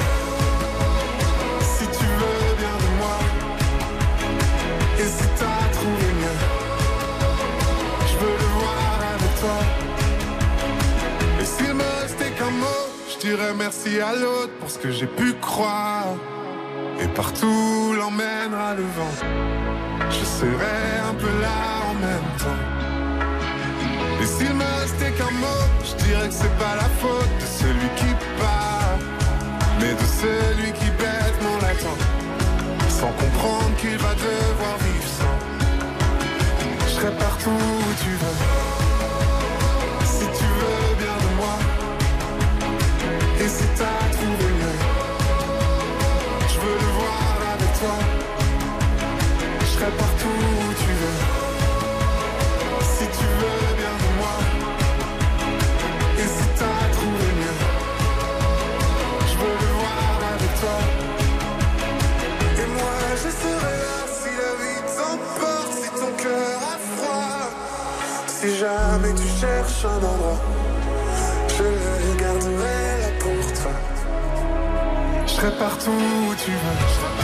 Si 1.74 1.84
tu 1.98 2.06
veux 2.20 2.54
bien 2.62 2.76
de 2.84 2.90
moi. 3.00 3.18
Et 4.98 5.08
si 5.16 5.26
t'as 5.40 5.62
trouvé 5.78 6.08
mieux, 6.20 6.38
je 8.10 8.14
veux 8.20 8.36
le 8.44 8.48
voir 8.58 8.98
avec 9.14 9.32
toi. 9.42 9.58
Et 11.40 11.44
s'il 11.44 11.74
me 11.74 11.88
restait 12.02 12.30
qu'un 12.30 12.50
mot, 12.50 12.82
je 13.10 13.18
dirais 13.26 13.52
merci 13.56 14.00
à 14.00 14.14
l'autre 14.14 14.52
pour 14.58 14.70
ce 14.70 14.78
que 14.78 14.90
j'ai 14.90 15.06
pu 15.06 15.34
croire. 15.34 16.14
Et 17.00 17.08
partout 17.08 17.94
l'emmènera 17.98 18.74
le 18.74 18.82
vent. 18.82 19.14
Je 20.10 20.24
serai 20.24 20.78
un 21.10 21.14
peu 21.14 21.32
là 21.40 21.58
en 21.90 21.94
même 21.94 22.30
temps. 22.38 22.62
Et 24.20 24.26
s'il 24.26 24.54
me 24.54 24.64
restait 24.80 25.12
qu'un 25.12 25.30
mot, 25.44 25.64
je 25.84 26.04
dirais 26.04 26.28
que 26.28 26.34
c'est 26.34 26.58
pas 26.58 26.74
la 26.76 26.88
faute 27.00 27.32
de 27.40 27.46
celui 27.60 27.88
qui 27.96 28.12
part, 28.40 28.98
mais 29.78 29.92
de 29.92 30.06
celui 30.22 30.72
qui 30.72 30.86
bêtement 31.02 31.56
l'attend, 31.62 31.98
sans 32.88 33.12
comprendre 33.22 33.76
qu'il 33.78 33.98
va 33.98 34.14
devoir 34.14 34.76
vivre 34.86 35.10
sans. 35.18 35.38
Je 36.86 36.92
serai 36.94 37.12
partout 37.18 37.50
où 37.50 38.04
tu 38.04 38.10
veux, 38.10 38.38
je 71.48 71.62
le 71.62 72.16
garderai 72.18 73.00
là 73.00 73.10
pour 73.20 73.52
toi. 73.60 73.72
Je 75.26 75.32
serai 75.32 75.50
partout 75.58 75.90
où 75.90 76.34
tu 76.34 76.50
veux. 76.50 77.15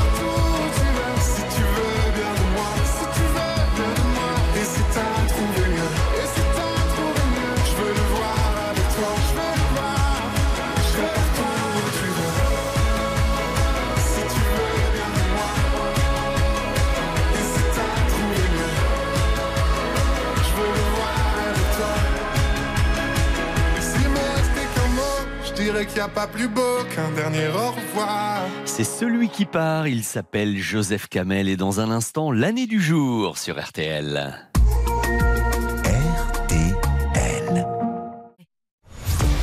A 26.03 26.09
pas 26.09 26.27
plus 26.27 26.49
beau 26.49 26.83
qu'un 26.93 27.13
dernier 27.13 27.47
au 27.47 27.71
revoir. 27.71 28.41
C'est 28.65 28.83
celui 28.83 29.29
qui 29.29 29.45
part, 29.45 29.87
il 29.87 30.03
s'appelle 30.03 30.59
Joseph 30.59 31.07
Kamel 31.07 31.49
et 31.49 31.57
dans 31.57 31.79
un 31.79 31.93
instant, 31.93 32.33
l'année 32.33 32.67
du 32.67 32.83
jour 32.83 33.39
sur 33.39 33.63
RTL. 33.63 34.49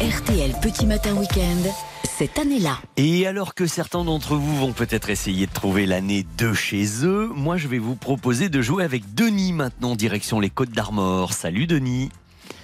RTL 0.02 0.52
Petit 0.62 0.86
Matin 0.86 1.16
Week-end, 1.16 1.72
cette 2.04 2.38
année-là. 2.38 2.80
Et 2.98 3.26
alors 3.26 3.56
que 3.56 3.66
certains 3.66 4.04
d'entre 4.04 4.36
vous 4.36 4.58
vont 4.58 4.74
peut-être 4.74 5.10
essayer 5.10 5.48
de 5.48 5.54
trouver 5.54 5.86
l'année 5.86 6.26
de 6.38 6.54
chez 6.54 7.06
eux, 7.06 7.32
moi 7.34 7.56
je 7.56 7.70
vais 7.70 7.80
vous 7.80 7.96
proposer 7.96 8.50
de 8.50 8.62
jouer 8.62 8.84
avec 8.84 9.14
Denis 9.14 9.54
maintenant, 9.54 9.96
direction 9.96 10.42
les 10.42 10.50
Côtes 10.50 10.72
d'Armor. 10.72 11.32
Salut 11.32 11.68
Denis. 11.68 12.10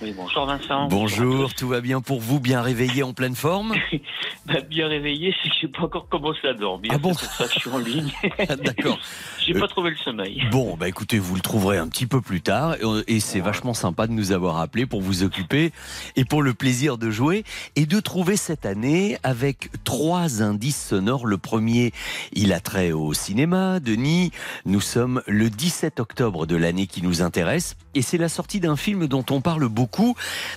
Oui, 0.01 0.13
bonjour 0.15 0.45
Vincent. 0.45 0.89
Bonjour, 0.89 1.53
tout 1.53 1.69
va 1.69 1.79
bien 1.79 2.01
pour 2.01 2.19
vous, 2.19 2.41
bien 2.41 2.61
réveillé, 2.61 3.01
en 3.01 3.13
pleine 3.13 3.33
forme 3.35 3.73
Bah, 4.45 4.59
bien 4.69 4.87
réveillé, 4.87 5.33
c'est 5.41 5.49
que 5.49 5.55
j'ai 5.61 5.67
pas 5.69 5.83
encore 5.83 6.07
commencé 6.09 6.45
à 6.47 6.53
dormir. 6.53 6.91
Ah 6.93 6.97
bon 6.99 7.13
C'est 7.13 7.25
pour 7.25 7.35
ça 7.35 7.47
que 7.47 7.53
je 7.53 7.59
suis 7.59 7.69
en 7.69 7.77
ligne. 7.79 8.11
D'accord. 8.63 8.99
j'ai 9.39 9.55
Euh, 9.55 9.59
pas 9.59 9.67
trouvé 9.69 9.89
le 9.91 9.95
sommeil. 9.97 10.43
Bon, 10.51 10.75
bah 10.77 10.87
écoutez, 10.89 11.17
vous 11.17 11.33
le 11.35 11.41
trouverez 11.41 11.77
un 11.77 11.87
petit 11.87 12.05
peu 12.05 12.21
plus 12.21 12.41
tard 12.41 12.75
et- 12.75 13.15
et 13.15 13.19
c'est 13.21 13.39
vachement 13.39 13.73
sympa 13.73 14.05
de 14.05 14.11
nous 14.11 14.33
avoir 14.33 14.59
appelés 14.59 14.85
pour 14.85 15.01
vous 15.01 15.23
occuper 15.23 15.71
et 16.15 16.25
pour 16.25 16.43
le 16.43 16.53
plaisir 16.53 16.97
de 16.99 17.09
jouer 17.09 17.43
et 17.75 17.85
de 17.87 17.99
trouver 18.01 18.35
cette 18.37 18.65
année 18.67 19.17
avec 19.23 19.69
trois 19.85 20.43
indices 20.43 20.89
sonores. 20.89 21.25
Le 21.25 21.37
premier, 21.37 21.91
il 22.33 22.51
a 22.53 22.59
trait 22.59 22.91
au 22.91 23.13
cinéma. 23.13 23.79
Denis, 23.79 24.31
nous 24.65 24.81
sommes 24.81 25.23
le 25.25 25.49
17 25.49 25.99
octobre 26.01 26.45
de 26.45 26.55
l'année 26.57 26.85
qui 26.85 27.01
nous 27.01 27.21
intéresse 27.23 27.77
et 27.95 28.01
c'est 28.03 28.17
la 28.19 28.29
sortie 28.29 28.59
d'un 28.59 28.75
film 28.75 29.07
dont 29.07 29.25
on 29.31 29.39
parle 29.41 29.67
beaucoup. 29.69 29.84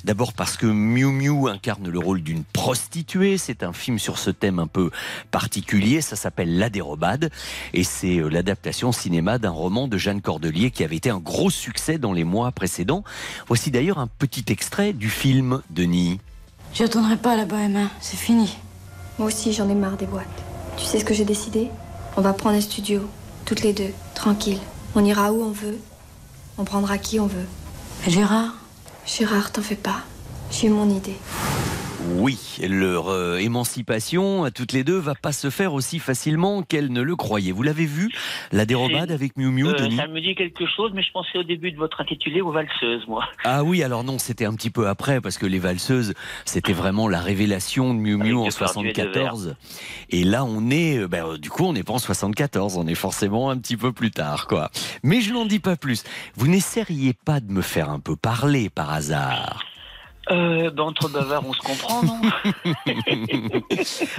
D'abord 0.04 0.32
parce 0.32 0.56
que 0.56 0.66
Miu 0.66 1.12
Miu 1.12 1.48
incarne 1.48 1.88
le 1.88 1.98
rôle 1.98 2.22
d'une 2.22 2.44
prostituée. 2.44 3.38
C'est 3.38 3.62
un 3.62 3.72
film 3.72 3.98
sur 3.98 4.18
ce 4.18 4.30
thème 4.30 4.58
un 4.58 4.66
peu 4.66 4.90
particulier. 5.30 6.00
Ça 6.00 6.16
s'appelle 6.16 6.58
La 6.58 6.70
Dérobade 6.70 7.30
et 7.74 7.84
c'est 7.84 8.18
euh, 8.18 8.28
l'adaptation 8.28 8.92
cinéma 8.92 9.38
d'un 9.38 9.50
roman 9.50 9.88
de 9.88 9.98
Jeanne 9.98 10.20
Cordelier 10.20 10.70
qui 10.70 10.84
avait 10.84 10.96
été 10.96 11.10
un 11.10 11.18
gros 11.18 11.50
succès 11.50 11.98
dans 11.98 12.12
les 12.12 12.24
mois 12.24 12.52
précédents. 12.52 13.04
Voici 13.46 13.70
d'ailleurs 13.70 13.98
un 13.98 14.06
petit 14.06 14.44
extrait 14.48 14.92
du 14.92 15.10
film 15.10 15.62
Denis. 15.70 16.20
Je 16.74 16.82
retournerai 16.82 17.16
pas 17.16 17.36
là-bas, 17.36 17.60
Emma. 17.60 17.88
C'est 18.00 18.18
fini. 18.18 18.56
Moi 19.18 19.28
aussi, 19.28 19.52
j'en 19.52 19.68
ai 19.68 19.74
marre 19.74 19.96
des 19.96 20.06
boîtes. 20.06 20.26
Tu 20.76 20.84
sais 20.84 21.00
ce 21.00 21.04
que 21.04 21.14
j'ai 21.14 21.24
décidé? 21.24 21.70
On 22.16 22.20
va 22.20 22.32
prendre 22.32 22.56
un 22.56 22.60
studio, 22.60 23.08
toutes 23.44 23.62
les 23.62 23.72
deux, 23.72 23.92
tranquille. 24.14 24.60
On 24.94 25.04
ira 25.04 25.32
où 25.32 25.42
on 25.42 25.50
veut. 25.50 25.78
On 26.56 26.64
prendra 26.64 26.98
qui 26.98 27.20
on 27.20 27.26
veut. 27.26 27.46
Gérard? 28.06 28.54
Gérard, 29.08 29.50
t'en 29.50 29.62
fais 29.62 29.74
pas. 29.74 30.02
J'ai 30.50 30.68
mon 30.68 30.90
idée. 30.90 31.16
Oui, 32.16 32.58
leur 32.66 33.08
euh, 33.08 33.36
émancipation 33.38 34.44
à 34.44 34.50
toutes 34.50 34.72
les 34.72 34.82
deux 34.82 34.98
va 34.98 35.14
pas 35.14 35.32
se 35.32 35.50
faire 35.50 35.74
aussi 35.74 35.98
facilement 35.98 36.62
qu'elles 36.62 36.90
ne 36.92 37.02
le 37.02 37.16
croyaient. 37.16 37.52
Vous 37.52 37.62
l'avez 37.62 37.86
vu, 37.86 38.10
la 38.50 38.64
dérobade 38.64 39.10
avec 39.10 39.36
Miu 39.36 39.50
Miu, 39.50 39.68
Euh, 39.68 39.74
Denis 39.74 39.96
ça 39.96 40.06
me 40.06 40.20
dit 40.20 40.34
quelque 40.34 40.64
chose, 40.66 40.92
mais 40.94 41.02
je 41.02 41.12
pensais 41.12 41.38
au 41.38 41.42
début 41.42 41.70
de 41.70 41.76
votre 41.76 42.00
intitulé 42.00 42.40
aux 42.40 42.50
valseuses, 42.50 43.06
moi. 43.08 43.24
Ah 43.44 43.62
oui, 43.62 43.82
alors 43.82 44.04
non, 44.04 44.18
c'était 44.18 44.46
un 44.46 44.54
petit 44.54 44.70
peu 44.70 44.88
après 44.88 45.20
parce 45.20 45.38
que 45.38 45.46
les 45.46 45.58
valseuses, 45.58 46.14
c'était 46.44 46.72
vraiment 46.72 47.08
la 47.08 47.20
révélation 47.20 47.92
de 47.94 47.98
Miu 47.98 48.16
Miu 48.16 48.40
Avec 48.40 48.54
en 48.54 48.82
Depardieu 48.82 48.90
et 48.90 48.94
74. 48.94 49.56
Et 50.10 50.24
là, 50.24 50.44
on 50.44 50.70
est, 50.70 50.98
euh, 50.98 51.08
ben, 51.08 51.36
du 51.36 51.50
coup, 51.50 51.64
on 51.64 51.72
n'est 51.72 51.82
pas 51.82 51.94
en 51.94 51.98
74, 51.98 52.76
on 52.76 52.86
est 52.86 52.94
forcément 52.94 53.50
un 53.50 53.58
petit 53.58 53.76
peu 53.76 53.92
plus 53.92 54.10
tard, 54.10 54.46
quoi. 54.46 54.70
Mais 55.02 55.20
je 55.20 55.32
n'en 55.32 55.44
dis 55.46 55.60
pas 55.60 55.76
plus. 55.76 56.04
Vous 56.36 56.48
n'essayeriez 56.48 57.12
pas 57.12 57.40
de 57.40 57.52
me 57.52 57.62
faire 57.62 57.90
un 57.90 58.00
peu 58.00 58.16
parler 58.16 58.70
par 58.70 58.92
hasard? 58.92 59.64
Euh, 60.30 60.70
ben, 60.70 60.82
entre 60.82 61.08
bavards, 61.08 61.46
on 61.46 61.52
se 61.52 61.60
comprend, 61.60 62.02
non 62.02 62.20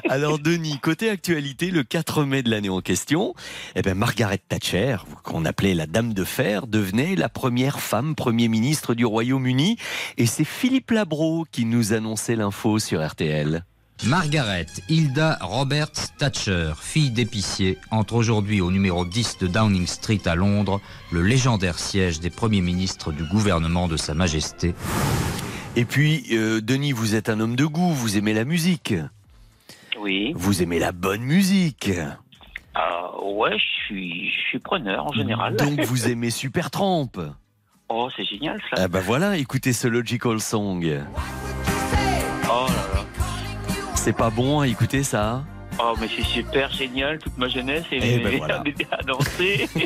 Alors 0.09 0.39
Denis, 0.39 0.79
côté 0.79 1.09
actualité, 1.09 1.69
le 1.69 1.83
4 1.83 2.23
mai 2.23 2.41
de 2.41 2.49
l'année 2.49 2.69
en 2.69 2.81
question, 2.81 3.35
eh 3.75 3.81
ben 3.81 3.95
Margaret 3.95 4.39
Thatcher, 4.49 4.97
qu'on 5.23 5.45
appelait 5.45 5.75
la 5.75 5.85
Dame 5.85 6.13
de 6.13 6.23
Fer, 6.23 6.67
devenait 6.67 7.15
la 7.15 7.29
première 7.29 7.79
femme 7.79 8.15
Premier 8.15 8.47
ministre 8.47 8.95
du 8.95 9.05
Royaume-Uni. 9.05 9.77
Et 10.17 10.25
c'est 10.25 10.45
Philippe 10.45 10.91
Labro 10.91 11.45
qui 11.51 11.65
nous 11.65 11.93
annonçait 11.93 12.35
l'info 12.35 12.79
sur 12.79 13.05
RTL. 13.05 13.63
Margaret 14.05 14.67
Hilda 14.87 15.37
Roberts 15.41 16.15
Thatcher, 16.17 16.71
fille 16.79 17.11
d'épicier, 17.11 17.77
entre 17.91 18.13
aujourd'hui 18.13 18.61
au 18.61 18.71
numéro 18.71 19.05
10 19.05 19.39
de 19.39 19.47
Downing 19.47 19.87
Street 19.87 20.21
à 20.25 20.35
Londres, 20.35 20.79
le 21.11 21.21
légendaire 21.21 21.77
siège 21.77 22.21
des 22.21 22.29
premiers 22.29 22.61
ministres 22.61 23.11
du 23.11 23.25
gouvernement 23.25 23.89
de 23.89 23.97
Sa 23.97 24.13
Majesté. 24.13 24.73
Et 25.79 25.85
puis, 25.85 26.25
euh, 26.33 26.59
Denis, 26.59 26.91
vous 26.91 27.15
êtes 27.15 27.29
un 27.29 27.39
homme 27.39 27.55
de 27.55 27.63
goût, 27.63 27.93
vous 27.93 28.17
aimez 28.17 28.33
la 28.33 28.43
musique. 28.43 28.93
Oui. 29.97 30.33
Vous 30.35 30.61
aimez 30.61 30.77
la 30.77 30.91
bonne 30.91 31.21
musique. 31.21 31.89
Ah, 32.75 33.11
ouais, 33.23 33.57
je 33.57 33.85
suis, 33.85 34.29
je 34.29 34.47
suis 34.49 34.59
preneur 34.59 35.05
en 35.05 35.13
général. 35.13 35.55
Donc 35.55 35.79
vous 35.85 36.09
aimez 36.09 36.31
Supertramp. 36.31 37.13
Oh, 37.87 38.09
c'est 38.13 38.25
génial 38.25 38.59
ça. 38.69 38.83
Ah 38.83 38.87
bah 38.89 38.99
voilà, 38.99 39.37
écoutez 39.37 39.71
ce 39.71 39.87
Logical 39.87 40.41
Song. 40.41 40.83
Oh 40.83 42.65
là 42.67 42.75
là. 42.93 43.05
C'est 43.95 44.11
pas 44.11 44.31
bon 44.31 44.59
à 44.59 44.67
écouter 44.67 45.03
ça 45.03 45.45
Oh, 45.81 45.93
mais 45.99 46.07
c'est 46.13 46.23
super 46.25 46.69
génial, 46.71 47.19
toute 47.19 47.37
ma 47.37 47.47
jeunesse 47.47 47.85
et 47.91 47.99
Eh 48.03 48.19
ben 48.19 48.37
voilà. 48.37 48.61
à 48.91 49.03
danser. 49.03 49.67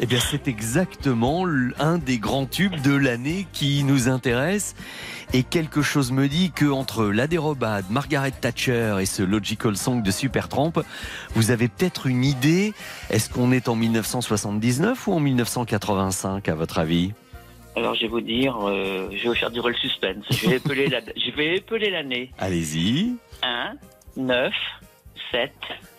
Eh 0.00 0.06
bien, 0.06 0.20
c'est 0.20 0.46
exactement 0.46 1.44
un 1.80 1.98
des 1.98 2.18
grands 2.18 2.46
tubes 2.46 2.80
de 2.82 2.94
l'année 2.94 3.46
qui 3.52 3.82
nous 3.82 4.08
intéresse. 4.08 4.76
Et 5.34 5.42
quelque 5.42 5.82
chose 5.82 6.12
me 6.12 6.28
dit 6.28 6.52
que 6.52 6.64
entre 6.66 7.06
la 7.06 7.26
dérobade, 7.26 7.84
Margaret 7.90 8.30
Thatcher 8.30 8.96
et 9.00 9.06
ce 9.06 9.22
Logical 9.22 9.76
Song 9.76 10.02
de 10.02 10.10
Supertramp, 10.10 10.72
vous 11.34 11.50
avez 11.50 11.68
peut-être 11.68 12.06
une 12.06 12.24
idée. 12.24 12.72
Est-ce 13.10 13.28
qu'on 13.28 13.50
est 13.52 13.68
en 13.68 13.74
1979 13.74 15.08
ou 15.08 15.12
en 15.14 15.20
1985 15.20 16.48
à 16.48 16.54
votre 16.54 16.78
avis? 16.78 17.12
Alors, 17.76 17.94
je 17.94 18.02
vais 18.02 18.08
vous 18.08 18.20
dire, 18.20 18.56
euh, 18.66 19.08
je 19.12 19.22
vais 19.24 19.28
vous 19.28 19.34
faire 19.34 19.50
durer 19.50 19.72
le 19.72 19.78
suspense. 19.78 20.24
Je 20.30 20.48
vais 20.48 20.56
épeler 20.56 20.86
la, 20.88 21.00
je 21.16 21.30
vais 21.36 21.56
épeler 21.56 21.90
l'année. 21.90 22.30
Allez-y. 22.38 23.16
1, 23.42 23.74
9, 24.18 24.52
7, 25.30 25.52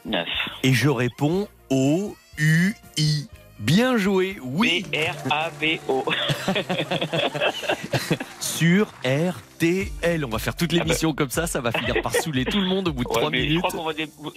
9. 0.06 0.28
Et 0.64 0.74
je 0.74 0.90
réponds 0.90 1.48
O 1.70 2.14
U 2.38 2.74
I. 2.98 3.30
Bien 3.60 3.98
joué, 3.98 4.38
oui. 4.42 4.86
B-R-A-B-O. 4.92 6.06
Sur 8.40 8.88
RTL. 9.04 10.24
On 10.26 10.30
va 10.30 10.40
faire 10.40 10.56
toute 10.56 10.72
l'émission 10.72 11.14
comme 11.14 11.30
ça, 11.30 11.46
ça 11.46 11.60
va 11.60 11.72
finir 11.74 12.02
par 12.02 12.14
saouler 12.16 12.46
tout 12.46 12.60
le 12.60 12.68
monde 12.68 12.88
au 12.88 12.94
bout 12.94 13.04
de 13.04 13.10
Ah 13.12 13.16
Ouais, 13.16 13.22
3 13.22 13.32
mais 13.32 13.40
je 13.40 13.44
minutes. 13.50 13.66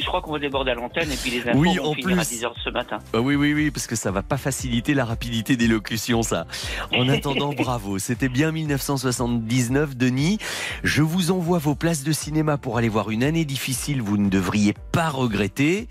je 0.01 0.05
crois 0.07 0.21
qu'on 0.23 0.33
va 0.33 0.39
déborder 0.41 0.73
à 0.73 0.75
l'antenne 0.75 1.11
et 1.13 1.17
puis 1.17 1.31
les 1.31 1.49
infos 1.49 1.59
Oui, 1.59 1.77
vont 1.77 1.91
en 1.91 1.95
finir 1.95 2.19
à 2.19 2.25
plus. 2.25 2.41
10h 2.41 2.51
ce 2.65 2.71
matin. 2.71 2.99
Ah 3.15 3.21
oui, 3.21 3.37
oui, 3.37 3.55
oui, 3.55 3.71
parce 3.71 3.87
que 3.87 3.95
ça 3.95 4.11
va 4.11 4.23
pas 4.25 4.37
faciliter 4.39 4.93
la 4.95 5.05
rapidité 5.05 5.57
d'élocution, 5.57 6.23
ça. 6.25 6.47
En 6.93 7.09
attendant, 7.09 7.53
bravo. 7.53 8.01
C'était 8.01 8.29
bien 8.29 8.51
1979, 8.51 9.97
Denis. 9.97 10.39
Je 10.83 11.03
vous 11.03 11.31
envoie 11.31 11.59
vos 11.59 11.77
places 11.77 12.03
de 12.03 12.13
cinéma 12.13 12.59
pour 12.59 12.77
aller 12.77 12.89
voir 12.89 13.11
une 13.11 13.23
année 13.23 13.45
difficile. 13.45 14.03
Vous 14.03 14.17
ne 14.17 14.29
devriez 14.29 14.75
pas 14.91 15.09
regretter. 15.11 15.87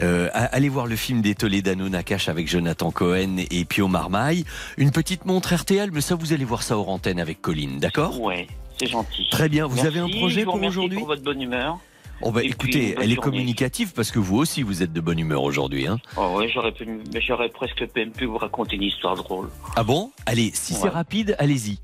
Euh, 0.00 0.28
allez 0.32 0.68
voir 0.68 0.86
le 0.86 0.94
film 0.94 1.22
des 1.22 1.34
Toledano 1.34 1.88
Nakash 1.88 2.28
avec 2.28 2.46
Jonathan 2.48 2.67
Cohen 2.74 3.36
et 3.50 3.64
Pio 3.64 3.88
Marmaille. 3.88 4.44
Une 4.76 4.90
petite 4.90 5.24
montre 5.24 5.54
RTL, 5.54 5.90
mais 5.92 6.00
ça, 6.00 6.14
vous 6.14 6.32
allez 6.32 6.44
voir 6.44 6.62
ça 6.62 6.76
hors 6.78 6.88
antenne 6.88 7.20
avec 7.20 7.40
Colline, 7.40 7.78
d'accord? 7.78 8.20
Ouais, 8.20 8.46
c'est 8.78 8.86
gentil. 8.86 9.26
Très 9.30 9.48
bien. 9.48 9.66
Vous 9.66 9.76
Merci, 9.76 9.88
avez 9.88 10.00
un 10.00 10.08
projet 10.08 10.44
pour 10.44 10.54
aujourd'hui? 10.54 10.98
pour 10.98 11.06
votre 11.06 11.22
bonne 11.22 11.42
humeur. 11.42 11.78
Oh 12.20 12.32
bah 12.32 12.42
écoutez, 12.42 12.96
elle 13.00 13.12
est 13.12 13.16
communicative 13.16 13.92
parce 13.94 14.10
que 14.10 14.18
vous 14.18 14.38
aussi, 14.38 14.62
vous 14.62 14.82
êtes 14.82 14.92
de 14.92 15.00
bonne 15.00 15.20
humeur 15.20 15.44
aujourd'hui. 15.44 15.86
Hein. 15.86 15.98
Oh 16.16 16.36
ouais, 16.36 16.48
j'aurais, 16.48 16.72
pu, 16.72 16.84
mais 17.14 17.20
j'aurais 17.20 17.48
presque 17.48 17.86
même 17.94 18.10
pu 18.10 18.24
vous 18.24 18.38
raconter 18.38 18.74
une 18.74 18.82
histoire 18.82 19.14
drôle. 19.14 19.48
Ah 19.76 19.84
bon? 19.84 20.10
Allez, 20.26 20.50
si 20.52 20.74
c'est 20.74 20.88
rapide, 20.88 21.36
allez-y. 21.38 21.78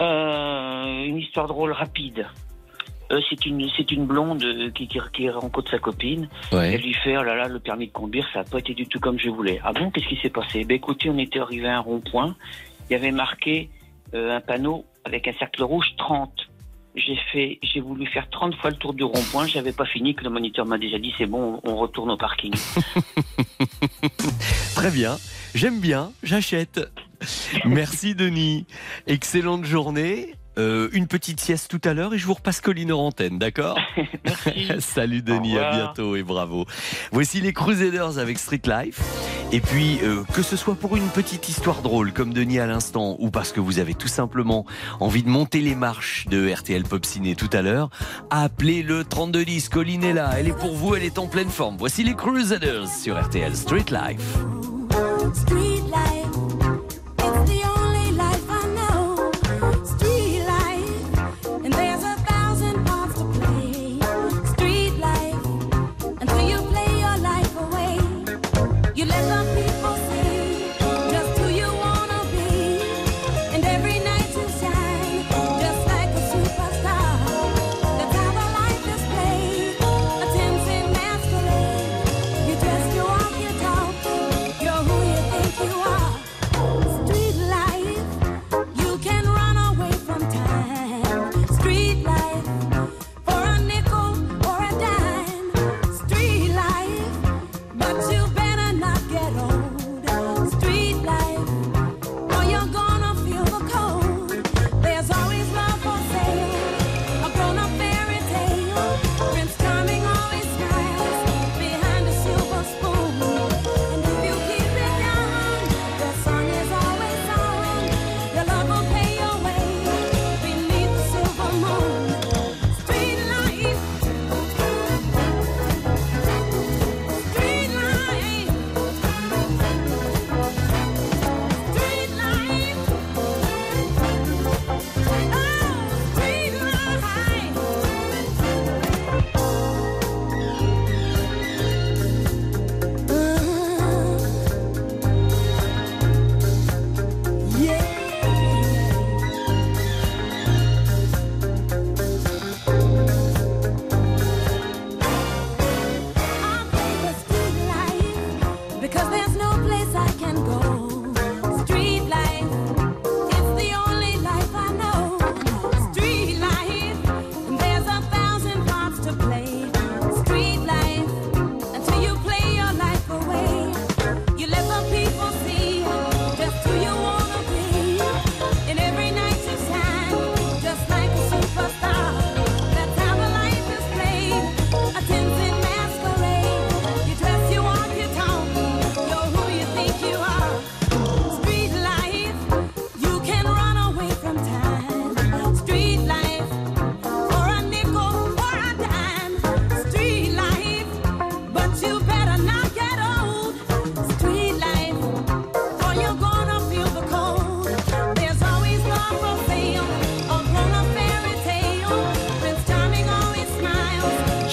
Euh, 0.00 1.04
une 1.04 1.18
histoire 1.18 1.46
drôle 1.46 1.72
rapide. 1.72 2.26
Euh, 3.10 3.20
c'est 3.30 3.46
une 3.46 3.66
c'est 3.76 3.90
une 3.90 4.04
blonde 4.04 4.44
euh, 4.44 4.70
qui, 4.70 4.86
qui, 4.86 4.98
qui 5.14 5.30
rencontre 5.30 5.70
sa 5.70 5.78
copine. 5.78 6.28
Ouais. 6.52 6.74
Elle 6.74 6.82
lui 6.82 6.92
fait 6.92 7.16
oh 7.16 7.22
là 7.22 7.34
là 7.34 7.48
le 7.48 7.58
permis 7.58 7.86
de 7.86 7.92
conduire 7.92 8.28
ça 8.32 8.40
n'a 8.40 8.44
pas 8.44 8.58
été 8.58 8.74
du 8.74 8.86
tout 8.86 9.00
comme 9.00 9.18
je 9.18 9.30
voulais. 9.30 9.60
Ah 9.64 9.72
bon 9.72 9.90
qu'est-ce 9.90 10.08
qui 10.08 10.18
s'est 10.20 10.30
passé? 10.30 10.64
Ben 10.64 10.74
écoutez 10.74 11.08
on 11.08 11.18
était 11.18 11.40
arrivé 11.40 11.68
à 11.68 11.78
un 11.78 11.80
rond-point 11.80 12.36
il 12.88 12.92
y 12.92 12.96
avait 12.96 13.10
marqué 13.10 13.70
euh, 14.14 14.36
un 14.36 14.40
panneau 14.40 14.84
avec 15.04 15.28
un 15.28 15.32
cercle 15.38 15.62
rouge 15.62 15.86
30. 15.98 16.30
J'ai 16.96 17.16
fait, 17.32 17.58
j'ai 17.62 17.80
voulu 17.80 18.06
faire 18.06 18.28
30 18.30 18.54
fois 18.56 18.70
le 18.70 18.76
tour 18.76 18.92
du 18.92 19.04
rond-point. 19.04 19.46
J'avais 19.46 19.72
pas 19.72 19.84
fini 19.84 20.14
que 20.14 20.24
le 20.24 20.30
moniteur 20.30 20.66
m'a 20.66 20.78
déjà 20.78 20.98
dit 20.98 21.12
c'est 21.16 21.26
bon, 21.26 21.60
on 21.64 21.76
retourne 21.76 22.10
au 22.10 22.16
parking. 22.16 22.54
Très 24.74 24.90
bien. 24.90 25.16
J'aime 25.54 25.80
bien, 25.80 26.10
j'achète. 26.22 26.80
Merci 27.64 28.14
Denis. 28.14 28.66
Excellente 29.06 29.64
journée. 29.64 30.34
Euh, 30.58 30.88
une 30.92 31.06
petite 31.06 31.40
sieste 31.40 31.70
tout 31.70 31.80
à 31.88 31.94
l'heure 31.94 32.14
et 32.14 32.18
je 32.18 32.26
vous 32.26 32.34
repasse 32.34 32.60
Colline 32.60 32.92
en 32.92 33.06
antenne, 33.06 33.38
d'accord 33.38 33.78
Salut 34.80 35.22
Denis, 35.22 35.58
à 35.58 35.70
bientôt 35.70 36.16
et 36.16 36.22
bravo. 36.22 36.66
Voici 37.12 37.40
les 37.40 37.52
Crusaders 37.52 38.18
avec 38.18 38.38
Street 38.38 38.62
Life. 38.64 39.00
Et 39.52 39.60
puis, 39.60 40.00
euh, 40.02 40.24
que 40.34 40.42
ce 40.42 40.56
soit 40.56 40.74
pour 40.74 40.96
une 40.96 41.08
petite 41.08 41.48
histoire 41.48 41.80
drôle 41.80 42.12
comme 42.12 42.34
Denis 42.34 42.58
à 42.58 42.66
l'instant 42.66 43.16
ou 43.18 43.30
parce 43.30 43.52
que 43.52 43.60
vous 43.60 43.78
avez 43.78 43.94
tout 43.94 44.08
simplement 44.08 44.66
envie 45.00 45.22
de 45.22 45.28
monter 45.28 45.60
les 45.60 45.74
marches 45.74 46.26
de 46.26 46.52
RTL 46.52 46.82
Pop 46.82 47.06
Ciné 47.06 47.34
tout 47.34 47.50
à 47.52 47.62
l'heure, 47.62 47.88
appelez 48.30 48.82
le 48.82 49.04
3210. 49.04 49.68
Colline 49.68 50.04
est 50.04 50.12
là, 50.12 50.32
elle 50.36 50.48
est 50.48 50.58
pour 50.58 50.74
vous, 50.74 50.94
elle 50.94 51.04
est 51.04 51.18
en 51.18 51.28
pleine 51.28 51.50
forme. 51.50 51.76
Voici 51.78 52.04
les 52.04 52.14
Crusaders 52.14 52.88
sur 52.88 53.18
RTL 53.18 53.54
Street 53.54 53.86
Life. 53.90 54.36
Street 55.34 55.82
life, 55.86 56.07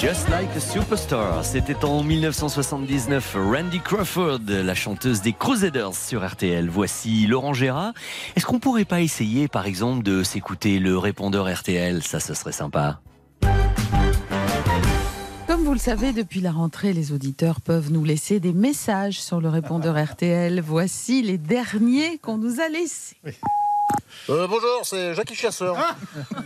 Just 0.05 0.29
Like 0.29 0.55
a 0.55 0.59
Superstar, 0.59 1.43
c'était 1.43 1.83
en 1.83 2.03
1979. 2.03 3.37
Randy 3.39 3.79
Crawford, 3.79 4.41
la 4.47 4.75
chanteuse 4.75 5.23
des 5.23 5.33
Crusaders 5.33 5.95
sur 5.95 6.23
RTL. 6.23 6.69
Voici 6.69 7.25
Laurent 7.25 7.55
Gérard. 7.55 7.93
Est-ce 8.35 8.45
qu'on 8.45 8.59
pourrait 8.59 8.85
pas 8.85 9.01
essayer, 9.01 9.47
par 9.47 9.65
exemple, 9.65 10.03
de 10.03 10.21
s'écouter 10.21 10.77
le 10.77 10.95
répondeur 10.99 11.51
RTL 11.51 12.03
Ça, 12.03 12.19
ce 12.19 12.35
serait 12.35 12.51
sympa. 12.51 13.01
Comme 15.47 15.63
vous 15.63 15.73
le 15.73 15.79
savez, 15.79 16.13
depuis 16.13 16.39
la 16.39 16.51
rentrée, 16.51 16.93
les 16.93 17.11
auditeurs 17.11 17.59
peuvent 17.59 17.91
nous 17.91 18.03
laisser 18.03 18.39
des 18.39 18.53
messages 18.53 19.19
sur 19.19 19.41
le 19.41 19.49
répondeur 19.49 19.97
RTL. 19.99 20.61
Voici 20.61 21.23
les 21.23 21.39
derniers 21.39 22.19
qu'on 22.19 22.37
nous 22.37 22.59
a 22.61 22.69
laissés. 22.69 23.17
Euh, 24.27 24.47
bonjour, 24.47 24.79
c'est 24.83 25.13
Jackie 25.13 25.35
Chasseur. 25.35 25.75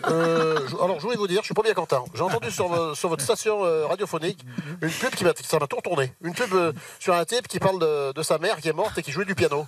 Euh, 0.09 0.67
je- 0.67 0.75
alors, 0.75 0.97
je 0.99 1.03
voulais 1.03 1.15
vous 1.15 1.27
dire, 1.27 1.39
je 1.41 1.45
suis 1.45 1.53
pas 1.53 1.61
bien 1.61 1.73
content. 1.73 2.03
J'ai 2.13 2.21
entendu 2.23 2.51
sur, 2.51 2.67
vo- 2.67 2.93
sur 2.93 3.07
votre 3.07 3.23
station 3.23 3.63
euh, 3.63 3.85
radiophonique 3.87 4.45
une 4.81 4.89
pub 4.89 5.15
qui 5.15 5.23
m'a 5.23 5.31
ça 5.41 5.59
m'a 5.59 5.67
tout 5.67 5.77
retourné. 5.77 6.13
Une 6.21 6.33
pub 6.33 6.53
euh, 6.53 6.73
sur 6.99 7.13
un 7.13 7.23
type 7.23 7.47
qui 7.47 7.57
parle 7.59 7.79
de, 7.79 8.11
de 8.11 8.21
sa 8.21 8.37
mère 8.37 8.57
qui 8.57 8.67
est 8.67 8.73
morte 8.73 8.97
et 8.97 9.01
qui 9.01 9.11
jouait 9.13 9.23
du 9.23 9.33
piano. 9.33 9.65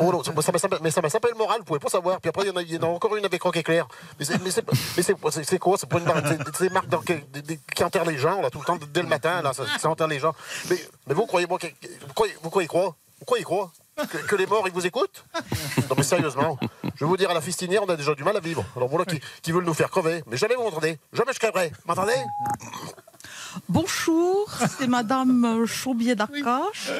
Oh, 0.00 0.10
non, 0.12 0.24
ça 0.24 0.32
m'a- 0.32 0.58
ça 0.58 0.68
m'a- 0.68 0.78
mais 0.82 0.90
ça 0.90 1.00
m'a 1.00 1.10
sapé 1.10 1.28
le 1.30 1.38
moral, 1.38 1.58
vous 1.60 1.64
pouvez 1.64 1.78
pas 1.78 1.88
savoir. 1.90 2.20
Puis 2.20 2.28
après, 2.28 2.42
il 2.42 2.48
y 2.48 2.50
en 2.50 2.56
a, 2.56 2.62
il 2.62 2.72
y 2.74 2.78
en 2.78 2.82
a 2.82 2.86
encore 2.86 3.14
une 3.14 3.24
avec 3.24 3.40
Rock 3.42 3.56
Éclair. 3.56 3.86
Mais 4.18 4.24
c'est 4.24 4.42
mais 4.42 4.50
c'est- 4.50 4.64
mais 4.96 5.02
c'est- 5.04 5.14
c'est- 5.30 5.44
c'est 5.44 5.58
quoi? 5.60 5.76
C'est 5.78 5.92
une 5.92 6.04
marque, 6.04 6.26
c'est- 6.26 6.38
c'est 6.58 6.64
des 6.68 6.74
marques 6.74 6.88
dans- 6.88 7.02
qui, 7.02 7.14
des- 7.14 7.60
qui 7.76 7.84
enterrent 7.84 8.04
les 8.06 8.18
gens, 8.18 8.40
là, 8.40 8.50
tout 8.50 8.58
le 8.58 8.64
temps, 8.64 8.78
dès 8.92 9.02
le 9.02 9.08
matin, 9.08 9.42
là, 9.42 9.52
ça, 9.52 9.62
ça 9.78 9.88
enterre 9.88 10.08
les 10.08 10.18
gens. 10.18 10.34
Mais, 10.68 10.76
mais 11.06 11.14
vous 11.14 11.26
croyez, 11.26 11.46
moi, 11.46 11.58
que- 11.60 11.66
vous 11.68 12.14
croyez, 12.14 12.34
vous 12.42 12.50
croyez 12.50 12.66
quoi? 12.68 12.96
Vous 13.20 13.24
croyez 13.26 13.44
quoi? 13.44 13.70
Que, 14.06 14.36
les 14.36 14.46
morts, 14.46 14.66
ils 14.66 14.72
vous 14.72 14.86
écoutent 14.86 15.24
Non, 15.88 15.96
mais 15.96 16.02
sérieusement, 16.02 16.58
je 16.94 17.04
vais 17.04 17.08
vous 17.08 17.16
dire, 17.16 17.30
à 17.30 17.34
la 17.34 17.40
fistinière, 17.40 17.82
on 17.82 17.88
a 17.88 17.96
déjà 17.96 18.14
du 18.14 18.24
mal 18.24 18.36
à 18.36 18.40
vivre. 18.40 18.64
Alors 18.76 18.88
voilà 18.88 19.04
qui, 19.04 19.20
qui 19.42 19.52
veulent 19.52 19.64
nous 19.64 19.74
faire 19.74 19.90
crever. 19.90 20.22
Mais 20.26 20.36
jamais 20.36 20.54
vous 20.54 20.62
m'entendez. 20.62 20.98
Jamais 21.12 21.32
je 21.32 21.38
crèverai. 21.38 21.72
M'entendez 21.86 22.14
Bonjour, 23.68 24.50
c'est 24.78 24.86
Madame 24.86 25.66
Chaubier 25.66 26.14
d'Arcache. 26.14 26.90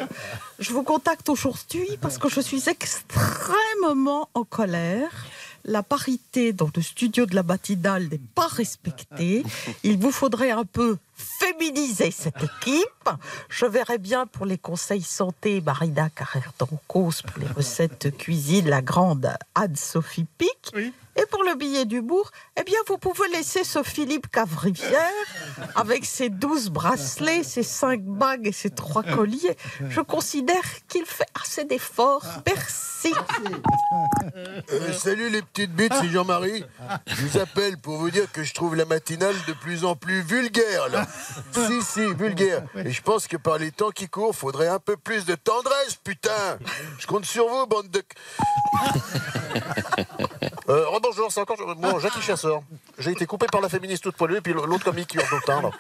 Je 0.59 0.73
vous 0.73 0.83
contacte 0.83 1.29
aujourd'hui 1.29 1.99
parce 2.01 2.19
que 2.19 2.29
je 2.29 2.41
suis 2.41 2.69
extrêmement 2.69 4.29
en 4.35 4.45
colère. 4.45 5.11
La 5.65 5.83
parité 5.83 6.53
dans 6.53 6.71
le 6.75 6.83
studio 6.83 7.25
de 7.25 7.35
la 7.35 7.43
Batidale 7.43 8.09
n'est 8.09 8.21
pas 8.35 8.49
respectée. 8.49 9.45
Il 9.85 9.99
vous 9.99 10.11
faudrait 10.11 10.51
un 10.51 10.65
peu 10.65 10.99
féminiser 11.15 12.11
cette 12.11 12.43
équipe. 12.43 13.09
Je 13.49 13.67
verrais 13.67 13.99
bien 13.99 14.27
pour 14.27 14.45
les 14.45 14.59
conseils 14.59 15.03
santé 15.03 15.61
Marina 15.61 16.11
Carrère 16.11 16.53
d'Ancos, 16.59 17.23
pour 17.23 17.39
les 17.39 17.47
recettes 17.47 18.17
cuisine 18.17 18.69
la 18.69 18.83
grande 18.83 19.31
Anne-Sophie 19.55 20.27
Pic. 20.37 20.75
Et 21.17 21.27
pour 21.27 21.43
le 21.45 21.55
billet 21.55 21.85
d'humour, 21.85 22.31
eh 22.59 22.63
bien, 22.63 22.79
vous 22.87 22.97
pouvez 22.97 23.29
laisser 23.29 23.65
ce 23.65 23.83
Philippe 23.83 24.31
Cavrivière 24.31 25.11
avec 25.75 26.05
ses 26.05 26.31
douze 26.31 26.71
bracelets, 26.71 27.43
ses 27.43 27.63
cinq 27.63 28.03
bagues 28.03 28.47
et 28.47 28.53
ses 28.53 28.71
trois 28.71 29.03
colliers. 29.03 29.57
Je 29.89 30.01
considère 30.01 30.63
qu'il 30.89 31.05
fait 31.05 31.27
assez 31.41 31.65
d'efforts. 31.65 32.25
Merci. 32.47 33.13
Euh, 34.73 34.93
salut 34.93 35.29
les 35.29 35.43
petites 35.43 35.75
bites, 35.75 35.93
c'est 36.01 36.09
Jean-Marie. 36.09 36.65
Je 37.07 37.27
vous 37.27 37.39
appelle 37.39 37.77
pour 37.77 37.97
vous 37.97 38.11
dire 38.11 38.31
que 38.33 38.43
je 38.43 38.55
trouve 38.55 38.75
la 38.77 38.85
matinale 38.85 39.35
de 39.47 39.53
plus 39.53 39.85
en 39.85 39.97
plus 39.97 40.23
vulgaire, 40.23 40.89
là. 40.89 41.07
Si, 41.53 41.83
si, 41.83 42.15
vulgaire. 42.15 42.63
Et 42.77 42.91
je 42.91 43.03
pense 43.03 43.27
que 43.27 43.37
par 43.37 43.59
les 43.59 43.71
temps 43.71 43.91
qui 43.91 44.09
courent, 44.09 44.35
faudrait 44.35 44.69
un 44.69 44.79
peu 44.79 44.97
plus 44.97 45.27
de 45.27 45.35
tendresse, 45.35 45.97
putain. 46.03 46.59
Je 46.99 47.07
compte 47.07 47.27
sur 47.27 47.49
vous, 47.49 47.67
bande 47.67 47.91
de... 47.91 48.03
Euh, 50.69 50.87
rebonjour, 51.03 51.33
c'est 51.33 51.41
encore 51.41 51.77
moi, 51.77 51.99
Jackie 52.01 52.21
Chasseur. 52.21 52.63
J'ai 52.99 53.11
été 53.11 53.27
coupé 53.27 53.47
par 53.47 53.61
la 53.61 53.69
féministe 53.69 54.03
toute 54.03 54.17
poilue 54.17 54.37
et 54.37 54.41
puis 54.41 54.53
l'autre 54.53 54.85
comique 54.85 55.09
qui 55.09 55.19
temps, 55.47 55.61
là. 55.61 55.71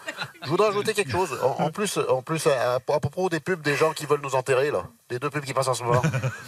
Je 0.42 0.48
voudrais 0.48 0.68
ajouter 0.68 0.94
quelque 0.94 1.10
chose. 1.10 1.38
En, 1.42 1.70
plus, 1.70 1.98
en 2.08 2.22
plus 2.22 2.46
à, 2.46 2.80
propos 2.80 3.28
des 3.28 3.40
pubs 3.40 3.62
des 3.62 3.76
gens 3.76 3.92
qui 3.92 4.06
veulent 4.06 4.20
nous 4.22 4.34
enterrer, 4.34 4.70
là. 4.70 4.84
Les 5.10 5.18
deux 5.18 5.30
pubs 5.30 5.44
qui 5.44 5.54
passent 5.54 5.68
en 5.68 5.74
ce 5.74 5.84
moment. 5.84 6.02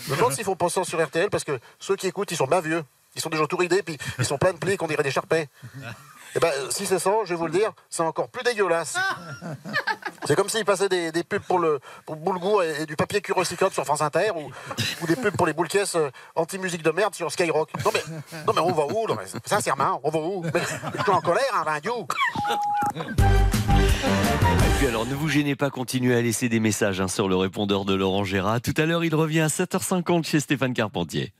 Je 0.08 0.14
demande 0.14 0.32
s'il 0.32 0.44
faut 0.44 0.56
penser 0.56 0.82
sur 0.84 1.02
RTL 1.02 1.30
parce 1.30 1.44
que 1.44 1.58
ceux 1.78 1.96
qui 1.96 2.06
écoutent, 2.06 2.30
ils 2.30 2.36
sont 2.36 2.46
bien 2.46 2.60
vieux. 2.60 2.82
Ils 3.16 3.20
sont 3.20 3.30
déjà 3.30 3.46
tout 3.46 3.56
ridés, 3.56 3.82
puis 3.82 3.96
ils 4.18 4.24
sont 4.24 4.38
pleins 4.38 4.52
de 4.52 4.58
plis 4.58 4.76
qu'on 4.76 4.88
dirait 4.88 5.04
des 5.04 5.12
charpets. 5.12 5.48
Eh 6.37 6.41
ben, 6.41 6.51
si 6.70 6.85
c'est 6.85 6.99
ça, 6.99 7.12
je 7.24 7.30
vais 7.30 7.37
vous 7.37 7.47
le 7.47 7.53
dire, 7.53 7.72
c'est 7.89 8.03
encore 8.03 8.28
plus 8.28 8.43
dégueulasse. 8.43 8.97
C'est 10.26 10.37
comme 10.37 10.49
s'ils 10.49 10.64
passaient 10.64 10.89
des, 10.89 11.12
des 11.12 11.22
pubs 11.22 11.43
pour 11.43 11.59
le 11.59 11.80
pour 12.07 12.16
Boulgour 12.16 12.62
et, 12.62 12.82
et 12.82 12.87
du 12.87 12.97
papier 12.97 13.20
cul 13.20 13.32
recyclable 13.35 13.74
sur 13.74 13.85
France 13.85 14.01
Inter 14.01 14.30
ou, 14.35 14.51
ou 15.03 15.07
des 15.07 15.16
pubs 15.16 15.37
pour 15.37 15.47
les 15.47 15.53
boules 15.53 15.68
caisses 15.68 15.97
euh, 15.97 16.09
anti-musique 16.35 16.82
de 16.82 16.91
merde 16.91 17.14
sur 17.14 17.30
Skyrock. 17.30 17.68
Non 17.85 17.91
mais, 17.93 18.03
non 18.47 18.53
mais 18.55 18.61
on 18.62 18.72
va 18.72 18.87
où 18.87 19.07
Sincèrement, 19.45 20.01
on 20.03 20.09
va 20.11 20.18
où? 20.20 20.43
Mais, 20.43 20.62
Je 20.97 21.03
suis 21.03 21.12
en 21.12 21.20
colère, 21.20 21.64
hein, 21.66 21.78
you. 21.85 22.07
Et 22.97 24.78
puis 24.78 24.87
alors, 24.87 25.05
ne 25.05 25.14
vous 25.14 25.28
gênez 25.28 25.57
pas, 25.57 25.68
continuez 25.68 26.16
à 26.16 26.22
laisser 26.22 26.49
des 26.49 26.61
messages 26.61 27.03
hein, 27.03 27.09
sur 27.09 27.28
le 27.28 27.37
répondeur 27.37 27.85
de 27.85 27.95
Laurent 27.95 28.24
Gérard. 28.24 28.62
Tout 28.62 28.74
à 28.78 28.87
l'heure, 28.87 29.05
il 29.05 29.14
revient 29.14 29.41
à 29.41 29.49
7h50 29.49 30.26
chez 30.26 30.41
Stéphane 30.41 30.72
Carpentier. 30.72 31.35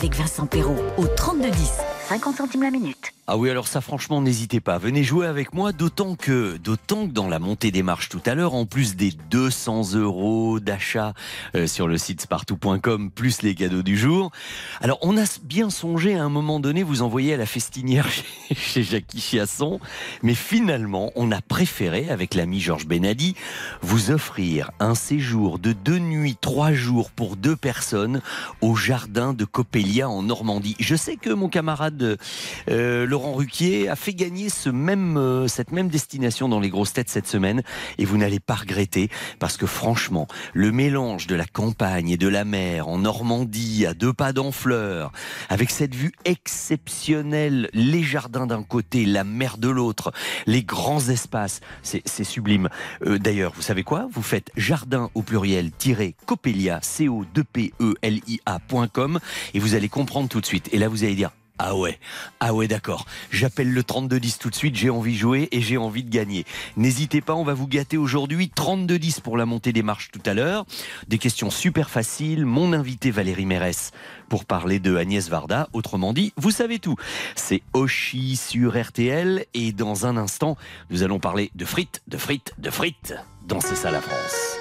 Avec 0.00 0.16
Vincent 0.16 0.46
Perrault 0.46 0.82
au 0.96 1.06
3210. 1.06 1.72
50 2.10 2.38
centimes 2.38 2.64
la 2.64 2.72
minute. 2.72 3.12
Ah 3.28 3.36
oui, 3.36 3.48
alors 3.48 3.68
ça, 3.68 3.80
franchement, 3.80 4.20
n'hésitez 4.20 4.58
pas. 4.58 4.78
Venez 4.78 5.04
jouer 5.04 5.28
avec 5.28 5.54
moi, 5.54 5.70
d'autant 5.70 6.16
que, 6.16 6.56
d'autant 6.56 7.06
que 7.06 7.12
dans 7.12 7.28
la 7.28 7.38
montée 7.38 7.70
des 7.70 7.84
marches 7.84 8.08
tout 8.08 8.20
à 8.26 8.34
l'heure, 8.34 8.54
en 8.54 8.66
plus 8.66 8.96
des 8.96 9.12
200 9.30 9.94
euros 9.94 10.58
d'achat 10.58 11.14
euh, 11.54 11.68
sur 11.68 11.86
le 11.86 11.96
site 11.96 12.22
spartou.com, 12.22 13.12
plus 13.12 13.42
les 13.42 13.54
cadeaux 13.54 13.84
du 13.84 13.96
jour. 13.96 14.32
Alors, 14.80 14.98
on 15.02 15.16
a 15.16 15.22
bien 15.44 15.70
songé 15.70 16.16
à 16.16 16.24
un 16.24 16.28
moment 16.28 16.58
donné 16.58 16.82
vous 16.82 17.02
envoyer 17.02 17.34
à 17.34 17.36
la 17.36 17.46
festinière 17.46 18.10
chez, 18.10 18.24
chez 18.56 18.82
Jackie 18.82 19.20
Chiasson, 19.20 19.78
mais 20.24 20.34
finalement, 20.34 21.12
on 21.14 21.30
a 21.30 21.40
préféré, 21.40 22.10
avec 22.10 22.34
l'ami 22.34 22.58
Georges 22.58 22.88
Benadi, 22.88 23.36
vous 23.82 24.10
offrir 24.10 24.72
un 24.80 24.96
séjour 24.96 25.60
de 25.60 25.72
deux 25.72 26.00
nuits, 26.00 26.36
trois 26.40 26.72
jours 26.72 27.12
pour 27.12 27.36
deux 27.36 27.54
personnes 27.54 28.22
au 28.60 28.74
jardin 28.74 29.34
de 29.34 29.44
Coppelia 29.44 30.08
en 30.08 30.24
Normandie. 30.24 30.74
Je 30.80 30.96
sais 30.96 31.14
que 31.14 31.30
mon 31.30 31.48
camarade 31.48 31.99
euh, 32.02 33.06
Laurent 33.06 33.34
Ruquier 33.34 33.88
a 33.88 33.96
fait 33.96 34.14
gagner 34.14 34.48
euh, 34.66 35.48
cette 35.48 35.72
même 35.72 35.88
destination 35.88 36.48
dans 36.48 36.60
les 36.60 36.70
grosses 36.70 36.92
têtes 36.92 37.08
cette 37.08 37.26
semaine 37.26 37.62
et 37.98 38.04
vous 38.04 38.16
n'allez 38.16 38.40
pas 38.40 38.54
regretter 38.54 39.08
parce 39.38 39.56
que 39.56 39.66
franchement, 39.66 40.26
le 40.54 40.72
mélange 40.72 41.26
de 41.26 41.34
la 41.34 41.46
campagne 41.46 42.10
et 42.10 42.16
de 42.16 42.28
la 42.28 42.44
mer 42.44 42.88
en 42.88 42.98
Normandie 42.98 43.86
à 43.86 43.94
deux 43.94 44.12
pas 44.12 44.32
d'Enfleur, 44.32 45.12
avec 45.48 45.70
cette 45.70 45.94
vue 45.94 46.12
exceptionnelle, 46.24 47.68
les 47.72 48.02
jardins 48.02 48.46
d'un 48.46 48.62
côté, 48.62 49.04
la 49.06 49.24
mer 49.24 49.58
de 49.58 49.68
l'autre, 49.68 50.12
les 50.46 50.62
grands 50.62 51.08
espaces, 51.08 51.60
c'est 51.82 52.02
c'est 52.04 52.24
sublime. 52.24 52.68
Euh, 53.06 53.18
D'ailleurs, 53.18 53.52
vous 53.54 53.62
savez 53.62 53.82
quoi? 53.82 54.08
Vous 54.12 54.22
faites 54.22 54.50
jardin 54.56 55.10
au 55.14 55.22
pluriel 55.22 55.70
Copelia, 56.26 56.80
c 56.82 57.08
o 57.08 57.24
2 57.24 57.44
p 57.44 57.72
e 57.80 57.94
l 58.02 58.20
i 58.26 58.40
a.com 58.46 59.18
et 59.54 59.58
vous 59.58 59.74
allez 59.74 59.88
comprendre 59.88 60.28
tout 60.28 60.40
de 60.40 60.46
suite. 60.46 60.68
Et 60.72 60.78
là, 60.78 60.88
vous 60.88 61.04
allez 61.04 61.14
dire 61.14 61.30
ah 61.62 61.76
ouais, 61.76 61.98
ah 62.40 62.54
ouais 62.54 62.68
d'accord. 62.68 63.04
J'appelle 63.30 63.70
le 63.70 63.82
3210 63.84 64.38
tout 64.38 64.48
de 64.48 64.54
suite, 64.54 64.76
j'ai 64.76 64.88
envie 64.88 65.12
de 65.12 65.18
jouer 65.18 65.48
et 65.52 65.60
j'ai 65.60 65.76
envie 65.76 66.02
de 66.02 66.08
gagner. 66.08 66.46
N'hésitez 66.78 67.20
pas, 67.20 67.34
on 67.34 67.44
va 67.44 67.52
vous 67.52 67.66
gâter 67.66 67.98
aujourd'hui. 67.98 68.48
3210 68.48 69.20
pour 69.20 69.36
la 69.36 69.44
montée 69.44 69.74
des 69.74 69.82
marches 69.82 70.10
tout 70.10 70.22
à 70.24 70.32
l'heure. 70.32 70.64
Des 71.08 71.18
questions 71.18 71.50
super 71.50 71.90
faciles. 71.90 72.46
Mon 72.46 72.72
invité 72.72 73.10
Valérie 73.10 73.44
Mérès 73.44 73.92
pour 74.30 74.46
parler 74.46 74.78
de 74.78 74.96
Agnès 74.96 75.28
Varda. 75.28 75.68
Autrement 75.74 76.14
dit, 76.14 76.32
vous 76.38 76.50
savez 76.50 76.78
tout. 76.78 76.96
C'est 77.36 77.60
Oshi 77.74 78.36
sur 78.36 78.80
RTL 78.80 79.44
et 79.52 79.72
dans 79.72 80.06
un 80.06 80.16
instant, 80.16 80.56
nous 80.88 81.02
allons 81.02 81.18
parler 81.18 81.50
de 81.56 81.66
frites, 81.66 82.00
de 82.08 82.16
frites, 82.16 82.54
de 82.56 82.70
frites 82.70 83.12
dans 83.46 83.60
C'est 83.60 83.76
ça 83.76 83.90
la 83.90 84.00
France. 84.00 84.59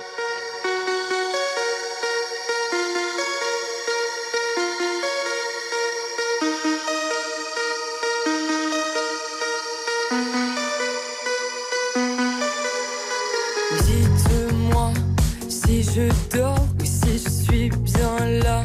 Je 15.95 16.37
dors 16.37 16.65
ou 16.79 16.85
si 16.85 17.17
je 17.17 17.29
suis 17.29 17.69
bien 17.69 18.39
là. 18.43 18.63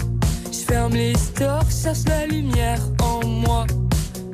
Je 0.53 0.59
ferme 0.59 0.93
les 0.93 1.15
stores, 1.17 1.71
cherche 1.71 2.05
la 2.07 2.27
lumière 2.27 2.81
en 3.03 3.27
moi. 3.27 3.67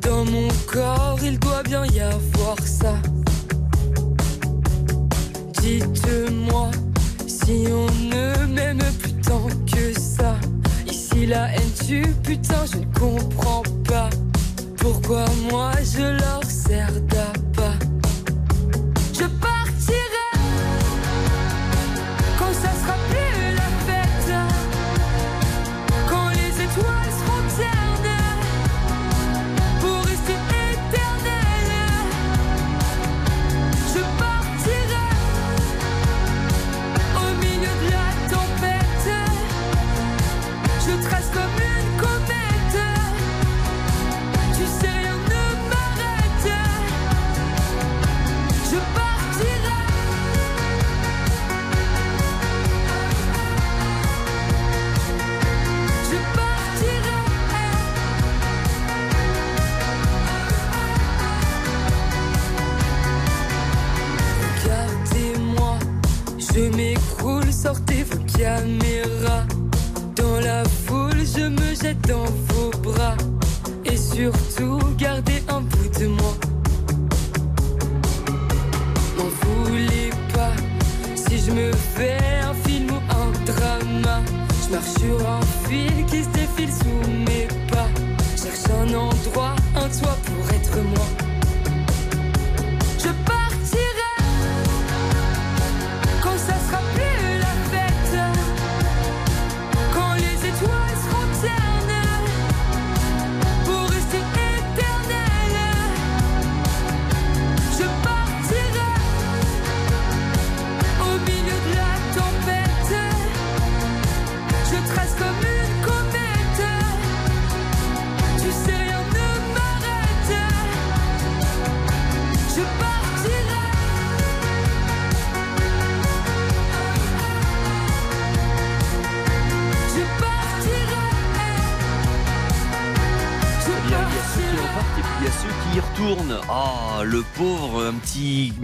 Dans 0.02 0.24
mon 0.24 0.48
corps, 0.66 1.18
il 1.22 1.38
doit 1.38 1.62
bien 1.62 1.84
y 1.86 2.00
avoir 2.00 2.58
ça. 2.64 2.94
Dites-moi 5.60 6.70
si 7.26 7.66
on 7.70 7.86
ne 8.08 8.46
m'aime 8.46 8.82
plus 9.00 9.14
tant 9.22 9.48
que 9.66 9.98
ça. 9.98 10.34
Ici 10.86 11.26
la 11.26 11.52
haine 11.52 11.72
tue, 11.86 12.14
putain, 12.22 12.64
je 12.72 12.78
ne 12.78 12.98
comprends 12.98 13.62
pas. 13.86 14.10
Pourquoi 14.78 15.24
moi 15.50 15.72
je 15.82 16.02
leur 16.02 16.44
sers 16.44 16.92
d'appât. 17.02 17.39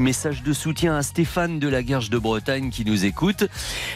Message 0.07 0.45
de 0.45 0.53
soutien 0.53 0.95
à 0.95 1.03
Stéphane 1.03 1.59
de 1.59 1.67
la 1.67 1.83
Guerche 1.83 2.11
de 2.11 2.19
Bretagne 2.19 2.71
qui 2.71 2.85
nous 2.85 3.05
écoute, 3.05 3.49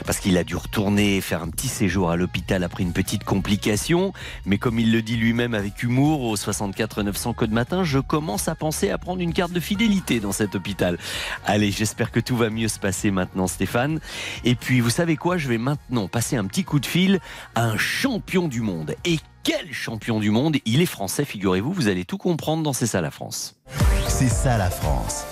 parce 0.04 0.18
qu'il 0.18 0.36
a 0.38 0.42
dû 0.42 0.56
retourner 0.56 1.20
faire 1.20 1.40
un 1.40 1.48
petit 1.48 1.68
séjour 1.68 2.10
à 2.10 2.16
l'hôpital 2.16 2.64
après 2.64 2.82
une 2.82 2.92
petite 2.92 3.22
complication. 3.22 4.12
Mais 4.44 4.58
comme 4.58 4.80
il 4.80 4.90
le 4.90 5.02
dit 5.02 5.16
lui-même 5.16 5.54
avec 5.54 5.84
humour 5.84 6.22
au 6.22 6.34
64 6.34 7.04
900 7.04 7.32
code 7.34 7.52
matin, 7.52 7.84
je 7.84 8.00
commence 8.00 8.48
à 8.48 8.56
penser 8.56 8.90
à 8.90 8.98
prendre 8.98 9.20
une 9.20 9.32
carte 9.32 9.52
de 9.52 9.60
fidélité 9.60 10.18
dans 10.18 10.32
cet 10.32 10.56
hôpital. 10.56 10.98
Allez, 11.46 11.70
j'espère 11.70 12.10
que 12.10 12.18
tout 12.18 12.36
va 12.36 12.50
mieux 12.50 12.66
se 12.66 12.80
passer 12.80 13.12
maintenant, 13.12 13.46
Stéphane. 13.46 14.00
Et 14.42 14.56
puis, 14.56 14.80
vous 14.80 14.90
savez 14.90 15.16
quoi? 15.16 15.38
Je 15.38 15.46
vais 15.46 15.58
maintenant 15.58 16.08
passer 16.08 16.34
un 16.34 16.44
petit 16.44 16.64
coup 16.64 16.80
de 16.80 16.86
fil 16.86 17.20
à 17.54 17.66
un 17.66 17.78
champion 17.78 18.48
du 18.48 18.62
monde. 18.62 18.96
Et 19.04 19.20
quel 19.44 19.72
champion 19.72 20.18
du 20.18 20.32
monde? 20.32 20.56
Il 20.64 20.82
est 20.82 20.86
français, 20.86 21.24
figurez-vous. 21.24 21.72
Vous 21.72 21.86
allez 21.86 22.04
tout 22.04 22.18
comprendre 22.18 22.64
dans 22.64 22.72
C'est 22.72 22.88
ça 22.88 23.00
la 23.00 23.12
France. 23.12 23.54
C'est 24.08 24.28
ça 24.28 24.58
la 24.58 24.70
France. 24.70 25.24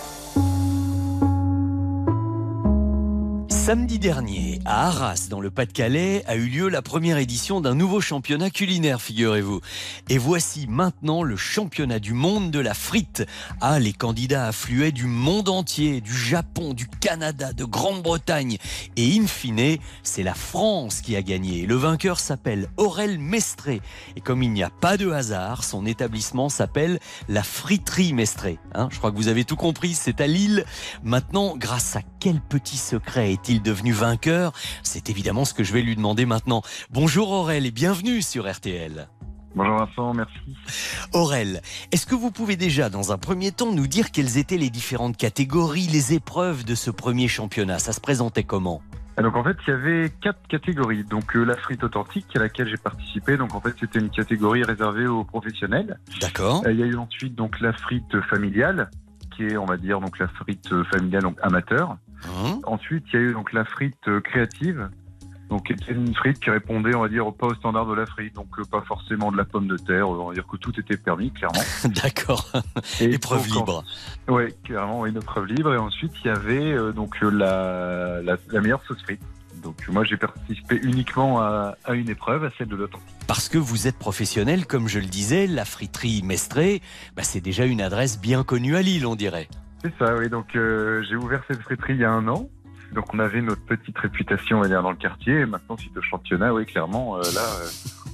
Samedi 3.68 3.98
dernier, 3.98 4.60
à 4.64 4.86
Arras, 4.86 5.26
dans 5.28 5.42
le 5.42 5.50
Pas-de-Calais, 5.50 6.24
a 6.26 6.36
eu 6.36 6.46
lieu 6.46 6.70
la 6.70 6.80
première 6.80 7.18
édition 7.18 7.60
d'un 7.60 7.74
nouveau 7.74 8.00
championnat 8.00 8.48
culinaire, 8.48 9.02
figurez-vous. 9.02 9.60
Et 10.08 10.16
voici 10.16 10.66
maintenant 10.66 11.22
le 11.22 11.36
championnat 11.36 11.98
du 11.98 12.14
monde 12.14 12.50
de 12.50 12.60
la 12.60 12.72
frite. 12.72 13.26
Ah, 13.60 13.78
les 13.78 13.92
candidats 13.92 14.46
affluaient 14.46 14.90
du 14.90 15.04
monde 15.04 15.50
entier, 15.50 16.00
du 16.00 16.16
Japon, 16.16 16.72
du 16.72 16.86
Canada, 16.86 17.52
de 17.52 17.66
Grande-Bretagne. 17.66 18.56
Et 18.96 19.18
in 19.18 19.26
fine, 19.26 19.76
c'est 20.02 20.22
la 20.22 20.32
France 20.32 21.02
qui 21.02 21.14
a 21.14 21.20
gagné. 21.20 21.66
Le 21.66 21.74
vainqueur 21.74 22.20
s'appelle 22.20 22.68
Aurel 22.78 23.18
Mestré. 23.18 23.82
Et 24.16 24.22
comme 24.22 24.42
il 24.42 24.54
n'y 24.54 24.62
a 24.62 24.70
pas 24.70 24.96
de 24.96 25.10
hasard, 25.10 25.62
son 25.62 25.84
établissement 25.84 26.48
s'appelle 26.48 27.00
la 27.28 27.42
Friterie 27.42 28.14
Mestré. 28.14 28.58
Hein, 28.74 28.88
je 28.90 28.96
crois 28.96 29.10
que 29.10 29.16
vous 29.16 29.28
avez 29.28 29.44
tout 29.44 29.56
compris, 29.56 29.92
c'est 29.92 30.22
à 30.22 30.26
Lille. 30.26 30.64
Maintenant, 31.04 31.54
grâce 31.54 31.96
à 31.96 32.00
quel 32.20 32.40
petit 32.40 32.76
secret 32.76 33.32
est-il 33.32 33.62
devenu 33.62 33.92
vainqueur? 33.92 34.52
C'est 34.82 35.10
évidemment 35.10 35.44
ce 35.44 35.54
que 35.54 35.64
je 35.64 35.72
vais 35.72 35.82
lui 35.82 35.96
demander 35.96 36.26
maintenant. 36.26 36.62
Bonjour 36.90 37.30
Aurel 37.30 37.66
et 37.66 37.70
bienvenue 37.70 38.22
sur 38.22 38.50
RTL. 38.50 39.08
Bonjour 39.54 39.76
Vincent, 39.76 40.14
merci. 40.14 40.56
Aurel, 41.12 41.62
est-ce 41.90 42.06
que 42.06 42.14
vous 42.14 42.30
pouvez 42.30 42.56
déjà, 42.56 42.90
dans 42.90 43.12
un 43.12 43.18
premier 43.18 43.50
temps, 43.50 43.72
nous 43.72 43.86
dire 43.86 44.10
quelles 44.12 44.36
étaient 44.38 44.58
les 44.58 44.70
différentes 44.70 45.16
catégories, 45.16 45.86
les 45.86 46.12
épreuves 46.12 46.64
de 46.64 46.74
ce 46.74 46.90
premier 46.90 47.28
championnat? 47.28 47.78
Ça 47.78 47.92
se 47.92 48.00
présentait 48.00 48.44
comment? 48.44 48.82
Et 49.18 49.22
donc 49.22 49.34
en 49.34 49.42
fait, 49.42 49.56
il 49.66 49.70
y 49.70 49.72
avait 49.72 50.12
quatre 50.20 50.46
catégories. 50.48 51.02
Donc 51.02 51.34
euh, 51.34 51.42
la 51.42 51.56
frite 51.56 51.82
authentique 51.82 52.26
à 52.36 52.38
laquelle 52.38 52.68
j'ai 52.68 52.76
participé. 52.76 53.36
Donc 53.36 53.54
en 53.54 53.60
fait, 53.60 53.74
c'était 53.80 53.98
une 53.98 54.10
catégorie 54.10 54.62
réservée 54.62 55.08
aux 55.08 55.24
professionnels. 55.24 55.98
D'accord. 56.20 56.62
Euh, 56.66 56.72
Il 56.72 56.78
y 56.78 56.82
a 56.84 56.86
eu 56.86 56.96
ensuite 56.96 57.34
donc 57.34 57.58
la 57.60 57.72
frite 57.72 58.20
familiale, 58.30 58.90
qui 59.34 59.44
est 59.44 59.56
on 59.56 59.64
va 59.64 59.76
dire 59.76 59.98
donc 60.00 60.18
la 60.20 60.28
frite 60.28 60.68
familiale 60.92 61.22
donc 61.22 61.36
amateur. 61.42 61.96
Hein 62.26 62.60
Ensuite, 62.64 63.04
il 63.12 63.14
y 63.14 63.22
a 63.22 63.26
eu 63.26 63.32
donc 63.32 63.52
la 63.52 63.64
frite 63.64 63.96
euh, 64.08 64.20
créative. 64.20 64.88
Donc, 65.48 65.66
c'était 65.68 65.92
une 65.92 66.14
frite 66.14 66.40
qui 66.40 66.50
répondait, 66.50 66.94
on 66.94 67.00
va 67.00 67.08
dire, 67.08 67.32
pas 67.32 67.46
au 67.46 67.54
standard 67.54 67.86
de 67.86 67.94
la 67.94 68.04
frite. 68.04 68.34
Donc, 68.34 68.48
euh, 68.58 68.64
pas 68.70 68.82
forcément 68.82 69.32
de 69.32 69.36
la 69.38 69.44
pomme 69.44 69.66
de 69.66 69.78
terre. 69.78 70.08
On 70.08 70.28
va 70.28 70.34
dire 70.34 70.46
que 70.46 70.58
tout 70.58 70.78
était 70.78 70.98
permis, 70.98 71.30
clairement. 71.30 71.62
D'accord. 72.02 72.52
Épreuve 73.00 73.48
donc, 73.48 73.56
libre. 73.56 73.84
Ouais, 74.28 74.54
clairement, 74.64 75.06
une 75.06 75.16
épreuve 75.16 75.46
libre. 75.46 75.72
Et 75.72 75.78
ensuite, 75.78 76.12
il 76.22 76.28
y 76.28 76.30
avait 76.30 76.72
euh, 76.72 76.92
donc 76.92 77.18
la, 77.22 78.20
la, 78.22 78.36
la 78.50 78.60
meilleure 78.60 78.82
sauce 78.86 79.02
frite. 79.02 79.22
Donc, 79.62 79.88
moi, 79.88 80.04
j'ai 80.04 80.16
participé 80.16 80.78
uniquement 80.82 81.40
à, 81.40 81.76
à 81.84 81.94
une 81.94 82.10
épreuve, 82.10 82.44
à 82.44 82.50
celle 82.58 82.68
de 82.68 82.76
l'authentique. 82.76 83.06
Parce 83.26 83.48
que 83.48 83.58
vous 83.58 83.88
êtes 83.88 83.98
professionnel, 83.98 84.66
comme 84.66 84.86
je 84.86 84.98
le 84.98 85.06
disais, 85.06 85.46
la 85.46 85.64
friterie 85.64 86.22
Mestré, 86.22 86.82
bah, 87.16 87.22
c'est 87.22 87.40
déjà 87.40 87.64
une 87.64 87.80
adresse 87.80 88.20
bien 88.20 88.44
connue 88.44 88.76
à 88.76 88.82
Lille, 88.82 89.06
on 89.06 89.16
dirait. 89.16 89.48
C'est 89.82 89.92
ça, 89.98 90.16
oui. 90.16 90.28
Donc, 90.28 90.56
euh, 90.56 91.02
j'ai 91.08 91.16
ouvert 91.16 91.42
cette 91.48 91.60
friterie 91.62 91.94
il 91.94 92.00
y 92.00 92.04
a 92.04 92.10
un 92.10 92.26
an. 92.28 92.48
Donc, 92.92 93.12
on 93.12 93.18
avait 93.18 93.42
notre 93.42 93.64
petite 93.64 93.98
réputation, 93.98 94.58
on 94.58 94.60
va 94.62 94.68
dire, 94.68 94.82
dans 94.82 94.90
le 94.90 94.96
quartier. 94.96 95.40
Et 95.40 95.46
maintenant, 95.46 95.76
suite 95.76 95.96
au 95.96 96.02
championnat, 96.02 96.52
oui, 96.54 96.66
clairement, 96.66 97.16
euh, 97.16 97.22
là, 97.34 97.44
euh, 97.60 97.68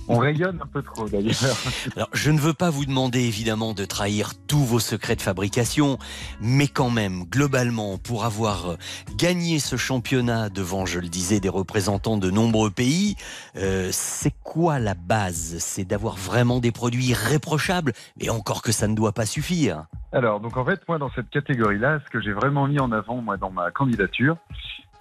on 0.09 0.19
rayonne 0.19 0.61
un 0.63 0.67
peu 0.67 0.83
trop, 0.83 1.09
d'ailleurs. 1.09 1.35
Alors, 1.97 2.09
je 2.13 2.31
ne 2.31 2.39
veux 2.39 2.53
pas 2.53 2.71
vous 2.71 2.85
demander 2.85 3.21
évidemment 3.21 3.75
de 3.75 3.85
trahir 3.85 4.33
tous 4.47 4.65
vos 4.65 4.81
secrets 4.81 5.17
de 5.17 5.23
fabrication, 5.23 5.99
mais 6.41 6.69
quand 6.69 6.91
même, 6.91 7.25
globalement, 7.25 7.99
pour 7.99 8.25
avoir 8.25 8.71
euh, 8.71 8.77
gagné 9.17 9.59
ce 9.59 9.77
championnat 9.77 10.51
devant, 10.51 10.87
je 10.87 11.01
le 11.01 11.09
disais, 11.09 11.41
des 11.41 11.49
représentants 11.49 12.17
de 12.17 12.31
nombreux 12.31 12.71
pays, 12.71 13.17
euh, 13.57 13.89
c'est 13.93 14.35
quoi 14.43 14.79
la 14.79 14.95
base? 14.95 15.57
C'est 15.59 15.85
d'avoir 15.85 16.17
vraiment 16.17 16.61
des 16.61 16.73
produits 16.73 17.07
irréprochables, 17.07 17.93
et 18.21 18.31
encore 18.31 18.63
que 18.63 18.73
ça 18.73 18.89
ne 18.89 18.95
doit 18.95 19.13
pas 19.13 19.27
suffire. 19.27 19.87
Alors, 20.13 20.41
donc 20.41 20.57
en 20.57 20.65
fait, 20.65 20.81
moi, 20.89 20.99
dans 20.99 21.11
cette 21.11 21.31
catégorie-là, 21.31 22.01
ce 22.05 22.11
que 22.11 22.21
j'ai 22.21 22.33
vraiment 22.33 22.69
mis 22.69 22.79
en 22.79 22.93
avant, 22.93 23.21
moi, 23.21 23.37
dans 23.37 23.51
ma 23.51 23.71
candidature, 23.71 24.37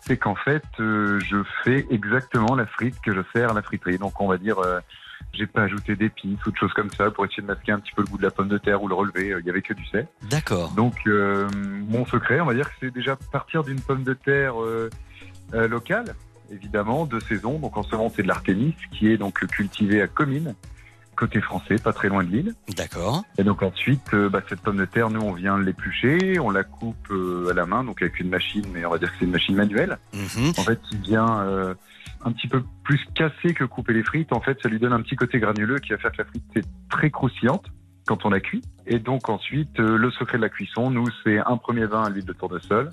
c'est 0.06 0.18
qu'en 0.18 0.36
fait, 0.36 0.64
euh, 0.80 1.20
je 1.20 1.38
fais 1.64 1.86
exactement 1.90 2.56
la 2.56 2.66
frite 2.66 3.00
que 3.02 3.14
je 3.14 3.22
sers 3.34 3.52
à 3.52 3.54
la 3.54 3.62
friterie. 3.62 3.98
Donc, 3.98 4.20
on 4.20 4.28
va 4.28 4.38
dire, 4.38 4.60
euh, 4.60 4.80
j'ai 5.32 5.48
pas 5.48 5.64
ajouté 5.64 5.96
d'épices 5.96 6.46
ou 6.46 6.52
de 6.52 6.58
choses 6.58 6.74
comme 6.74 6.90
ça 6.92 7.10
pour 7.10 7.26
essayer 7.26 7.42
de 7.42 7.48
masquer 7.48 7.72
un 7.72 7.80
petit 7.80 7.94
peu 7.96 8.02
le 8.02 8.08
goût 8.08 8.18
de 8.18 8.24
la 8.24 8.32
pomme 8.32 8.50
de 8.50 8.58
terre 8.58 8.84
ou 8.84 8.88
le 8.88 8.96
relever. 8.96 9.32
Euh, 9.32 9.40
Il 9.40 9.46
y 9.46 9.50
avait 9.50 9.62
que 9.62 9.74
du 9.74 9.86
sel. 9.86 10.08
D'accord. 10.30 10.72
Donc, 10.72 10.96
euh, 11.08 11.48
mon 11.90 12.06
secret, 12.06 12.40
on 12.42 12.46
va 12.46 12.54
dire 12.54 12.70
que 12.70 12.76
c'est 12.82 12.92
déjà 12.92 13.16
partir 13.32 13.64
d'une 13.64 13.80
pomme 13.80 14.04
de 14.04 14.14
terre 14.14 14.62
euh, 14.62 14.90
euh, 15.54 15.68
locale, 15.68 16.16
évidemment, 16.52 17.06
de 17.06 17.20
saison. 17.20 17.58
Donc, 17.60 17.78
en 17.78 17.84
ce 17.84 17.96
moment, 17.96 18.12
c'est 18.14 18.24
de 18.24 18.28
l'artémis, 18.28 18.76
qui 18.92 19.10
est 19.10 19.18
donc 19.18 19.46
cultivé 19.48 20.02
à 20.02 20.08
Comines, 20.08 20.56
côté 21.16 21.42
français, 21.42 21.76
pas 21.76 21.94
très 21.94 22.10
loin 22.10 22.24
de 22.24 22.30
Lille. 22.30 22.54
D'accord. 22.76 23.24
Et 23.38 23.44
donc 23.44 23.62
ensuite, 23.64 24.14
euh, 24.14 24.30
bah, 24.30 24.42
cette 24.48 24.62
pomme 24.62 24.78
de 24.78 24.86
terre, 24.86 25.10
nous, 25.10 25.22
on 25.22 25.34
vient 25.34 25.58
l'éplucher, 25.58 26.40
on 26.40 26.50
la 26.50 26.64
coupe 26.64 27.10
euh, 27.12 27.50
à 27.52 27.54
la 27.54 27.66
main, 27.66 27.84
donc 27.84 28.02
avec 28.02 28.20
une 28.20 28.30
machine, 28.30 28.66
mais 28.74 28.86
on 28.86 28.92
va 28.92 28.98
dire 28.98 29.12
que 29.12 29.18
c'est 29.20 29.26
une 29.26 29.32
machine 29.32 29.56
manuelle. 29.56 29.98
Mhm. 30.14 30.54
En 30.58 30.64
fait, 30.64 30.80
qui 30.90 30.98
vient 30.98 31.42
euh, 31.42 31.74
un 32.24 32.32
petit 32.32 32.48
peu 32.48 32.64
plus 32.84 33.00
casser 33.16 33.54
que 33.54 33.64
couper 33.64 33.94
les 33.94 34.04
frites. 34.04 34.34
En 34.34 34.42
fait, 34.42 34.58
ça 34.62 34.70
lui 34.70 34.80
donne 34.80 34.94
un 34.94 35.02
petit 35.02 35.16
côté 35.16 35.40
granuleux 35.40 35.80
qui 35.80 35.92
va 35.92 35.98
faire 35.98 36.12
que 36.12 36.18
la 36.20 36.26
frite 36.26 36.44
est 36.56 36.66
très 36.90 37.10
croustillante 37.10 37.66
quand 38.06 38.26
on 38.26 38.30
la 38.30 38.40
cuit. 38.40 38.62
Et 38.86 39.00
donc 39.00 39.30
ensuite, 39.30 39.80
le 39.80 40.12
secret 40.12 40.38
de 40.38 40.44
la 40.44 40.50
cuisson, 40.50 40.92
nous, 40.92 41.08
c'est 41.24 41.40
un 41.40 41.58
premier 41.58 41.88
bain 41.88 42.04
à 42.04 42.10
l'huile 42.10 42.26
de 42.26 42.34
tournesol, 42.34 42.90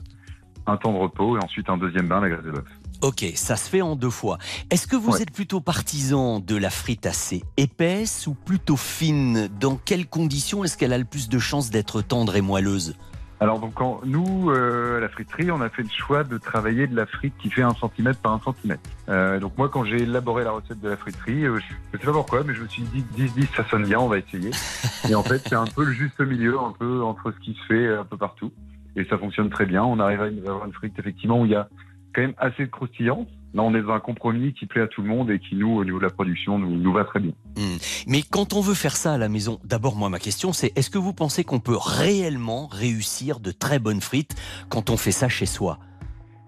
un 0.66 0.76
temps 0.76 0.92
de 0.92 0.98
repos, 0.98 1.36
et 1.36 1.42
ensuite 1.42 1.68
un 1.68 1.76
deuxième 1.76 2.06
bain 2.06 2.18
à 2.18 2.20
la 2.20 2.28
graisse 2.28 2.44
de 2.44 2.52
bœuf. 2.52 2.79
Ok, 3.03 3.24
ça 3.34 3.57
se 3.57 3.68
fait 3.70 3.80
en 3.80 3.96
deux 3.96 4.11
fois. 4.11 4.36
Est-ce 4.70 4.86
que 4.86 4.94
vous 4.96 5.22
êtes 5.22 5.30
plutôt 5.32 5.61
partisan 5.62 6.38
de 6.38 6.55
la 6.57 6.68
frite 6.68 7.07
assez 7.07 7.42
épaisse 7.57 8.26
ou 8.26 8.34
plutôt 8.34 8.76
fine? 8.76 9.48
Dans 9.59 9.76
quelles 9.76 10.07
conditions 10.07 10.64
est-ce 10.64 10.76
qu'elle 10.76 10.92
a 10.92 10.98
le 10.98 11.07
plus 11.07 11.30
de 11.30 11.38
chances 11.38 11.70
d'être 11.70 12.03
tendre 12.03 12.36
et 12.36 12.42
moelleuse? 12.42 12.94
Alors 13.42 13.59
donc 13.59 13.80
en- 13.80 14.03
nous, 14.05 14.51
euh, 14.51 14.98
à 14.98 15.01
la 15.01 15.09
friterie, 15.09 15.51
on 15.51 15.62
a 15.62 15.70
fait 15.70 15.82
le 15.82 15.88
choix 15.88 16.24
de 16.24 16.36
travailler 16.36 16.86
de 16.86 16.94
la 16.94 17.07
frite 17.07 17.32
qui 17.40 17.48
fait 17.48 17.62
un 17.62 17.74
centimètre 17.74 18.20
par 18.20 18.32
un 18.34 18.40
centimètre. 18.40 18.82
Euh, 19.09 19.40
donc 19.40 19.57
moi, 19.57 19.70
quand 19.70 19.82
j'ai 19.86 20.03
élaboré 20.03 20.44
la 20.44 20.51
recette 20.51 20.78
de 20.80 20.90
la 20.90 20.98
friterie, 20.98 21.46
euh, 21.46 21.59
je 21.59 21.96
ne 21.96 22.01
sais 22.01 22.05
pas 22.07 22.12
pourquoi, 22.12 22.44
mais 22.44 22.55
je 22.55 22.61
me 22.62 22.68
suis 22.68 22.82
dit 22.82 23.03
10-10, 23.16 23.46
ça 23.57 23.64
sonne 23.70 23.84
bien, 23.86 23.98
on 23.98 24.09
va 24.09 24.18
essayer. 24.18 24.51
Et 25.09 25.14
en 25.14 25.22
fait, 25.22 25.40
c'est 25.48 25.55
un 25.55 25.64
peu 25.64 25.84
le 25.84 25.92
juste 25.92 26.20
milieu, 26.20 26.59
un 26.61 26.74
peu 26.78 27.03
entre 27.03 27.32
ce 27.32 27.42
qui 27.42 27.55
se 27.55 27.64
fait 27.66 27.96
un 27.96 28.05
peu 28.05 28.18
partout. 28.18 28.53
Et 28.94 29.07
ça 29.07 29.16
fonctionne 29.16 29.48
très 29.48 29.64
bien. 29.64 29.84
On 29.84 29.98
arrive 30.01 30.20
à 30.20 30.51
avoir 30.51 30.66
une 30.66 30.74
frite 30.74 30.98
effectivement 30.98 31.40
où 31.40 31.46
il 31.46 31.53
y 31.53 31.57
a 31.57 31.66
quand 32.14 32.22
même 32.22 32.34
assez 32.38 32.64
de 32.64 32.70
croustillance. 32.70 33.26
Là, 33.52 33.62
on 33.62 33.74
est 33.74 33.82
dans 33.82 33.94
un 33.94 34.00
compromis 34.00 34.52
qui 34.52 34.66
plaît 34.66 34.82
à 34.82 34.86
tout 34.86 35.02
le 35.02 35.08
monde 35.08 35.30
et 35.30 35.40
qui, 35.40 35.56
nous, 35.56 35.76
au 35.76 35.84
niveau 35.84 35.98
de 35.98 36.04
la 36.04 36.11
production, 36.11 36.58
nous, 36.58 36.70
nous 36.70 36.92
va 36.92 37.04
très 37.04 37.18
bien. 37.18 37.32
Hmm. 37.56 37.78
Mais 38.06 38.22
quand 38.22 38.52
on 38.52 38.61
veut 38.61 38.74
faire 38.74 38.96
ça 38.96 39.14
à 39.14 39.18
la 39.18 39.28
maison, 39.28 39.58
d'abord 39.64 39.96
moi 39.96 40.08
ma 40.08 40.20
question 40.20 40.52
c'est 40.52 40.72
est-ce 40.76 40.88
que 40.88 40.98
vous 40.98 41.12
pensez 41.12 41.42
qu'on 41.42 41.58
peut 41.58 41.76
réellement 41.76 42.68
réussir 42.68 43.40
de 43.40 43.50
très 43.50 43.78
bonnes 43.78 44.00
frites 44.00 44.36
quand 44.68 44.90
on 44.90 44.96
fait 44.96 45.11
ça 45.11 45.28
chez 45.28 45.46
soi? 45.46 45.78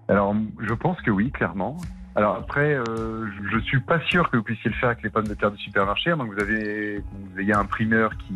Alors, 0.07 0.35
je 0.59 0.73
pense 0.73 0.99
que 1.01 1.11
oui, 1.11 1.31
clairement. 1.31 1.77
Alors 2.15 2.35
après, 2.35 2.73
euh, 2.75 3.27
je 3.27 3.57
je 3.57 3.59
suis 3.63 3.79
pas 3.79 3.99
sûr 4.01 4.29
que 4.29 4.37
vous 4.37 4.43
puissiez 4.43 4.69
le 4.69 4.75
faire 4.75 4.89
avec 4.89 5.03
les 5.03 5.09
pommes 5.09 5.27
de 5.27 5.33
terre 5.33 5.51
du 5.51 5.57
supermarché, 5.57 6.11
à 6.11 6.15
moins 6.15 6.27
que 6.27 6.35
vous, 6.35 6.41
avez, 6.41 6.97
que 6.97 7.33
vous 7.33 7.39
ayez 7.39 7.53
un 7.53 7.65
primeur 7.65 8.15
qui, 8.17 8.35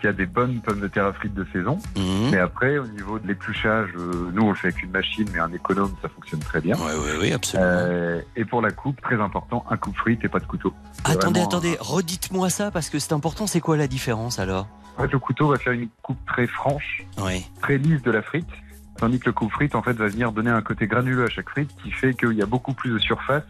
qui 0.00 0.06
a 0.06 0.12
des 0.12 0.26
bonnes 0.26 0.60
pommes 0.60 0.80
de 0.80 0.88
terre 0.88 1.06
à 1.06 1.12
frites 1.12 1.34
de 1.34 1.46
saison. 1.52 1.78
Mhm. 1.96 2.30
Mais 2.30 2.38
après, 2.38 2.78
au 2.78 2.86
niveau 2.86 3.18
de 3.18 3.26
l'épluchage, 3.26 3.90
euh, 3.96 4.30
nous 4.32 4.42
on 4.42 4.48
le 4.50 4.54
fait 4.54 4.68
avec 4.68 4.82
une 4.82 4.90
machine, 4.90 5.26
mais 5.32 5.38
un 5.38 5.52
économe, 5.52 5.92
ça 6.02 6.08
fonctionne 6.08 6.40
très 6.40 6.60
bien. 6.60 6.76
Oui, 6.78 6.92
oui, 6.96 7.10
oui, 7.20 7.32
absolument. 7.32 7.68
Euh, 7.70 8.20
et 8.36 8.44
pour 8.44 8.62
la 8.62 8.70
coupe, 8.70 9.00
très 9.00 9.20
important, 9.20 9.64
un 9.70 9.76
coupe 9.76 9.96
frite 9.96 10.24
et 10.24 10.28
pas 10.28 10.40
de 10.40 10.46
couteau. 10.46 10.72
Attendez, 11.04 11.40
attendez, 11.40 11.76
redites-moi 11.80 12.50
ça 12.50 12.70
parce 12.70 12.88
que 12.88 12.98
c'est 12.98 13.12
important, 13.12 13.46
c'est 13.46 13.60
quoi 13.60 13.76
la 13.76 13.86
différence 13.88 14.38
alors? 14.38 14.66
En 14.98 15.02
fait, 15.02 15.12
le 15.12 15.18
couteau 15.18 15.48
va 15.48 15.56
faire 15.58 15.72
une 15.72 15.88
coupe 16.02 16.18
très 16.26 16.46
franche, 16.46 17.04
Oui. 17.22 17.46
très 17.62 17.78
lisse 17.78 18.02
de 18.02 18.10
la 18.10 18.22
frite. 18.22 18.48
Tandis 18.96 19.18
que 19.18 19.26
le 19.26 19.32
coupe 19.32 19.50
frite, 19.52 19.74
en 19.74 19.82
fait, 19.82 19.94
va 19.94 20.08
venir 20.08 20.30
donner 20.30 20.50
un 20.50 20.60
côté 20.60 20.86
granuleux 20.86 21.24
à 21.24 21.28
chaque 21.30 21.48
frite 21.48 21.70
qui 21.82 21.90
fait 21.90 22.12
qu'il 22.12 22.32
y 22.32 22.42
a 22.42 22.46
beaucoup 22.46 22.74
plus 22.74 22.90
de 22.92 22.98
surface 22.98 23.44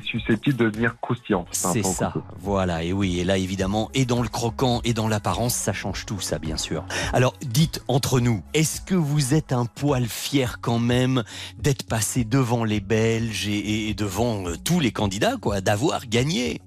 qui 0.00 0.06
est 0.06 0.10
susceptible 0.10 0.56
de 0.56 0.70
devenir 0.70 0.96
croustillante. 1.00 1.48
C'est 1.52 1.82
ça, 1.84 2.12
voilà, 2.38 2.82
et 2.82 2.92
oui, 2.92 3.20
et 3.20 3.24
là 3.24 3.36
évidemment, 3.38 3.90
et 3.94 4.04
dans 4.04 4.22
le 4.22 4.28
croquant 4.28 4.80
et 4.84 4.92
dans 4.92 5.08
l'apparence, 5.08 5.54
ça 5.54 5.72
change 5.72 6.06
tout, 6.06 6.20
ça 6.20 6.38
bien 6.38 6.56
sûr. 6.56 6.84
Alors 7.12 7.34
dites 7.42 7.82
entre 7.88 8.20
nous, 8.20 8.42
est-ce 8.54 8.80
que 8.80 8.94
vous 8.94 9.34
êtes 9.34 9.52
un 9.52 9.66
poil 9.66 10.04
fier 10.06 10.60
quand 10.60 10.78
même 10.78 11.22
d'être 11.58 11.86
passé 11.86 12.24
devant 12.24 12.64
les 12.64 12.80
Belges 12.80 13.48
et, 13.48 13.88
et 13.90 13.94
devant 13.94 14.46
euh, 14.46 14.54
tous 14.64 14.80
les 14.80 14.92
candidats, 14.92 15.36
quoi, 15.40 15.60
d'avoir 15.60 16.06
gagné? 16.06 16.60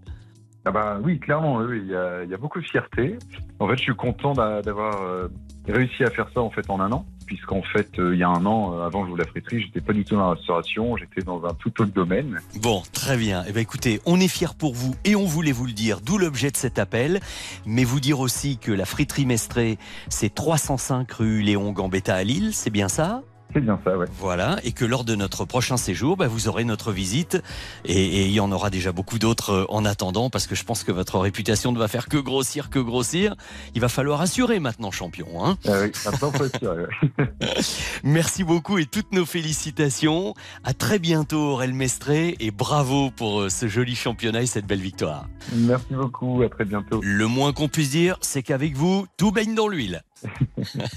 Ah 0.65 0.71
bah 0.71 0.99
oui, 1.01 1.19
clairement, 1.19 1.57
oui, 1.57 1.80
il 1.84 1.91
y, 1.91 1.95
a, 1.95 2.23
il 2.23 2.30
y 2.30 2.34
a 2.34 2.38
beaucoup 2.38 2.59
de 2.59 2.65
fierté. 2.65 3.17
En 3.59 3.67
fait, 3.69 3.78
je 3.78 3.84
suis 3.84 3.95
content 3.95 4.34
d'a- 4.34 4.61
d'avoir 4.61 5.01
euh, 5.01 5.30
réussi 5.74 6.03
à 6.03 6.09
faire 6.09 6.30
ça 6.34 6.41
en 6.41 6.49
fait 6.49 6.70
en 6.70 6.80
un 6.80 6.91
an, 6.91 7.05
puisqu'en 7.26 7.61
fait, 7.61 7.99
euh, 7.99 8.15
il 8.15 8.20
y 8.20 8.24
a 8.24 8.30
un 8.30 8.45
an, 8.45 8.74
euh, 8.74 8.86
avant 8.86 9.05
je 9.05 9.11
vous 9.11 9.15
la 9.15 9.26
friterie, 9.26 9.61
j'étais 9.61 9.82
pas 9.82 9.93
du 9.93 10.05
tout 10.05 10.15
dans 10.15 10.30
la 10.30 10.34
restauration, 10.36 10.97
j'étais 10.97 11.22
dans 11.22 11.45
un 11.45 11.53
tout 11.53 11.82
autre 11.82 11.91
domaine. 11.93 12.39
Bon, 12.61 12.82
très 12.93 13.18
bien. 13.18 13.43
Eh 13.47 13.51
ben, 13.51 13.61
écoutez, 13.61 13.99
on 14.05 14.20
est 14.20 14.28
fiers 14.28 14.55
pour 14.57 14.74
vous 14.74 14.95
et 15.03 15.15
on 15.15 15.26
voulait 15.26 15.51
vous 15.51 15.65
le 15.65 15.74
dire, 15.74 16.01
d'où 16.01 16.18
l'objet 16.18 16.51
de 16.51 16.57
cet 16.57 16.80
appel. 16.80 17.20
Mais 17.65 17.84
vous 17.84 17.99
dire 17.99 18.20
aussi 18.20 18.57
que 18.57 18.72
la 18.72 18.86
friterie 18.86 19.26
Mestré, 19.26 19.78
c'est 20.09 20.34
305 20.34 21.11
rue 21.11 21.41
Léon 21.41 21.72
Gambetta 21.72 22.15
à 22.15 22.24
Lille, 22.24 22.51
c'est 22.53 22.70
bien 22.70 22.88
ça? 22.88 23.22
C'est 23.53 23.61
bien 23.61 23.79
ça, 23.83 23.97
ouais. 23.97 24.05
Voilà, 24.19 24.57
et 24.63 24.71
que 24.71 24.85
lors 24.85 25.03
de 25.03 25.15
notre 25.15 25.45
prochain 25.45 25.77
séjour, 25.77 26.17
bah, 26.17 26.27
vous 26.27 26.47
aurez 26.47 26.63
notre 26.63 26.91
visite 26.91 27.41
et, 27.85 27.93
et 27.93 28.25
il 28.25 28.31
y 28.31 28.39
en 28.39 28.51
aura 28.51 28.69
déjà 28.69 28.91
beaucoup 28.91 29.19
d'autres 29.19 29.51
euh, 29.51 29.65
en 29.69 29.85
attendant 29.85 30.29
parce 30.29 30.47
que 30.47 30.55
je 30.55 30.63
pense 30.63 30.83
que 30.83 30.91
votre 30.91 31.17
réputation 31.19 31.71
ne 31.71 31.79
va 31.79 31.87
faire 31.87 32.07
que 32.07 32.17
grossir, 32.17 32.69
que 32.69 32.79
grossir. 32.79 33.35
Il 33.73 33.81
va 33.81 33.89
falloir 33.89 34.21
assurer 34.21 34.59
maintenant, 34.59 34.91
champion. 34.91 35.27
Hein 35.45 35.57
Ah 35.65 35.81
oui, 35.81 35.91
maintenant, 36.05 36.31
faut 36.31 36.43
assurer, 36.43 36.83
ouais. 36.83 37.27
Merci 38.03 38.43
beaucoup 38.43 38.77
et 38.77 38.85
toutes 38.85 39.11
nos 39.11 39.25
félicitations. 39.25 40.33
À 40.63 40.73
très 40.73 40.99
bientôt, 40.99 41.53
Aurel 41.53 41.73
Mestré, 41.73 42.35
et 42.39 42.51
bravo 42.51 43.11
pour 43.11 43.41
euh, 43.41 43.49
ce 43.49 43.67
joli 43.67 43.95
championnat 43.95 44.41
et 44.41 44.47
cette 44.47 44.65
belle 44.65 44.81
victoire. 44.81 45.27
Merci 45.53 45.93
beaucoup, 45.93 46.41
à 46.43 46.49
très 46.49 46.65
bientôt. 46.65 46.99
Le 47.01 47.27
moins 47.27 47.53
qu'on 47.53 47.69
puisse 47.69 47.91
dire, 47.91 48.17
c'est 48.21 48.43
qu'avec 48.43 48.75
vous, 48.75 49.07
tout 49.17 49.31
baigne 49.31 49.55
dans 49.55 49.67
l'huile. 49.67 50.03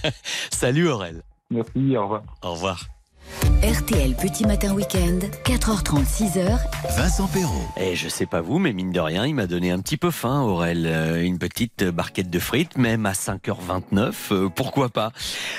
Salut 0.50 0.88
Aurel. 0.88 1.22
Merci, 1.50 1.96
au 1.96 2.02
revoir. 2.02 2.22
Au 2.42 2.52
revoir. 2.52 2.84
RTL 3.62 4.14
Petit 4.14 4.46
Matin 4.46 4.72
Week-end, 4.72 5.18
4h30, 5.44 6.04
6h. 6.06 6.58
Vincent 6.96 7.26
Perrault. 7.28 7.66
Et 7.76 7.94
je 7.94 8.08
sais 8.08 8.26
pas 8.26 8.40
vous, 8.40 8.58
mais 8.58 8.72
mine 8.72 8.90
de 8.90 9.00
rien, 9.00 9.26
il 9.26 9.34
m'a 9.34 9.46
donné 9.46 9.70
un 9.70 9.78
petit 9.80 9.96
peu 9.96 10.10
faim, 10.10 10.40
Aurel. 10.42 10.86
Euh, 10.86 11.22
une 11.22 11.38
petite 11.38 11.84
barquette 11.84 12.30
de 12.30 12.38
frites, 12.38 12.78
même 12.78 13.04
à 13.04 13.12
5h29, 13.12 14.12
euh, 14.32 14.48
pourquoi 14.48 14.88
pas. 14.88 15.12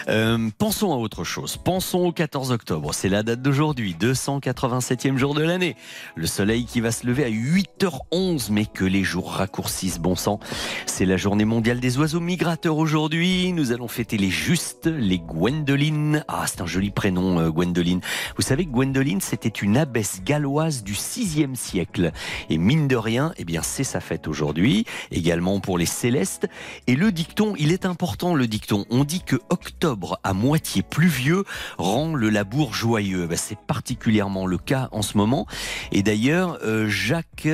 Euh, 0.08 0.50
pensons 0.58 0.92
à 0.92 0.96
autre 0.96 1.24
chose. 1.24 1.58
Pensons 1.58 2.00
au 2.00 2.12
14 2.12 2.52
octobre. 2.52 2.94
C'est 2.94 3.10
la 3.10 3.22
date 3.22 3.42
d'aujourd'hui, 3.42 3.96
287e 4.00 5.18
jour 5.18 5.36
de 5.36 5.44
l'année. 5.44 5.76
Le 6.16 6.28
soleil 6.28 6.66
qui 6.66 6.82
va 6.82 6.92
se 6.92 7.06
lever 7.06 7.24
à 7.24 7.30
8h11, 7.30 8.48
mais 8.52 8.66
que 8.66 8.84
les 8.84 9.04
jours 9.04 9.32
raccourcissent, 9.34 10.00
bon 10.00 10.16
sang. 10.16 10.40
C'est 10.88 11.06
la 11.06 11.18
journée 11.18 11.46
mondiale 11.46 11.80
des 11.80 11.98
oiseaux 12.00 12.20
migrateurs 12.20 12.78
aujourd'hui. 12.78 13.54
Nous 13.54 13.72
allons 13.72 13.88
fêter 13.88 14.18
les 14.18 14.30
justes, 14.30 14.88
les 14.88 15.20
Gwendolyn. 15.20 16.24
Ah, 16.28 16.46
c'est 16.48 16.62
un 16.62 16.66
joli 16.66 16.90
prénom, 16.90 17.40
euh, 17.40 17.52
Gwendoline. 17.62 18.02
Vous 18.38 18.42
savez 18.42 18.66
que 18.66 18.72
Gwendoline, 18.72 19.22
c'était 19.22 19.48
une 19.48 19.78
abbesse 19.78 20.22
galloise 20.26 20.84
du 20.84 20.94
6e 20.94 21.54
siècle. 21.54 22.12
Et 22.50 22.58
mine 22.58 22.88
de 22.88 22.96
rien, 22.96 23.34
eh 23.38 23.46
bien, 23.46 23.62
c'est 23.62 23.84
sa 23.84 24.00
fête 24.00 24.28
aujourd'hui. 24.28 24.86
Également 25.12 25.60
pour 25.60 25.78
les 25.78 25.86
célestes. 25.86 26.48
Et 26.88 26.96
le 26.96 27.12
dicton, 27.12 27.54
il 27.60 27.72
est 27.72 27.86
important, 27.86 28.34
le 28.34 28.48
dicton. 28.48 28.86
On 28.90 29.04
dit 29.04 29.22
que 29.22 29.36
octobre 29.50 30.20
à 30.24 30.34
moitié 30.34 30.82
pluvieux 30.82 31.44
rend 31.78 32.16
le 32.16 32.32
labour 32.32 32.74
joyeux. 32.74 33.28
Ben, 33.28 33.38
c'est 33.38 33.60
particulièrement 33.60 34.48
le 34.48 34.58
cas 34.58 34.90
en 34.92 35.04
ce 35.04 35.16
moment. 35.18 35.46
Et 35.92 36.02
d'ailleurs, 36.02 36.58
euh, 36.64 36.90
Jacques 36.90 37.48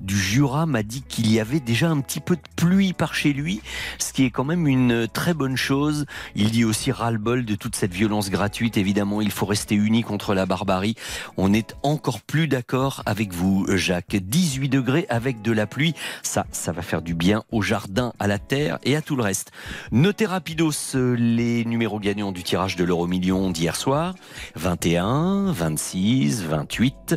du 0.00 0.16
Jura 0.16 0.66
m'a 0.66 0.84
dit 0.84 1.02
qu'il 1.02 1.32
y 1.32 1.40
avait 1.40 1.58
déjà 1.58 1.90
un 1.90 2.00
petit 2.00 2.20
peu 2.20 2.36
de 2.36 2.42
pluie 2.54 2.92
par 2.92 3.14
chez 3.14 3.32
lui, 3.32 3.60
ce 3.98 4.12
qui 4.12 4.24
est 4.24 4.30
quand 4.30 4.44
même 4.44 4.68
une 4.68 5.08
très 5.08 5.34
bonne 5.34 5.56
chose. 5.56 6.06
Il 6.36 6.52
dit 6.52 6.64
aussi 6.64 6.92
ras-le-bol 6.92 7.44
de 7.44 7.56
toute 7.56 7.74
cette 7.74 7.92
violence 7.92 8.30
gratuite. 8.30 8.76
Évidemment, 8.76 9.20
il 9.20 9.32
faut 9.32 9.47
rester 9.48 9.74
unis 9.74 10.02
contre 10.02 10.34
la 10.34 10.46
barbarie. 10.46 10.94
On 11.36 11.52
est 11.52 11.76
encore 11.82 12.20
plus 12.20 12.48
d'accord 12.48 13.02
avec 13.06 13.32
vous, 13.32 13.66
Jacques. 13.76 14.16
18 14.16 14.68
degrés 14.68 15.06
avec 15.08 15.42
de 15.42 15.52
la 15.52 15.66
pluie, 15.66 15.94
ça, 16.22 16.46
ça 16.52 16.72
va 16.72 16.82
faire 16.82 17.02
du 17.02 17.14
bien 17.14 17.42
au 17.50 17.62
jardin, 17.62 18.12
à 18.18 18.26
la 18.26 18.38
terre 18.38 18.78
et 18.84 18.96
à 18.96 19.02
tout 19.02 19.16
le 19.16 19.22
reste. 19.22 19.50
Notez 19.92 20.26
rapidos 20.26 20.94
euh, 20.94 21.14
les 21.14 21.64
numéros 21.64 21.98
gagnants 21.98 22.32
du 22.32 22.42
tirage 22.42 22.76
de 22.76 22.84
l'euro 22.84 23.06
million 23.06 23.50
d'hier 23.50 23.76
soir. 23.76 24.14
21, 24.54 25.52
26, 25.52 26.44
28. 26.44 27.16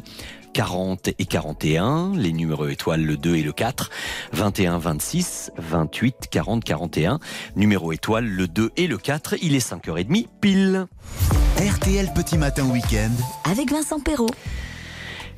40 0.54 1.10
et 1.18 1.26
41, 1.26 2.14
les 2.16 2.34
numéros 2.34 2.68
étoiles 2.68 3.04
le 3.04 3.18
2 3.18 3.36
et 3.36 3.44
le 3.44 3.52
4, 3.52 3.90
21, 4.34 4.78
26, 4.78 5.52
28, 5.58 6.28
40, 6.30 6.64
41, 6.64 7.20
numéro 7.56 7.92
étoile 7.92 8.26
le 8.26 8.48
2 8.48 8.72
et 8.78 8.88
le 8.88 8.98
4, 8.98 9.36
il 9.42 9.56
est 9.56 9.72
5h30 9.72 10.28
pile. 10.42 10.88
RTL 11.58 12.12
Petit 12.14 12.38
Matin 12.38 12.66
Week-end. 12.70 13.12
Avec 13.50 13.72
Vincent 13.72 14.00
Perrault. 14.00 14.30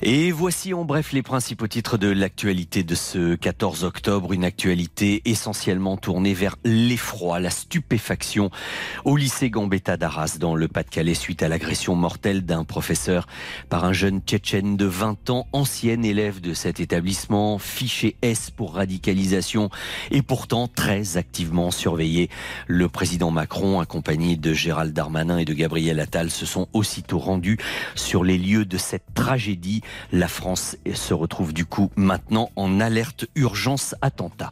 Et 0.05 0.33
voici 0.33 0.73
en 0.73 0.83
bref 0.83 1.13
les 1.13 1.21
principaux 1.21 1.69
titres 1.69 1.97
de 1.97 2.09
l'actualité 2.09 2.83
de 2.83 2.93
ce 2.93 3.35
14 3.35 3.85
octobre, 3.85 4.33
une 4.33 4.43
actualité 4.43 5.21
essentiellement 5.23 5.95
tournée 5.95 6.33
vers 6.33 6.57
l'effroi, 6.65 7.39
la 7.39 7.49
stupéfaction 7.49 8.51
au 9.05 9.15
lycée 9.15 9.49
Gambetta 9.49 9.95
d'Arras 9.95 10.39
dans 10.41 10.55
le 10.55 10.67
Pas-de-Calais 10.67 11.13
suite 11.13 11.41
à 11.41 11.47
l'agression 11.47 11.95
mortelle 11.95 12.41
d'un 12.41 12.65
professeur 12.65 13.27
par 13.69 13.85
un 13.85 13.93
jeune 13.93 14.19
tchétchène 14.19 14.75
de 14.75 14.83
20 14.83 15.29
ans, 15.29 15.47
ancien 15.53 16.03
élève 16.03 16.41
de 16.41 16.53
cet 16.53 16.81
établissement, 16.81 17.57
fiché 17.57 18.17
S 18.21 18.51
pour 18.51 18.75
radicalisation 18.75 19.69
et 20.11 20.21
pourtant 20.21 20.67
très 20.67 21.15
activement 21.15 21.71
surveillé. 21.71 22.29
Le 22.67 22.89
président 22.89 23.31
Macron, 23.31 23.79
accompagné 23.79 24.35
de 24.35 24.53
Gérald 24.53 24.91
Darmanin 24.91 25.37
et 25.37 25.45
de 25.45 25.53
Gabriel 25.53 26.01
Attal, 26.01 26.29
se 26.29 26.45
sont 26.45 26.67
aussitôt 26.73 27.19
rendus 27.19 27.57
sur 27.95 28.25
les 28.25 28.37
lieux 28.37 28.65
de 28.65 28.77
cette 28.77 29.13
tragédie. 29.13 29.81
La 30.11 30.27
France 30.27 30.77
se 30.93 31.13
retrouve 31.13 31.53
du 31.53 31.65
coup 31.65 31.91
maintenant 31.95 32.51
en 32.55 32.79
alerte 32.79 33.25
urgence 33.35 33.95
attentat. 34.01 34.51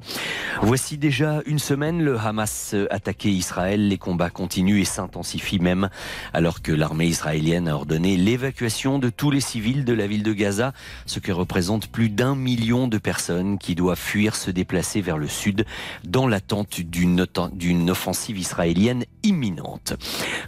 Voici 0.61 0.97
déjà 0.97 1.41
une 1.45 1.59
semaine, 1.59 2.01
le 2.01 2.17
Hamas 2.17 2.75
attaquait 2.89 3.31
Israël. 3.31 3.87
Les 3.87 3.97
combats 3.97 4.29
continuent 4.29 4.81
et 4.81 4.85
s'intensifient 4.85 5.59
même 5.59 5.89
alors 6.33 6.61
que 6.61 6.71
l'armée 6.71 7.07
israélienne 7.07 7.67
a 7.67 7.75
ordonné 7.75 8.17
l'évacuation 8.17 8.99
de 8.99 9.09
tous 9.09 9.31
les 9.31 9.41
civils 9.41 9.85
de 9.85 9.93
la 9.93 10.07
ville 10.07 10.23
de 10.23 10.33
Gaza, 10.33 10.73
ce 11.05 11.19
qui 11.19 11.31
représente 11.31 11.87
plus 11.87 12.09
d'un 12.09 12.35
million 12.35 12.87
de 12.87 12.97
personnes 12.97 13.57
qui 13.57 13.75
doivent 13.75 13.99
fuir, 13.99 14.35
se 14.35 14.51
déplacer 14.51 15.01
vers 15.01 15.17
le 15.17 15.27
sud 15.27 15.65
dans 16.03 16.27
l'attente 16.27 16.81
d'une 16.81 17.89
offensive 17.89 18.37
israélienne 18.37 19.05
imminente. 19.23 19.93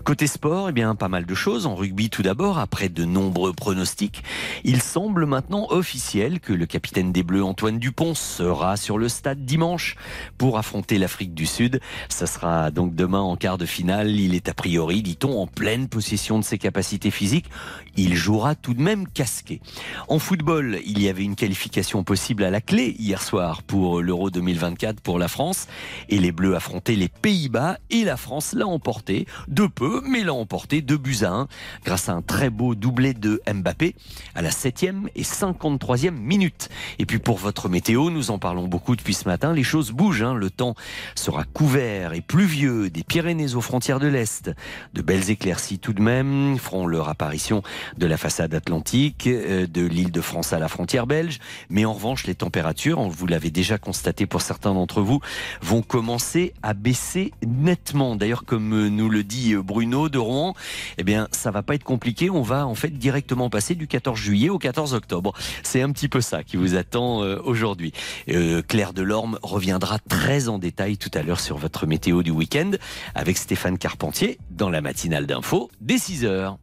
Côté 0.03 0.27
sport, 0.27 0.69
eh 0.69 0.71
bien 0.71 0.95
pas 0.95 1.09
mal 1.09 1.25
de 1.25 1.35
choses. 1.35 1.65
En 1.65 1.75
rugby 1.75 2.09
tout 2.09 2.23
d'abord, 2.23 2.57
après 2.57 2.89
de 2.89 3.05
nombreux 3.05 3.53
pronostics, 3.53 4.23
il 4.63 4.81
semble 4.81 5.25
maintenant 5.25 5.67
officiel 5.69 6.39
que 6.39 6.53
le 6.53 6.65
capitaine 6.65 7.11
des 7.11 7.23
Bleus 7.23 7.43
Antoine 7.43 7.79
Dupont 7.79 8.15
sera 8.15 8.77
sur 8.77 8.97
le 8.97 9.09
stade 9.09 9.45
dimanche 9.45 9.95
pour 10.37 10.57
affronter 10.57 10.97
l'Afrique 10.97 11.33
du 11.33 11.45
Sud. 11.45 11.79
Ça 12.09 12.27
sera 12.27 12.71
donc 12.71 12.95
demain 12.95 13.21
en 13.21 13.35
quart 13.35 13.57
de 13.57 13.65
finale. 13.65 14.11
Il 14.11 14.35
est 14.35 14.49
a 14.49 14.53
priori, 14.53 15.01
dit-on, 15.01 15.41
en 15.41 15.47
pleine 15.47 15.87
possession 15.87 16.39
de 16.39 16.43
ses 16.43 16.57
capacités 16.57 17.11
physiques. 17.11 17.49
Il 17.95 18.15
jouera 18.15 18.55
tout 18.55 18.73
de 18.73 18.81
même 18.81 19.07
casqué. 19.07 19.61
En 20.07 20.19
football, 20.19 20.79
il 20.85 21.01
y 21.01 21.09
avait 21.09 21.23
une 21.23 21.35
qualification 21.35 22.03
possible 22.03 22.43
à 22.43 22.49
la 22.49 22.61
clé 22.61 22.95
hier 22.97 23.21
soir 23.21 23.63
pour 23.63 24.01
l'Euro 24.01 24.29
2024 24.29 25.01
pour 25.01 25.19
la 25.19 25.27
France. 25.27 25.67
Et 26.09 26.19
les 26.19 26.31
Bleus 26.31 26.55
affrontaient 26.55 26.95
les 26.95 27.09
Pays-Bas 27.09 27.77
et 27.89 28.03
la 28.03 28.17
France 28.17 28.53
l'a 28.63 28.67
emporté 28.67 29.27
de 29.49 29.67
peu, 29.67 30.01
mais 30.07 30.23
l'a 30.23 30.33
emporté 30.33 30.81
de 30.81 30.95
buts 30.95 31.23
à 31.23 31.31
1 31.31 31.47
grâce 31.83 32.07
à 32.07 32.13
un 32.13 32.21
très 32.21 32.49
beau 32.49 32.75
doublé 32.75 33.13
de 33.13 33.41
Mbappé 33.51 33.93
à 34.35 34.41
la 34.41 34.51
7e 34.51 35.07
et 35.15 35.23
53e 35.23 36.11
minute. 36.11 36.69
Et 36.97 37.05
puis 37.05 37.19
pour 37.19 37.37
votre 37.37 37.67
météo, 37.67 38.09
nous 38.09 38.31
en 38.31 38.39
parlons 38.39 38.67
beaucoup 38.69 38.95
depuis 38.95 39.13
ce 39.13 39.27
matin, 39.27 39.51
les 39.51 39.63
choses 39.63 39.91
bougent. 39.91 40.23
hein. 40.23 40.33
Le 40.33 40.49
temps 40.49 40.75
sera 41.15 41.43
couvert 41.43 42.13
et 42.13 42.21
pluvieux 42.21 42.89
des 42.89 43.03
Pyrénées 43.03 43.53
aux 43.55 43.61
frontières 43.61 43.99
de 43.99 44.07
l'Est. 44.07 44.49
De 44.93 45.01
belles 45.01 45.29
éclaircies 45.29 45.79
tout 45.79 45.93
de 45.93 46.01
même 46.01 46.57
feront 46.57 46.87
leur 46.87 47.09
apparition 47.09 47.63
de 47.97 48.07
la 48.07 48.15
façade 48.15 48.53
atlantique, 48.53 49.27
euh, 49.27 49.67
de 49.67 49.81
l'île 49.85 50.11
de 50.11 50.21
France 50.21 50.53
à 50.53 50.59
la 50.59 50.69
frontière 50.69 51.05
belge. 51.05 51.39
Mais 51.69 51.83
en 51.83 51.93
revanche, 51.93 52.25
les 52.25 52.35
températures, 52.35 53.01
vous 53.01 53.27
l'avez 53.27 53.51
déjà 53.51 53.77
constaté 53.77 54.25
pour 54.25 54.41
certains 54.41 54.73
d'entre 54.73 55.01
vous, 55.01 55.19
vont 55.61 55.81
commencer 55.81 56.53
à 56.63 56.73
baisser 56.73 57.33
nettement. 57.45 58.15
D'ailleurs, 58.15 58.45
comme 58.53 58.73
euh, 58.73 58.89
nous 58.89 59.09
le 59.09 59.23
dit 59.23 59.55
euh, 59.55 59.63
Bruno 59.63 60.09
de 60.09 60.19
Rouen, 60.19 60.53
eh 60.99 61.03
bien, 61.03 61.27
ça 61.31 61.49
va 61.49 61.63
pas 61.63 61.73
être 61.73 61.83
compliqué. 61.83 62.29
On 62.29 62.43
va 62.43 62.67
en 62.67 62.75
fait 62.75 62.91
directement 62.91 63.49
passer 63.49 63.73
du 63.73 63.87
14 63.87 64.15
juillet 64.15 64.49
au 64.49 64.59
14 64.59 64.93
octobre. 64.93 65.33
C'est 65.63 65.81
un 65.81 65.91
petit 65.91 66.07
peu 66.07 66.21
ça 66.21 66.43
qui 66.43 66.55
vous 66.55 66.75
attend 66.75 67.23
euh, 67.23 67.39
aujourd'hui. 67.43 67.93
Euh, 68.29 68.61
Claire 68.61 68.93
Delorme 68.93 69.39
reviendra 69.41 69.97
très 69.97 70.49
en 70.49 70.59
détail 70.59 70.97
tout 70.97 71.09
à 71.15 71.23
l'heure 71.23 71.39
sur 71.39 71.57
votre 71.57 71.87
météo 71.87 72.21
du 72.21 72.29
week-end 72.29 72.69
avec 73.15 73.37
Stéphane 73.37 73.79
Carpentier 73.79 74.37
dans 74.51 74.69
la 74.69 74.81
matinale 74.81 75.25
d'info 75.25 75.71
dès 75.81 75.97
6 75.97 76.25
heures. 76.25 76.59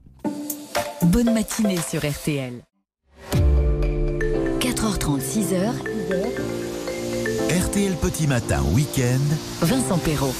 Bonne 1.02 1.34
matinée 1.34 1.78
sur 1.78 2.08
RTL. 2.08 2.62
4h30, 4.60 5.20
6h. 5.20 5.72
RTL 7.50 7.96
Petit 7.96 8.28
Matin 8.28 8.62
Week-end. 8.74 9.66
Vincent 9.66 9.98
Perrault. 9.98 10.36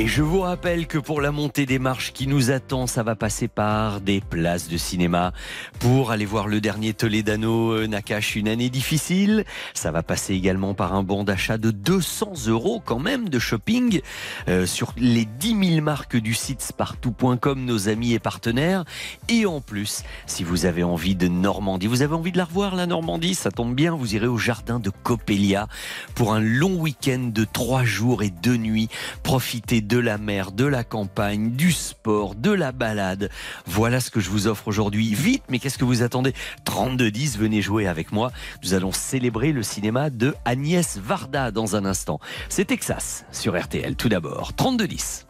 Et 0.00 0.06
je 0.06 0.22
vous 0.22 0.42
rappelle 0.42 0.86
que 0.86 0.96
pour 0.96 1.20
la 1.20 1.32
montée 1.32 1.66
des 1.66 1.80
marches 1.80 2.12
qui 2.12 2.28
nous 2.28 2.52
attend, 2.52 2.86
ça 2.86 3.02
va 3.02 3.16
passer 3.16 3.48
par 3.48 4.00
des 4.00 4.20
places 4.20 4.68
de 4.68 4.76
cinéma. 4.76 5.32
Pour 5.80 6.12
aller 6.12 6.24
voir 6.24 6.46
le 6.46 6.60
dernier 6.60 6.94
Toledano 6.94 7.72
euh, 7.72 7.88
Nakash, 7.88 8.36
une 8.36 8.46
année 8.46 8.70
difficile. 8.70 9.44
Ça 9.74 9.90
va 9.90 10.04
passer 10.04 10.34
également 10.34 10.72
par 10.72 10.94
un 10.94 11.02
bon 11.02 11.24
d'achat 11.24 11.58
de 11.58 11.72
200 11.72 12.46
euros 12.46 12.80
quand 12.84 13.00
même 13.00 13.28
de 13.28 13.40
shopping 13.40 14.00
euh, 14.48 14.66
sur 14.66 14.92
les 14.96 15.24
10 15.24 15.70
000 15.72 15.84
marques 15.84 16.16
du 16.16 16.32
site 16.32 16.62
spartou.com, 16.62 17.64
nos 17.64 17.88
amis 17.88 18.12
et 18.12 18.20
partenaires. 18.20 18.84
Et 19.28 19.46
en 19.46 19.60
plus, 19.60 20.04
si 20.26 20.44
vous 20.44 20.64
avez 20.64 20.84
envie 20.84 21.16
de 21.16 21.26
Normandie, 21.26 21.88
vous 21.88 22.02
avez 22.02 22.14
envie 22.14 22.30
de 22.30 22.38
la 22.38 22.44
revoir 22.44 22.76
la 22.76 22.86
Normandie, 22.86 23.34
ça 23.34 23.50
tombe 23.50 23.74
bien, 23.74 23.96
vous 23.96 24.14
irez 24.14 24.28
au 24.28 24.38
jardin 24.38 24.78
de 24.78 24.90
Coppelia 25.02 25.66
pour 26.14 26.34
un 26.34 26.40
long 26.40 26.76
week-end 26.76 27.32
de 27.34 27.44
3 27.44 27.82
jours 27.82 28.22
et 28.22 28.30
2 28.30 28.56
nuits. 28.58 28.88
Profitez 29.24 29.80
de 29.88 29.98
la 29.98 30.18
mer, 30.18 30.52
de 30.52 30.66
la 30.66 30.84
campagne, 30.84 31.52
du 31.52 31.72
sport, 31.72 32.34
de 32.34 32.50
la 32.50 32.72
balade. 32.72 33.30
Voilà 33.66 34.00
ce 34.00 34.10
que 34.10 34.20
je 34.20 34.28
vous 34.28 34.46
offre 34.46 34.68
aujourd'hui. 34.68 35.14
Vite, 35.14 35.44
mais 35.48 35.58
qu'est-ce 35.58 35.78
que 35.78 35.84
vous 35.84 36.02
attendez? 36.02 36.34
32-10, 36.66 37.38
venez 37.38 37.62
jouer 37.62 37.86
avec 37.86 38.12
moi. 38.12 38.30
Nous 38.62 38.74
allons 38.74 38.92
célébrer 38.92 39.52
le 39.52 39.62
cinéma 39.62 40.10
de 40.10 40.34
Agnès 40.44 40.98
Varda 40.98 41.50
dans 41.50 41.74
un 41.74 41.86
instant. 41.86 42.20
C'est 42.50 42.66
Texas 42.66 43.24
sur 43.32 43.58
RTL 43.58 43.96
tout 43.96 44.10
d'abord. 44.10 44.52
32-10. 44.52 45.24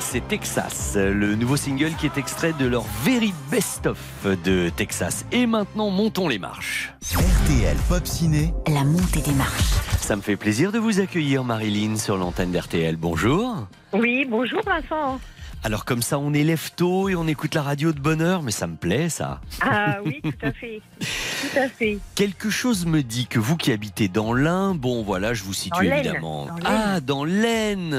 C'est 0.00 0.26
Texas, 0.26 0.96
le 0.96 1.36
nouveau 1.36 1.56
single 1.56 1.92
qui 1.96 2.06
est 2.06 2.18
extrait 2.18 2.52
de 2.52 2.66
leur 2.66 2.82
very 3.04 3.32
best-of 3.52 4.26
de 4.44 4.68
Texas. 4.68 5.24
Et 5.30 5.46
maintenant, 5.46 5.90
montons 5.90 6.26
les 6.26 6.40
marches. 6.40 6.92
RTL 7.02 7.76
Pop 7.88 8.04
Ciné, 8.04 8.52
La 8.66 8.82
montée 8.82 9.20
des 9.20 9.32
marches. 9.32 9.74
Ça 9.98 10.16
me 10.16 10.22
fait 10.22 10.34
plaisir 10.34 10.72
de 10.72 10.80
vous 10.80 10.98
accueillir, 10.98 11.44
Marilyn, 11.44 11.94
sur 11.96 12.16
l'antenne 12.16 12.50
d'RTL. 12.50 12.96
Bonjour. 12.96 13.68
Oui, 13.92 14.26
bonjour 14.28 14.60
Vincent. 14.62 15.20
Alors 15.62 15.84
comme 15.84 16.02
ça, 16.02 16.18
on 16.18 16.34
élève 16.34 16.72
tôt 16.74 17.08
et 17.08 17.14
on 17.14 17.28
écoute 17.28 17.54
la 17.54 17.62
radio 17.62 17.92
de 17.92 18.00
bonne 18.00 18.22
heure, 18.22 18.42
mais 18.42 18.50
ça 18.50 18.66
me 18.66 18.74
plaît, 18.74 19.08
ça. 19.08 19.40
Ah 19.60 19.98
oui, 20.04 20.20
tout 20.20 20.32
à 20.42 20.50
fait. 20.50 20.80
Tout 21.40 21.58
à 21.58 21.68
fait. 21.68 21.98
Quelque 22.14 22.50
chose 22.50 22.86
me 22.86 23.02
dit 23.02 23.26
que 23.26 23.38
vous 23.38 23.56
qui 23.56 23.72
habitez 23.72 24.08
dans 24.08 24.32
l'Ain, 24.34 24.74
bon 24.74 25.02
voilà, 25.02 25.32
je 25.34 25.42
vous 25.44 25.54
situe 25.54 25.86
évidemment. 25.86 26.46
dans 26.46 26.54
ah, 26.64 27.00
dans 27.00 27.24
l'Aisne. 27.24 27.90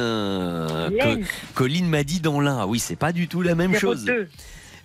L'Aisne. 0.89 1.21
Co- 1.23 1.27
Colline 1.55 1.87
m'a 1.87 2.03
dit 2.03 2.19
dans 2.19 2.39
l'Ain. 2.39 2.57
Ah 2.61 2.67
oui, 2.67 2.79
c'est 2.79 2.95
pas 2.95 3.11
du 3.11 3.27
tout 3.27 3.41
la 3.41 3.55
même 3.55 3.75
chose. 3.75 4.05
02. 4.05 4.29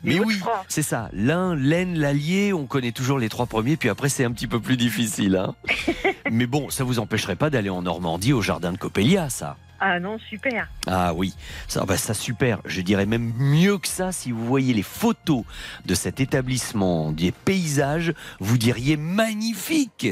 Mais 0.04 0.20
oui, 0.20 0.38
c'est 0.68 0.82
ça. 0.82 1.08
L'Ain, 1.12 1.56
l'Aisne, 1.56 1.98
l'Allier, 1.98 2.52
on 2.52 2.66
connaît 2.66 2.92
toujours 2.92 3.18
les 3.18 3.28
trois 3.28 3.46
premiers, 3.46 3.76
puis 3.76 3.88
après 3.88 4.08
c'est 4.08 4.24
un 4.24 4.30
petit 4.30 4.46
peu 4.46 4.60
plus 4.60 4.76
difficile. 4.76 5.36
hein. 5.36 5.54
Mais 6.30 6.46
bon, 6.46 6.70
ça 6.70 6.84
vous 6.84 6.98
empêcherait 6.98 7.34
pas 7.36 7.50
d'aller 7.50 7.70
en 7.70 7.82
Normandie 7.82 8.32
au 8.32 8.42
jardin 8.42 8.72
de 8.72 8.78
Coppelia, 8.78 9.28
ça. 9.30 9.56
Ah 9.80 10.00
non, 10.00 10.18
super. 10.30 10.68
Ah 10.86 11.12
oui, 11.14 11.34
ça, 11.68 11.84
bah, 11.84 11.96
ça 11.96 12.14
super. 12.14 12.60
Je 12.64 12.80
dirais 12.80 13.06
même 13.06 13.32
mieux 13.38 13.76
que 13.78 13.88
ça. 13.88 14.12
Si 14.12 14.30
vous 14.32 14.44
voyez 14.46 14.72
les 14.72 14.82
photos 14.82 15.44
de 15.84 15.94
cet 15.94 16.20
établissement, 16.20 17.12
des 17.12 17.32
paysages, 17.32 18.14
vous 18.40 18.56
diriez 18.58 18.96
magnifique. 18.96 20.06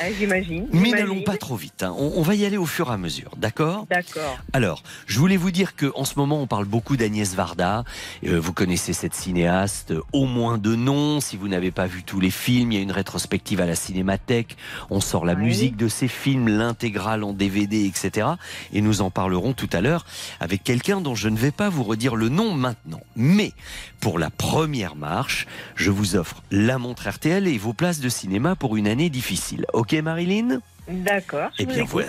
Ah, 0.00 0.04
J'imagine. 0.18 0.66
Mais 0.72 0.90
n'allons 0.90 1.22
pas 1.22 1.36
trop 1.36 1.56
vite. 1.56 1.82
hein. 1.82 1.94
On, 1.98 2.12
on 2.16 2.22
va 2.22 2.34
y 2.34 2.44
aller 2.44 2.56
au 2.56 2.66
fur 2.66 2.90
et 2.90 2.94
à 2.94 2.96
mesure, 2.98 3.30
d'accord? 3.36 3.86
D'accord. 3.88 4.38
alors, 4.52 4.82
je 5.06 5.18
voulais 5.18 5.36
vous 5.36 5.50
dire 5.50 5.76
que 5.76 5.90
en 5.94 6.04
ce 6.04 6.18
moment, 6.18 6.40
on 6.42 6.46
parle 6.46 6.66
beaucoup 6.66 6.96
d'Agnès 6.96 7.34
Varda. 7.34 7.84
Euh, 8.26 8.38
vous 8.40 8.52
connaissez 8.52 8.92
cette 8.92 9.14
cinéaste, 9.14 9.92
euh, 9.92 10.02
au 10.12 10.26
moins 10.26 10.58
de 10.58 10.74
nom. 10.74 11.20
Si 11.20 11.36
vous 11.36 11.48
n'avez 11.48 11.70
pas 11.70 11.86
vu 11.86 12.02
tous 12.02 12.20
les 12.20 12.30
films, 12.30 12.72
il 12.72 12.74
y 12.76 12.78
a 12.78 12.82
une 12.82 12.92
rétrospective 12.92 13.60
à 13.60 13.66
la 13.66 13.76
Cinémathèque. 13.76 14.56
On 14.90 15.00
sort 15.00 15.24
la 15.24 15.34
musique 15.34 15.76
de 15.76 15.88
ces 15.88 16.08
films, 16.08 16.48
l'intégrale 16.48 17.24
en 17.24 17.32
DVD, 17.32 17.84
etc. 17.86 18.28
Et 18.72 18.80
nous 18.82 19.00
en 19.00 19.05
en 19.06 19.10
parlerons 19.10 19.52
tout 19.52 19.70
à 19.72 19.80
l'heure 19.80 20.04
avec 20.40 20.62
quelqu'un 20.62 21.00
dont 21.00 21.14
je 21.14 21.28
ne 21.28 21.36
vais 21.36 21.50
pas 21.50 21.68
vous 21.68 21.84
redire 21.84 22.16
le 22.16 22.28
nom 22.28 22.52
maintenant. 22.52 23.00
Mais 23.14 23.52
pour 24.00 24.18
la 24.18 24.30
première 24.30 24.96
marche, 24.96 25.46
je 25.74 25.90
vous 25.90 26.16
offre 26.16 26.42
la 26.50 26.78
montre 26.78 27.08
RTL 27.08 27.46
et 27.46 27.58
vos 27.58 27.72
places 27.72 28.00
de 28.00 28.08
cinéma 28.08 28.56
pour 28.56 28.76
une 28.76 28.88
année 28.88 29.10
difficile. 29.10 29.66
Ok 29.72 29.92
Marilyn? 29.94 30.60
D'accord. 30.88 31.50
eh 31.58 31.66
bien, 31.66 31.84
voilà. 31.84 32.08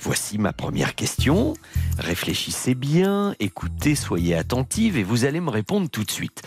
voici 0.00 0.38
ma 0.38 0.52
première 0.52 0.94
question. 0.94 1.54
Réfléchissez 1.98 2.74
bien, 2.74 3.34
écoutez, 3.38 3.94
soyez 3.94 4.34
attentive 4.34 4.96
et 4.96 5.04
vous 5.04 5.24
allez 5.24 5.40
me 5.40 5.50
répondre 5.50 5.88
tout 5.88 6.04
de 6.04 6.10
suite. 6.10 6.42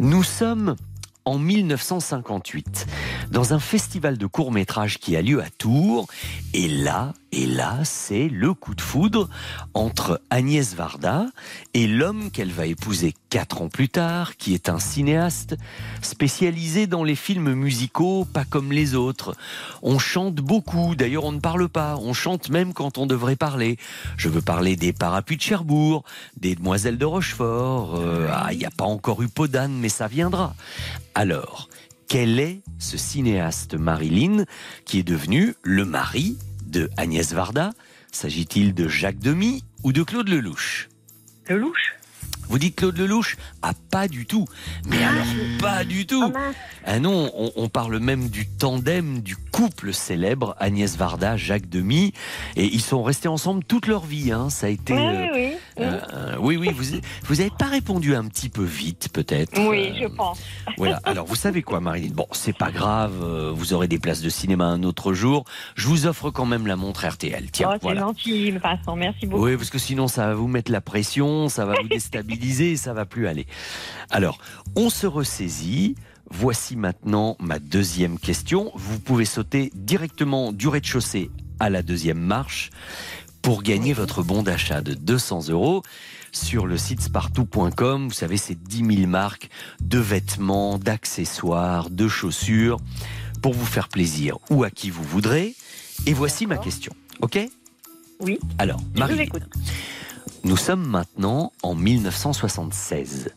Nous 0.00 0.24
sommes 0.24 0.76
en 1.24 1.38
1958 1.38 2.86
dans 3.30 3.54
un 3.54 3.60
festival 3.60 4.18
de 4.18 4.26
courts-métrages 4.26 4.98
qui 4.98 5.16
a 5.16 5.22
lieu 5.22 5.40
à 5.40 5.50
Tours. 5.50 6.08
Et 6.54 6.68
là, 6.68 7.12
et 7.32 7.46
là, 7.46 7.78
c'est 7.84 8.28
le 8.28 8.54
coup 8.54 8.74
de 8.74 8.80
foudre 8.80 9.28
entre 9.72 10.20
Agnès 10.30 10.74
Varda 10.74 11.26
et 11.74 11.86
l'homme 11.86 12.32
qu'elle 12.32 12.50
va 12.50 12.66
épouser 12.66 13.14
quatre 13.28 13.62
ans 13.62 13.68
plus 13.68 13.88
tard, 13.88 14.36
qui 14.36 14.52
est 14.52 14.68
un 14.68 14.80
cinéaste 14.80 15.56
spécialisé 16.02 16.88
dans 16.88 17.04
les 17.04 17.14
films 17.14 17.54
musicaux, 17.54 18.24
pas 18.24 18.44
comme 18.44 18.72
les 18.72 18.96
autres. 18.96 19.36
On 19.82 20.00
chante 20.00 20.36
beaucoup, 20.36 20.96
d'ailleurs 20.96 21.24
on 21.24 21.30
ne 21.30 21.38
parle 21.38 21.68
pas, 21.68 21.96
on 21.98 22.14
chante 22.14 22.50
même 22.50 22.72
quand 22.72 22.98
on 22.98 23.06
devrait 23.06 23.36
parler. 23.36 23.76
Je 24.16 24.28
veux 24.28 24.42
parler 24.42 24.74
des 24.74 24.92
parapluies 24.92 25.36
de 25.36 25.42
Cherbourg, 25.42 26.02
des 26.36 26.56
demoiselles 26.56 26.98
de 26.98 27.04
Rochefort, 27.04 27.94
euh, 27.96 28.28
ah, 28.32 28.52
il 28.52 28.58
n'y 28.58 28.66
a 28.66 28.70
pas 28.70 28.86
encore 28.86 29.22
eu 29.22 29.28
Podane, 29.28 29.74
mais 29.78 29.88
ça 29.88 30.08
viendra. 30.08 30.56
Alors, 31.14 31.68
quel 32.08 32.40
est 32.40 32.62
ce 32.80 32.98
cinéaste 32.98 33.74
Marilyn 33.74 34.44
qui 34.84 34.98
est 34.98 35.04
devenu 35.04 35.54
le 35.62 35.84
mari 35.84 36.36
de 36.70 36.88
Agnès 36.96 37.32
Varda. 37.32 37.72
S'agit-il 38.12 38.74
de 38.74 38.88
Jacques 38.88 39.18
Demy 39.18 39.64
ou 39.82 39.92
de 39.92 40.02
Claude 40.02 40.28
Lelouch? 40.28 40.88
Lelouch? 41.48 41.94
Vous 42.48 42.58
dites 42.58 42.76
Claude 42.76 42.98
Lelouch 42.98 43.36
Ah, 43.62 43.72
pas 43.90 44.08
du 44.08 44.24
tout. 44.26 44.46
Mais 44.86 45.02
alors, 45.04 45.24
pas 45.60 45.84
du 45.84 46.06
tout. 46.06 46.32
Ah 46.86 46.98
non, 46.98 47.30
on, 47.36 47.52
on 47.56 47.68
parle 47.68 47.98
même 47.98 48.28
du 48.30 48.46
tandem 48.46 49.20
du 49.20 49.36
couple 49.36 49.92
célèbre 49.92 50.56
Agnès 50.58 50.96
Varda, 50.96 51.36
Jacques 51.36 51.68
Demy, 51.68 52.12
et 52.56 52.64
ils 52.64 52.80
sont 52.80 53.02
restés 53.02 53.28
ensemble 53.28 53.62
toute 53.64 53.86
leur 53.86 54.04
vie. 54.06 54.32
Hein. 54.32 54.48
Ça 54.48 54.66
a 54.66 54.70
été. 54.70 54.94
Oui, 54.94 54.98
euh, 55.00 55.26
oui, 55.34 55.52
oui. 55.76 55.84
euh, 55.84 56.36
oui, 56.40 56.56
oui, 56.56 56.70
vous 56.74 56.84
vous 57.24 57.34
n'avez 57.36 57.50
pas 57.58 57.66
répondu 57.66 58.14
un 58.14 58.24
petit 58.24 58.48
peu 58.48 58.64
vite, 58.64 59.08
peut-être. 59.12 59.58
Oui, 59.68 59.90
Euh, 59.90 60.02
je 60.02 60.06
pense. 60.06 60.40
voilà. 60.78 61.00
Alors, 61.04 61.26
vous 61.26 61.36
savez 61.36 61.62
quoi, 61.62 61.80
Marilyn? 61.80 62.12
Bon, 62.14 62.26
c'est 62.32 62.56
pas 62.56 62.70
grave. 62.70 63.12
Vous 63.54 63.72
aurez 63.74 63.88
des 63.88 63.98
places 63.98 64.22
de 64.22 64.30
cinéma 64.30 64.64
un 64.64 64.82
autre 64.84 65.12
jour. 65.12 65.44
Je 65.74 65.86
vous 65.86 66.06
offre 66.06 66.30
quand 66.30 66.46
même 66.46 66.66
la 66.66 66.76
montre 66.76 67.06
RTL. 67.06 67.50
Tiens, 67.52 67.68
oh, 67.70 67.74
c'est 67.74 67.82
voilà. 67.82 68.00
gentil, 68.00 68.50
Vincent. 68.52 68.96
Merci 68.96 69.26
beaucoup. 69.26 69.44
Oui, 69.44 69.56
parce 69.56 69.70
que 69.70 69.78
sinon 69.78 70.08
ça 70.08 70.28
va 70.28 70.34
vous 70.34 70.48
mettre 70.48 70.72
la 70.72 70.80
pression, 70.80 71.48
ça 71.48 71.66
va 71.66 71.74
vous 71.80 71.88
déstabiliser, 71.88 72.76
ça 72.76 72.92
va 72.94 73.04
plus 73.04 73.26
aller. 73.26 73.46
Alors, 74.10 74.38
on 74.76 74.90
se 74.90 75.06
ressaisit. 75.06 75.94
Voici 76.32 76.76
maintenant 76.76 77.36
ma 77.40 77.58
deuxième 77.58 78.18
question. 78.18 78.70
Vous 78.74 79.00
pouvez 79.00 79.24
sauter 79.24 79.72
directement 79.74 80.52
du 80.52 80.68
rez-de-chaussée 80.68 81.30
à 81.58 81.70
la 81.70 81.82
deuxième 81.82 82.20
marche 82.20 82.70
pour 83.42 83.62
gagner 83.62 83.92
votre 83.92 84.22
bon 84.22 84.42
d'achat 84.42 84.80
de 84.80 84.94
200 84.94 85.48
euros 85.48 85.82
sur 86.32 86.66
le 86.66 86.76
site 86.76 87.00
spartou.com. 87.00 88.08
Vous 88.08 88.14
savez, 88.14 88.36
c'est 88.36 88.60
10 88.60 88.96
000 88.96 89.08
marques 89.08 89.48
de 89.80 89.98
vêtements, 89.98 90.78
d'accessoires, 90.78 91.90
de 91.90 92.08
chaussures 92.08 92.78
pour 93.42 93.54
vous 93.54 93.66
faire 93.66 93.88
plaisir 93.88 94.38
ou 94.50 94.64
à 94.64 94.70
qui 94.70 94.90
vous 94.90 95.02
voudrez. 95.02 95.54
Et 96.06 96.12
voici 96.12 96.46
ma 96.46 96.58
question. 96.58 96.92
OK? 97.20 97.38
Oui. 98.20 98.38
Alors, 98.58 98.80
Marie. 98.96 99.28
Nous 100.44 100.56
sommes 100.56 100.86
maintenant 100.86 101.52
en 101.62 101.74
1976. 101.74 103.30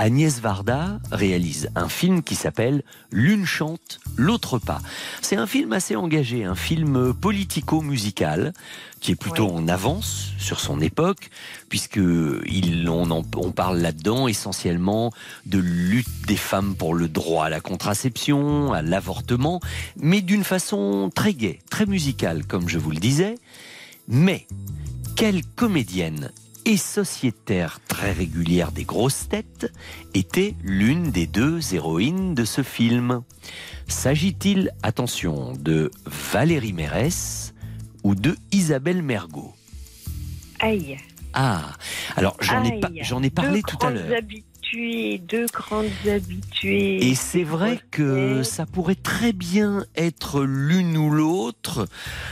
Agnès 0.00 0.40
Varda 0.40 1.00
réalise 1.10 1.68
un 1.74 1.88
film 1.88 2.22
qui 2.22 2.36
s'appelle 2.36 2.84
L'une 3.10 3.44
chante, 3.44 3.98
l'autre 4.16 4.58
pas. 4.58 4.80
C'est 5.20 5.34
un 5.36 5.46
film 5.46 5.72
assez 5.72 5.96
engagé, 5.96 6.44
un 6.44 6.54
film 6.54 7.12
politico-musical 7.14 8.52
qui 9.00 9.10
est 9.12 9.16
plutôt 9.16 9.50
en 9.50 9.66
avance 9.68 10.30
sur 10.38 10.60
son 10.60 10.80
époque, 10.80 11.30
puisque 11.68 11.96
il, 12.46 12.88
on, 12.88 13.10
en- 13.10 13.24
on 13.36 13.50
parle 13.50 13.78
là-dedans 13.78 14.28
essentiellement 14.28 15.12
de 15.46 15.58
lutte 15.58 16.26
des 16.28 16.36
femmes 16.36 16.76
pour 16.76 16.94
le 16.94 17.08
droit 17.08 17.46
à 17.46 17.50
la 17.50 17.60
contraception, 17.60 18.72
à 18.72 18.82
l'avortement, 18.82 19.60
mais 19.96 20.20
d'une 20.22 20.44
façon 20.44 21.10
très 21.14 21.34
gaie, 21.34 21.58
très 21.70 21.86
musicale, 21.86 22.46
comme 22.46 22.68
je 22.68 22.78
vous 22.78 22.90
le 22.92 22.98
disais. 22.98 23.34
Mais 24.06 24.46
quelle 25.18 25.44
comédienne 25.44 26.30
et 26.64 26.76
sociétaire 26.76 27.80
très 27.88 28.12
régulière 28.12 28.70
des 28.70 28.84
grosses 28.84 29.28
têtes 29.28 29.72
était 30.14 30.54
l'une 30.62 31.10
des 31.10 31.26
deux 31.26 31.74
héroïnes 31.74 32.36
de 32.36 32.44
ce 32.44 32.62
film? 32.62 33.22
S'agit-il, 33.88 34.70
attention, 34.84 35.54
de 35.54 35.90
Valérie 36.06 36.72
Mérès 36.72 37.52
ou 38.04 38.14
de 38.14 38.36
Isabelle 38.52 39.02
Mergot? 39.02 39.56
Aïe. 40.60 40.96
Ah, 41.34 41.72
alors 42.14 42.36
j'en 42.40 42.62
ai, 42.62 42.78
pas- 42.78 42.88
parlé 43.34 43.60
Deux 43.60 43.62
tout 43.62 43.84
à 43.84 43.90
l'heure. 43.90 44.20
Habituées, 44.68 45.18
deux 45.18 45.46
grandes 45.46 45.86
habituées. 46.06 47.06
Et 47.06 47.14
c'est 47.14 47.44
vrai 47.44 47.80
que 47.90 48.42
ça 48.42 48.66
pourrait 48.66 48.94
très 48.94 49.32
bien 49.32 49.84
être 49.96 50.42
l'une 50.42 50.96
ou 50.96 51.10
l'autre 51.10 51.86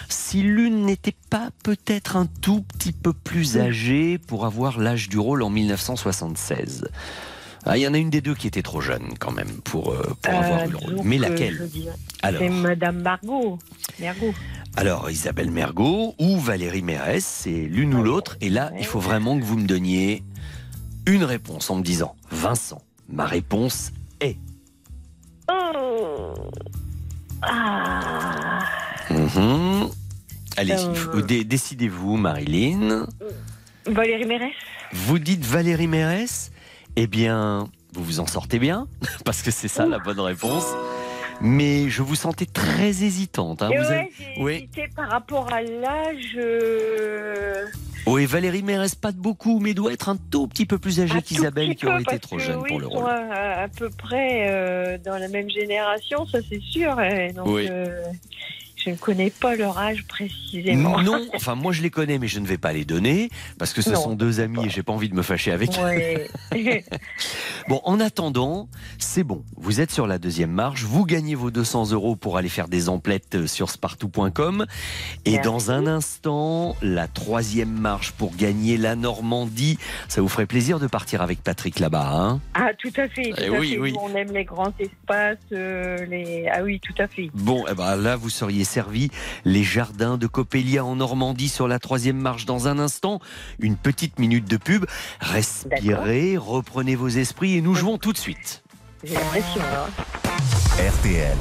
si 0.08 0.42
l'une 0.42 0.84
n'était 0.84 1.14
pas 1.30 1.50
peut-être 1.62 2.16
un 2.16 2.26
tout 2.26 2.62
petit 2.62 2.92
peu 2.92 3.12
plus 3.12 3.58
âgée 3.58 4.18
pour 4.18 4.44
avoir 4.46 4.78
l'âge 4.78 5.08
du 5.08 5.18
rôle 5.18 5.42
en 5.42 5.50
1976. 5.50 6.88
Ah, 7.68 7.76
Il 7.76 7.82
y 7.82 7.88
en 7.88 7.94
a 7.94 7.98
une 7.98 8.10
des 8.10 8.20
deux 8.20 8.34
qui 8.34 8.46
était 8.46 8.62
trop 8.62 8.80
jeune 8.80 9.14
quand 9.18 9.32
même 9.32 9.60
pour, 9.64 9.92
euh, 9.92 10.14
pour 10.22 10.34
avoir 10.34 10.66
eu 10.66 10.70
le 10.70 10.76
rôle. 10.76 11.00
Mais 11.02 11.18
euh, 11.18 11.22
laquelle. 11.22 11.68
C'est 12.22 12.48
Madame 12.48 13.02
Margot. 13.02 13.58
Mergot. 13.98 14.34
Alors 14.76 15.10
Isabelle 15.10 15.50
Mergot 15.50 16.14
ou 16.18 16.38
Valérie 16.38 16.82
Mérès, 16.82 17.24
c'est 17.24 17.50
l'une 17.50 17.94
ou 17.94 18.02
l'autre. 18.02 18.36
Et 18.40 18.50
là, 18.50 18.70
il 18.78 18.84
faut 18.84 19.00
vraiment 19.00 19.38
que 19.38 19.44
vous 19.44 19.56
me 19.56 19.66
donniez 19.66 20.22
une 21.06 21.24
réponse 21.24 21.70
en 21.70 21.76
me 21.76 21.82
disant 21.82 22.16
Vincent, 22.30 22.82
ma 23.08 23.24
réponse 23.26 23.92
est. 24.20 24.36
Oh. 25.50 26.34
Ah. 27.42 28.60
Mhm. 29.10 29.88
Allez-y, 30.56 30.86
Euh. 31.14 31.22
dé- 31.22 31.44
décidez-vous, 31.44 32.16
Marilyn. 32.16 33.06
Valérie 33.86 34.24
Mérès 34.24 34.52
Vous 34.92 35.18
dites 35.18 35.44
Valérie 35.44 35.86
Mérès 35.86 36.50
Eh 36.96 37.06
bien, 37.06 37.68
vous 37.92 38.02
vous 38.02 38.20
en 38.20 38.26
sortez 38.26 38.58
bien, 38.58 38.88
parce 39.24 39.42
que 39.42 39.50
c'est 39.50 39.68
ça 39.68 39.86
la 39.86 39.98
bonne 39.98 40.20
réponse. 40.20 40.64
Mais 41.42 41.90
je 41.90 42.02
vous 42.02 42.14
sentais 42.14 42.46
très 42.46 42.88
hésitante. 43.04 43.60
hein. 43.62 43.68
Vous 43.68 43.74
ouais, 43.74 43.86
avez- 43.86 44.10
j'ai 44.18 44.42
Oui. 44.42 44.52
hésité 44.54 44.88
par 44.96 45.10
rapport 45.10 45.52
à 45.52 45.60
l'âge. 45.60 46.38
Euh, 48.06 48.10
Oui, 48.10 48.26
Valérie 48.26 48.62
Mérès, 48.62 48.94
pas 48.94 49.12
de 49.12 49.18
beaucoup, 49.18 49.58
mais 49.60 49.74
doit 49.74 49.92
être 49.92 50.08
un 50.08 50.16
tout 50.16 50.46
petit 50.48 50.66
peu 50.66 50.78
plus 50.78 51.00
âgée 51.00 51.22
qu'Isabelle, 51.22 51.74
qui 51.74 51.86
aurait 51.86 52.02
été 52.02 52.18
trop 52.18 52.38
jeune 52.38 52.60
oui, 52.60 52.68
pour 52.68 52.80
le 52.80 52.86
rôle. 52.86 53.04
À, 53.04 53.62
à 53.62 53.68
peu 53.68 53.90
près 53.90 54.48
euh, 54.48 54.98
dans 55.04 55.18
la 55.18 55.28
même 55.28 55.50
génération, 55.50 56.26
ça 56.26 56.38
c'est 56.48 56.60
sûr. 56.60 57.00
et 57.00 57.32
donc, 57.32 57.46
Oui. 57.46 57.66
euh, 57.70 58.02
je 58.86 58.90
ne 58.92 58.96
connais 58.96 59.30
pas 59.30 59.56
leur 59.56 59.76
âge 59.78 60.04
précisément. 60.06 61.02
Non, 61.02 61.26
enfin 61.34 61.54
moi 61.56 61.72
je 61.72 61.82
les 61.82 61.90
connais, 61.90 62.18
mais 62.18 62.28
je 62.28 62.38
ne 62.40 62.46
vais 62.46 62.56
pas 62.58 62.72
les 62.72 62.84
donner 62.84 63.28
parce 63.58 63.72
que 63.72 63.82
ce 63.82 63.90
Non, 63.90 64.00
sont 64.00 64.14
deux 64.14 64.40
amis 64.40 64.64
et 64.64 64.70
j'ai 64.70 64.82
pas 64.82 64.92
envie 64.92 65.08
de 65.08 65.14
me 65.14 65.22
fâcher 65.22 65.50
avec 65.52 65.70
eux. 65.78 65.82
Ouais. 65.82 66.28
Bon, 67.68 67.80
en 67.82 67.98
attendant, 67.98 68.68
c'est 68.98 69.24
bon. 69.24 69.42
Vous 69.56 69.80
êtes 69.80 69.90
sur 69.90 70.06
la 70.06 70.18
deuxième 70.18 70.52
marche. 70.52 70.84
Vous 70.84 71.04
gagnez 71.04 71.34
vos 71.34 71.50
200 71.50 71.90
euros 71.90 72.14
pour 72.14 72.36
aller 72.36 72.48
faire 72.48 72.68
des 72.68 72.88
emplettes 72.88 73.34
euh, 73.34 73.46
sur 73.48 73.70
spartou.com. 73.70 74.66
Et 75.24 75.32
Merci. 75.32 75.44
dans 75.48 75.70
un 75.72 75.88
instant, 75.88 76.76
la 76.80 77.08
troisième 77.08 77.72
marche 77.72 78.12
pour 78.12 78.36
gagner 78.36 78.76
la 78.76 78.94
Normandie. 78.94 79.78
Ça 80.08 80.20
vous 80.22 80.28
ferait 80.28 80.46
plaisir 80.46 80.78
de 80.78 80.86
partir 80.86 81.22
avec 81.22 81.42
Patrick 81.42 81.80
là-bas, 81.80 82.08
hein? 82.12 82.40
Ah, 82.54 82.70
tout 82.78 82.92
à 82.96 83.08
fait. 83.08 83.30
Tout 83.30 83.42
Eh 83.42 83.46
à 83.48 83.58
oui, 83.58 83.70
fait. 83.72 83.78
oui. 83.78 83.92
Nous, 83.94 83.98
on 84.00 84.14
aime 84.14 84.32
les 84.32 84.44
grands 84.44 84.72
espaces. 84.78 85.38
euh, 85.50 85.96
les... 86.06 86.46
Ah 86.52 86.62
oui, 86.62 86.78
tout 86.80 86.94
à 87.02 87.08
fait. 87.08 87.30
Bon, 87.34 87.64
eh 87.68 87.74
ben 87.74 87.96
là, 87.96 88.14
vous 88.14 88.30
seriez 88.30 88.62
les 89.44 89.62
jardins 89.62 90.18
de 90.18 90.26
Coppelia 90.26 90.84
en 90.84 90.96
Normandie 90.96 91.48
sur 91.48 91.68
la 91.68 91.78
troisième 91.78 92.18
marche 92.18 92.44
dans 92.46 92.68
un 92.68 92.78
instant. 92.78 93.20
Une 93.58 93.76
petite 93.76 94.18
minute 94.18 94.48
de 94.48 94.56
pub. 94.56 94.86
Respirez, 95.20 96.36
reprenez 96.36 96.96
vos 96.96 97.08
esprits 97.08 97.56
et 97.56 97.62
nous 97.62 97.74
jouons 97.74 97.98
tout 97.98 98.12
de 98.12 98.18
suite. 98.18 98.62
J'ai 99.04 99.14
l'impression. 99.14 99.62
RTL. 100.78 101.36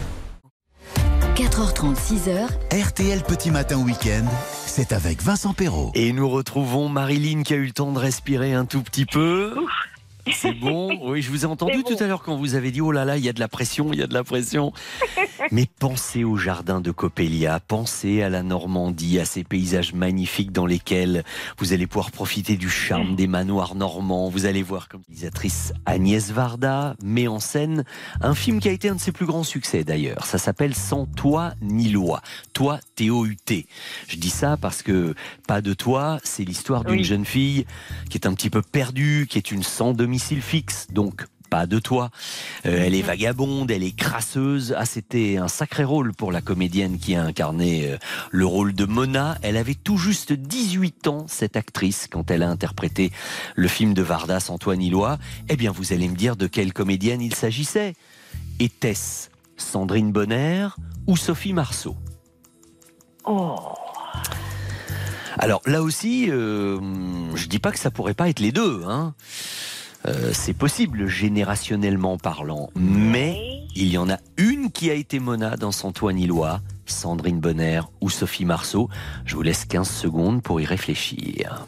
4h30, 1.36 1.96
6h, 1.96 2.48
RTL 2.88 3.22
Petit 3.24 3.52
Matin 3.52 3.78
Week-end, 3.80 4.26
c'est 4.66 4.94
avec 4.94 5.22
Vincent 5.22 5.54
Perrault. 5.54 5.92
Et 5.94 6.14
nous 6.14 6.30
retrouvons 6.30 6.88
Marilyn 6.88 7.44
qui 7.44 7.54
a 7.54 7.58
eu 7.58 7.66
le 7.66 7.72
temps 7.74 7.92
de 7.92 8.00
respirer 8.00 8.54
un 8.54 8.66
tout 8.66 8.82
petit 8.82 9.06
peu. 9.06 9.54
C'est 10.32 10.54
bon 10.54 10.98
Oui, 11.04 11.22
je 11.22 11.30
vous 11.30 11.44
ai 11.44 11.46
entendu 11.46 11.84
bon. 11.84 11.96
tout 11.96 12.04
à 12.04 12.08
l'heure 12.08 12.24
quand 12.24 12.36
vous 12.36 12.56
avez 12.56 12.72
dit 12.72 12.82
oh 12.82 12.92
là 12.92 13.06
là, 13.06 13.18
il 13.18 13.24
y 13.26 13.30
a 13.30 13.34
de 13.34 13.40
la 13.40 13.48
pression, 13.48 13.92
il 13.94 14.00
y 14.00 14.04
a 14.04 14.08
de 14.08 14.14
la 14.14 14.24
pression. 14.24 14.74
Mais 15.52 15.68
pensez 15.80 16.24
au 16.24 16.38
jardin 16.38 16.82
de 16.82 16.92
Coppelia, 16.92 17.60
pensez 17.60 18.22
à 18.24 18.30
la 18.30 18.42
Normandie, 18.44 19.20
à 19.20 19.26
ces 19.26 19.44
paysages 19.44 19.94
magnifiques 19.94 20.52
dans 20.52 20.66
lesquels 20.66 21.24
vous 21.60 21.74
allez 21.74 21.88
pouvoir 21.88 22.12
profiter 22.12 22.56
du 22.58 22.70
charme 22.70 23.16
des 23.16 23.28
manoirs 23.28 23.76
normands. 23.76 24.30
Vous 24.30 24.46
allez 24.46 24.64
voir 24.64 24.88
comme 24.90 25.02
réalisatrice 25.08 25.74
Agnès 25.86 26.32
Varda 26.32 26.96
met 27.04 27.28
en 27.28 27.40
scène 27.40 27.84
un 28.22 28.34
film 28.34 28.60
qui 28.60 28.70
a 28.70 28.72
été 28.72 28.90
un 28.90 28.96
de 28.96 29.00
ses 29.00 29.12
plus 29.12 29.26
grands 29.26 29.44
succès 29.44 29.84
d'ailleurs. 29.84 30.26
Ça 30.26 30.38
s'appelle 30.38 30.74
Sans 30.74 31.06
toi 31.06 31.54
ni 31.62 31.90
loi. 31.90 32.22
Toi, 32.54 32.80
T-O-U-T. 32.96 33.68
Je 34.08 34.16
dis 34.18 34.30
ça 34.30 34.58
parce 34.58 34.82
que 34.82 35.14
Pas 35.48 35.62
de 35.62 35.74
toi, 35.74 36.20
c'est 36.24 36.44
l'histoire 36.44 36.84
d'une 36.84 36.96
Oui. 37.00 37.04
jeune 37.04 37.26
fille 37.26 37.66
qui 38.10 38.18
est 38.18 38.26
un 38.28 38.34
petit 38.34 38.50
peu 38.50 38.62
perdue, 38.62 39.28
qui 39.30 39.38
est 39.38 39.52
une 39.52 39.64
sans 39.64 39.94
domicile 40.16 40.42
fixe. 40.42 40.88
Donc, 40.94 41.26
pas 41.50 41.66
de 41.66 41.78
toi. 41.78 42.10
Euh, 42.66 42.86
elle 42.86 42.96
est 42.96 43.02
vagabonde, 43.02 43.70
elle 43.70 43.84
est 43.84 43.94
crasseuse. 43.94 44.74
Ah, 44.78 44.86
c'était 44.86 45.36
un 45.36 45.50
sacré 45.50 45.84
rôle 45.84 46.14
pour 46.14 46.32
la 46.32 46.40
comédienne 46.40 47.00
qui 47.00 47.16
a 47.16 47.24
incarné 47.24 47.92
euh, 47.92 47.98
le 48.32 48.46
rôle 48.46 48.74
de 48.74 48.86
Mona. 48.86 49.38
Elle 49.42 49.58
avait 49.58 49.76
tout 49.76 49.98
juste 49.98 50.32
18 50.32 51.08
ans, 51.08 51.26
cette 51.28 51.58
actrice, 51.58 52.08
quand 52.10 52.32
elle 52.32 52.44
a 52.44 52.50
interprété 52.50 53.12
le 53.56 53.68
film 53.68 53.94
de 53.94 54.02
Vardas, 54.02 54.46
Antoine 54.48 54.82
Illois. 54.82 55.18
Eh 55.50 55.58
bien, 55.58 55.74
vous 55.74 55.92
allez 55.92 56.08
me 56.08 56.16
dire 56.16 56.38
de 56.38 56.48
quelle 56.48 56.72
comédienne 56.72 57.22
il 57.22 57.36
s'agissait. 57.36 57.94
Était-ce 58.60 59.28
Sandrine 59.58 60.14
Bonner 60.14 60.70
ou 61.08 61.18
Sophie 61.18 61.52
Marceau? 61.52 61.98
Oh. 63.26 63.58
Alors 65.38 65.62
là 65.66 65.82
aussi, 65.82 66.28
euh, 66.30 66.80
je 67.36 67.48
dis 67.48 67.60
pas 67.60 67.72
que 67.72 67.80
ça 67.80 67.92
pourrait 67.92 68.14
pas 68.14 68.30
être 68.30 68.40
les 68.40 68.52
deux. 68.52 68.84
Hein. 68.88 69.14
Euh, 70.08 70.32
c'est 70.34 70.54
possible 70.54 71.08
générationnellement 71.08 72.18
parlant, 72.18 72.70
mais 72.76 73.64
il 73.76 73.88
y 73.88 73.98
en 73.98 74.10
a 74.10 74.18
une 74.38 74.72
qui 74.72 74.90
a 74.90 74.94
été 74.94 75.20
Mona 75.20 75.58
dans 75.58 75.72
Antoine 75.84 76.20
Illois, 76.20 76.62
Sandrine 76.86 77.40
Bonner 77.40 77.82
ou 78.02 78.10
Sophie 78.10 78.46
Marceau. 78.46 78.90
Je 79.26 79.36
vous 79.36 79.42
laisse 79.42 79.66
15 79.66 79.90
secondes 79.90 80.42
pour 80.44 80.62
y 80.62 80.66
réfléchir. 80.66 81.68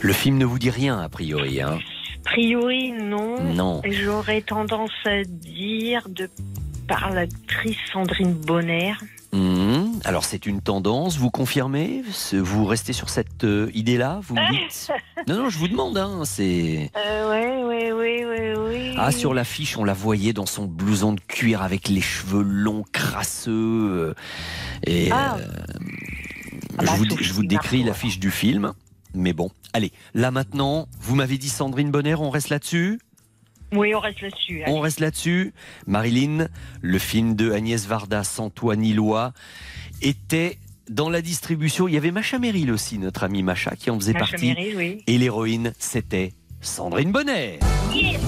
Le 0.00 0.12
film 0.12 0.38
ne 0.38 0.44
vous 0.44 0.58
dit 0.58 0.70
rien 0.70 0.98
a 1.00 1.08
priori. 1.08 1.60
Hein. 1.60 1.78
priori, 2.24 2.92
non. 2.92 3.42
Non. 3.42 3.82
J'aurais 3.84 4.42
tendance 4.42 4.92
à 5.04 5.24
dire 5.24 6.08
de 6.08 6.30
par 6.86 7.10
l'actrice 7.10 7.76
Sandrine 7.92 8.34
Bonner. 8.34 8.94
Mhm. 9.32 9.85
Alors 10.04 10.24
c'est 10.24 10.46
une 10.46 10.60
tendance, 10.60 11.16
vous 11.16 11.30
confirmez 11.30 12.02
Vous 12.32 12.64
restez 12.64 12.92
sur 12.92 13.08
cette 13.08 13.44
euh, 13.44 13.70
idée-là 13.74 14.20
Vous 14.22 14.34
me 14.34 14.52
dites? 14.52 14.90
Non, 15.28 15.36
non, 15.42 15.48
je 15.50 15.58
vous 15.58 15.66
demande. 15.68 15.96
Hein, 15.98 16.22
c'est 16.24 16.90
Euh, 16.96 17.30
ouais, 17.30 17.92
ouais, 17.92 18.24
ouais, 18.24 18.56
ouais. 18.56 18.94
Ah, 18.96 19.10
sur 19.10 19.34
l'affiche, 19.34 19.76
on 19.76 19.82
la 19.84 19.92
voyait 19.94 20.32
dans 20.32 20.46
son 20.46 20.66
blouson 20.66 21.12
de 21.14 21.20
cuir 21.20 21.62
avec 21.62 21.88
les 21.88 22.00
cheveux 22.00 22.42
longs, 22.42 22.84
crasseux. 22.92 23.50
euh, 23.52 24.14
Et 24.86 25.10
Ah. 25.10 25.36
euh, 25.38 25.46
Ah 26.78 26.82
je, 26.82 26.86
bah, 26.86 26.92
vous, 26.96 27.04
je 27.20 27.32
vous 27.32 27.44
décris 27.44 27.82
l'affiche 27.82 28.18
du 28.20 28.30
film. 28.30 28.72
Mais 29.14 29.32
bon, 29.32 29.50
allez, 29.72 29.92
là 30.14 30.30
maintenant, 30.30 30.86
vous 31.00 31.16
m'avez 31.16 31.38
dit 31.38 31.48
Sandrine 31.48 31.90
Bonner, 31.90 32.14
on 32.16 32.30
reste 32.30 32.50
là-dessus? 32.50 33.00
Oui, 33.72 33.92
on 33.96 33.98
reste 34.00 34.20
là-dessus. 34.20 34.62
On 34.68 34.78
reste 34.78 35.00
là-dessus. 35.00 35.52
Marilyn, 35.88 36.46
le 36.82 36.98
film 37.00 37.34
de 37.34 37.50
Agnès 37.50 37.84
Varda, 37.86 38.22
Antoine 38.38 38.84
Illois, 38.84 39.32
était 40.02 40.58
dans 40.88 41.10
la 41.10 41.22
distribution. 41.22 41.88
Il 41.88 41.94
y 41.94 41.96
avait 41.96 42.10
Macha 42.10 42.38
Merrill 42.38 42.70
aussi, 42.70 42.98
notre 42.98 43.24
amie 43.24 43.42
Macha, 43.42 43.76
qui 43.76 43.90
en 43.90 43.98
faisait 43.98 44.12
Macha 44.12 44.32
partie. 44.32 44.54
Oui. 44.76 45.02
Et 45.06 45.18
l'héroïne, 45.18 45.72
c'était 45.78 46.32
Sandrine 46.60 47.12
Bonner. 47.12 47.58
Yes 47.92 48.20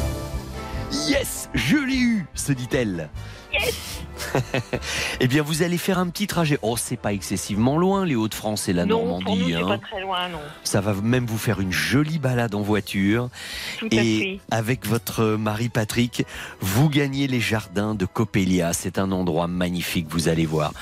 Yes, 1.07 1.51
je 1.53 1.77
l'ai 1.77 1.99
eu, 1.99 2.25
se 2.35 2.53
dit-elle. 2.53 3.11
eh 5.21 5.27
bien, 5.29 5.43
vous 5.43 5.63
allez 5.63 5.79
faire 5.79 5.99
un 5.99 6.09
petit 6.09 6.27
trajet. 6.27 6.59
Oh, 6.63 6.77
c'est 6.77 6.97
pas 6.97 7.13
excessivement 7.13 7.79
loin, 7.79 8.05
les 8.05 8.15
Hauts-de-France 8.15 8.69
et 8.69 8.73
la 8.73 8.85
non, 8.85 9.05
Normandie. 9.05 9.25
pour 9.25 9.37
nous, 9.37 9.49
c'est 9.49 9.55
hein. 9.55 9.69
pas 9.69 9.79
très 9.79 10.01
loin, 10.01 10.29
non. 10.29 10.41
Ça 10.65 10.81
va 10.81 10.95
même 10.95 11.27
vous 11.27 11.39
faire 11.39 11.61
une 11.61 11.73
jolie 11.73 12.19
balade 12.19 12.55
en 12.55 12.63
voiture. 12.63 13.31
Tout 13.79 13.89
à 13.93 13.95
et 13.97 14.19
fait. 14.19 14.41
avec 14.51 14.87
votre 14.87 15.25
mari 15.25 15.69
Patrick, 15.69 16.25
vous 16.61 16.89
gagnez 16.89 17.27
les 17.27 17.41
jardins 17.41 17.95
de 17.95 18.07
Coppelia. 18.07 18.73
C'est 18.73 18.99
un 18.99 19.13
endroit 19.13 19.47
magnifique, 19.47 20.09
vous 20.11 20.29
allez 20.29 20.47
voir. 20.47 20.73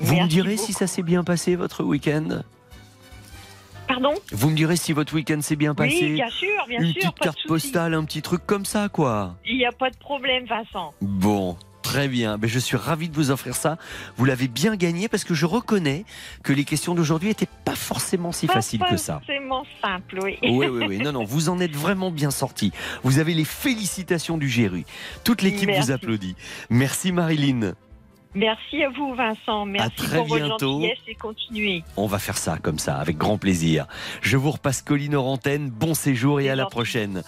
Vous 0.00 0.16
me 0.16 0.26
direz 0.26 0.56
si 0.56 0.72
ça 0.72 0.86
s'est 0.86 1.02
bien 1.02 1.24
passé 1.24 1.56
votre 1.56 1.84
week-end? 1.84 2.42
Pardon? 3.86 4.14
Vous 4.32 4.50
me 4.50 4.56
direz 4.56 4.76
si 4.76 4.92
votre 4.92 5.14
week-end 5.14 5.40
s'est 5.40 5.54
bien 5.54 5.74
passé? 5.74 5.98
Oui, 6.00 6.14
bien 6.14 6.28
sûr, 6.30 6.48
bien 6.68 6.80
Une 6.80 6.86
sûr. 6.92 6.94
petite 6.94 7.18
pas 7.18 7.18
de 7.18 7.24
carte 7.24 7.46
postale, 7.46 7.94
un 7.94 8.04
petit 8.04 8.20
truc 8.20 8.44
comme 8.44 8.64
ça, 8.64 8.88
quoi. 8.88 9.36
Il 9.46 9.56
n'y 9.56 9.64
a 9.64 9.70
pas 9.70 9.90
de 9.90 9.96
problème, 9.96 10.44
Vincent. 10.46 10.92
Bon, 11.00 11.56
très 11.86 12.08
bien. 12.08 12.38
Ben, 12.38 12.48
je 12.48 12.58
suis 12.58 12.76
ravi 12.76 13.08
de 13.08 13.14
vous 13.14 13.30
offrir 13.30 13.54
ça. 13.54 13.78
Vous 14.16 14.24
l'avez 14.24 14.48
bien 14.48 14.76
gagné 14.76 15.08
parce 15.08 15.24
que 15.24 15.34
je 15.34 15.46
reconnais 15.46 16.04
que 16.42 16.52
les 16.52 16.64
questions 16.64 16.94
d'aujourd'hui 16.94 17.28
n'étaient 17.28 17.48
pas 17.64 17.74
forcément 17.76 18.32
si 18.32 18.46
Pas 18.46 18.54
faciles 18.54 18.82
que 18.88 18.96
ça. 18.96 19.20
forcément 19.20 19.64
simple, 19.82 20.18
oui. 20.22 20.38
Oui, 20.42 20.66
oui, 20.66 20.84
oui. 20.88 20.98
Non, 21.06 21.12
non, 21.12 21.24
vous 21.24 21.48
en 21.48 21.60
êtes 21.60 21.76
vraiment 21.76 22.10
bien 22.10 22.30
sorti. 22.30 22.72
Vous 23.04 23.18
avez 23.18 23.34
les 23.34 23.44
félicitations 23.44 24.38
du 24.38 24.48
Géru. 24.48 24.84
Toute 25.24 25.42
l'équipe 25.42 25.70
vous 25.70 25.90
applaudit. 25.90 26.34
Merci 26.70 27.12
Marilyn. 27.12 27.74
Merci 28.34 28.82
à 28.82 28.90
vous, 28.90 29.14
Vincent. 29.14 29.64
Merci 29.64 29.96
très 29.96 30.18
pour 30.18 30.26
votre 30.26 30.44
bientôt. 30.44 30.72
gentillesse 30.72 30.98
et 31.06 31.14
continuez. 31.14 31.84
On 31.96 32.06
va 32.06 32.18
faire 32.18 32.36
ça 32.36 32.58
comme 32.58 32.78
ça, 32.78 32.96
avec 32.96 33.16
grand 33.16 33.38
plaisir. 33.38 33.86
Je 34.20 34.36
vous 34.36 34.50
repasse 34.50 34.82
Colline 34.82 35.14
Orantène. 35.14 35.70
Bon 35.70 35.94
séjour 35.94 36.40
et 36.40 36.50
à 36.50 36.56
la 36.56 36.66
prochaine. 36.66 37.22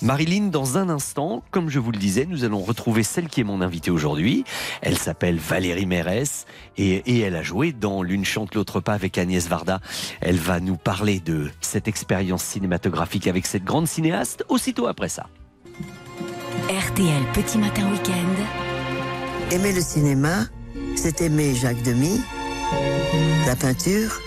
Marilyn, 0.00 0.46
dans 0.46 0.78
un 0.78 0.88
instant, 0.88 1.42
comme 1.50 1.68
je 1.68 1.78
vous 1.78 1.92
le 1.92 1.98
disais, 1.98 2.24
nous 2.26 2.44
allons 2.44 2.60
retrouver 2.60 3.02
celle 3.02 3.28
qui 3.28 3.40
est 3.40 3.44
mon 3.44 3.60
invitée 3.60 3.90
aujourd'hui. 3.90 4.44
Elle 4.80 4.96
s'appelle 4.96 5.36
Valérie 5.36 5.86
Mérès 5.86 6.46
et, 6.78 6.96
et 7.06 7.20
elle 7.20 7.36
a 7.36 7.42
joué 7.42 7.72
dans 7.72 8.02
L'une 8.02 8.24
chante, 8.24 8.54
l'autre 8.54 8.80
pas 8.80 8.94
avec 8.94 9.18
Agnès 9.18 9.48
Varda. 9.48 9.80
Elle 10.20 10.36
va 10.36 10.60
nous 10.60 10.76
parler 10.76 11.20
de 11.20 11.50
cette 11.60 11.88
expérience 11.88 12.42
cinématographique 12.42 13.26
avec 13.26 13.46
cette 13.46 13.64
grande 13.64 13.86
cinéaste 13.86 14.44
aussitôt 14.48 14.86
après 14.86 15.08
ça. 15.08 15.26
RTL 16.68 17.22
Petit 17.34 17.58
Matin 17.58 17.90
Week-end. 17.90 18.63
Aimer 19.50 19.72
le 19.72 19.80
cinéma, 19.80 20.46
c'est 20.96 21.20
aimer 21.20 21.54
Jacques 21.54 21.82
Demy, 21.82 22.20
la 23.46 23.54
peinture, 23.56 24.20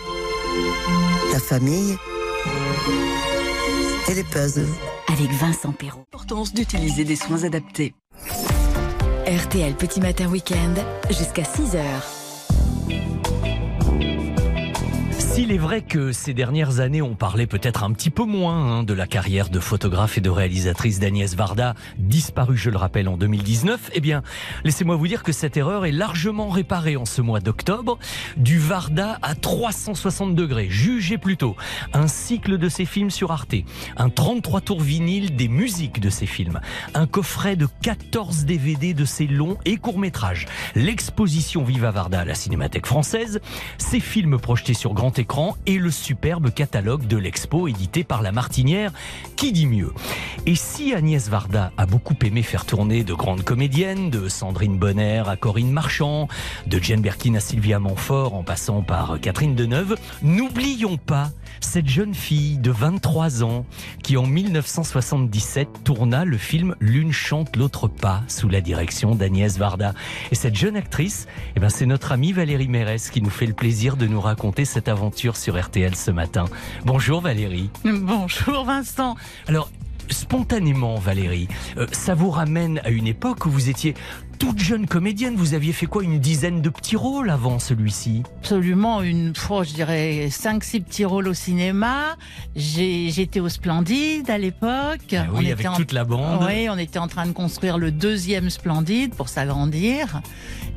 la 1.34 1.39
famille 1.39 1.98
et 4.10 4.14
les 4.14 4.23
puzzles. 4.23 4.68
Avec 5.07 5.31
Vincent 5.31 5.72
Perrault. 5.72 6.06
L'importance 6.14 6.53
d'utiliser 6.53 7.03
des 7.03 7.15
soins 7.15 7.44
adaptés. 7.44 7.94
RTL 9.26 9.76
Petit 9.76 9.99
Matin 9.99 10.27
Week-end 10.27 10.73
jusqu'à 11.10 11.44
6h. 11.44 11.84
S'il 15.38 15.51
est 15.51 15.59
vrai 15.59 15.84
que 15.84 16.14
ces 16.14 16.34
dernières 16.34 16.80
années, 16.80 17.03
on 17.03 17.14
parlait 17.14 17.45
peut-être 17.45 17.84
un 17.84 17.91
petit 17.91 18.09
peu 18.09 18.23
moins 18.23 18.80
hein, 18.80 18.84
de 18.84 18.95
la 18.95 19.05
carrière 19.05 19.49
de 19.49 19.59
photographe 19.59 20.18
et 20.18 20.22
de 20.22 20.31
réalisatrice 20.31 20.99
d'Agnès 20.99 21.35
Varda, 21.35 21.76
disparue, 21.99 22.57
je 22.57 22.72
le 22.72 22.77
rappelle, 22.77 23.07
en 23.07 23.18
2019, 23.18 23.91
eh 23.93 23.99
bien, 23.99 24.23
laissez-moi 24.64 24.95
vous 24.95 25.05
dire 25.05 25.22
que 25.22 25.31
cette 25.31 25.55
erreur 25.55 25.85
est 25.85 25.91
largement 25.91 26.49
réparée 26.49 26.97
en 26.97 27.05
ce 27.05 27.22
mois 27.22 27.39
d'octobre. 27.39 27.99
Du 28.35 28.57
Varda 28.57 29.19
à 29.22 29.35
360 29.35 30.34
degrés, 30.34 30.69
jugez 30.72 31.19
plutôt. 31.19 31.55
Un 31.93 32.07
cycle 32.07 32.57
de 32.57 32.68
ses 32.68 32.85
films 32.85 33.11
sur 33.11 33.31
Arte, 33.31 33.57
un 33.95 34.09
33 34.09 34.61
tours 34.61 34.81
vinyle 34.81 35.35
des 35.35 35.49
musiques 35.49 35.99
de 35.99 36.09
ses 36.09 36.26
films, 36.26 36.61
un 36.95 37.05
coffret 37.05 37.55
de 37.55 37.68
14 37.84 38.45
DVD 38.45 38.95
de 38.95 39.05
ses 39.05 39.27
longs 39.27 39.59
et 39.65 39.77
courts-métrages, 39.77 40.47
l'exposition 40.73 41.64
Viva 41.64 41.91
Varda 41.91 42.22
à 42.22 42.26
la 42.26 42.34
Cinémathèque 42.34 42.88
française, 42.88 43.39
ses 43.77 43.99
films 43.99 44.39
projetés 44.39 44.73
sur 44.73 44.95
grand 44.95 45.19
écran 45.19 45.26
et 45.65 45.77
le 45.77 45.91
superbe 45.91 46.51
catalogue 46.51 47.05
de 47.05 47.17
l'expo 47.17 47.67
édité 47.67 48.03
par 48.03 48.21
La 48.21 48.31
Martinière. 48.31 48.91
Qui 49.35 49.51
dit 49.51 49.67
mieux? 49.67 49.93
Et 50.45 50.55
si 50.55 50.93
Agnès 50.93 51.29
Varda 51.29 51.71
a 51.77 51.85
beaucoup 51.85 52.15
aimé 52.23 52.41
faire 52.41 52.65
tourner 52.65 53.03
de 53.03 53.13
grandes 53.13 53.43
comédiennes, 53.43 54.09
de 54.09 54.29
Sandrine 54.29 54.79
Bonner 54.79 55.23
à 55.27 55.35
Corinne 55.35 55.71
Marchand, 55.71 56.27
de 56.65 56.79
Jane 56.81 57.01
Birkin 57.01 57.35
à 57.35 57.39
Sylvia 57.39 57.77
Montfort 57.77 58.33
en 58.33 58.43
passant 58.43 58.81
par 58.81 59.19
Catherine 59.21 59.53
Deneuve, 59.53 59.95
n'oublions 60.23 60.97
pas 60.97 61.29
cette 61.59 61.88
jeune 61.88 62.13
fille 62.13 62.57
de 62.57 62.71
23 62.71 63.43
ans 63.43 63.65
qui 64.03 64.17
en 64.17 64.25
1977 64.25 65.84
tourna 65.84 66.25
le 66.25 66.38
film 66.38 66.75
L'une 66.79 67.11
chante, 67.11 67.55
l'autre 67.55 67.88
pas 67.88 68.23
sous 68.27 68.49
la 68.49 68.61
direction 68.61 69.15
d'Agnès 69.15 69.57
Varda. 69.57 69.93
Et 70.31 70.35
cette 70.35 70.55
jeune 70.55 70.75
actrice, 70.75 71.27
eh 71.55 71.59
ben, 71.59 71.69
c'est 71.69 71.85
notre 71.85 72.11
amie 72.11 72.31
Valérie 72.31 72.67
Mérès 72.67 73.09
qui 73.09 73.21
nous 73.21 73.29
fait 73.29 73.45
le 73.45 73.53
plaisir 73.53 73.97
de 73.97 74.07
nous 74.07 74.21
raconter 74.21 74.65
cette 74.65 74.88
aventure 74.88 75.38
sur 75.38 75.59
RTL 75.59 75.95
ce 75.95 76.11
matin. 76.11 76.45
Bonjour 76.85 77.21
Valérie. 77.21 77.69
Bonjour 77.84 78.65
Vincent. 78.65 79.15
Alors, 79.47 79.69
spontanément, 80.09 80.95
Valérie, 80.95 81.47
euh, 81.77 81.88
ça 81.91 82.13
vous 82.15 82.29
ramène 82.29 82.79
à 82.84 82.89
une 82.89 83.07
époque 83.07 83.45
où 83.45 83.49
vous 83.49 83.69
étiez 83.69 83.93
toute 84.39 84.59
jeune 84.59 84.85
comédienne. 84.85 85.35
Vous 85.35 85.53
aviez 85.55 85.73
fait 85.73 85.88
quoi 85.88 86.03
Une 86.03 86.19
dizaine 86.19 86.61
de 86.61 86.69
petits 86.69 86.95
rôles 86.95 87.29
avant 87.31 87.57
celui-ci? 87.59 88.21
Absolument, 88.39 89.01
une 89.01 89.35
fois, 89.35 89.63
je 89.63 89.73
dirais 89.73 90.27
5-6 90.29 90.81
petits 90.81 91.05
rôles 91.05 91.27
au 91.27 91.34
cinéma. 91.34 92.15
J'ai- 92.55 93.09
J'étais 93.09 93.39
au 93.39 93.49
Splendide 93.49 94.29
à 94.29 94.38
l'époque. 94.38 95.13
Ah 95.13 95.25
oui, 95.34 95.51
avec 95.51 95.67
toute 95.75 95.91
la 95.91 96.03
bande. 96.03 96.45
Oui, 96.47 96.67
on 96.69 96.77
était 96.77 96.99
en 96.99 97.07
train 97.07 97.25
de 97.25 97.31
construire 97.31 97.77
le 97.77 97.91
deuxième 97.91 98.49
Splendide 98.49 99.15
pour 99.15 99.27
s'agrandir. 99.29 100.21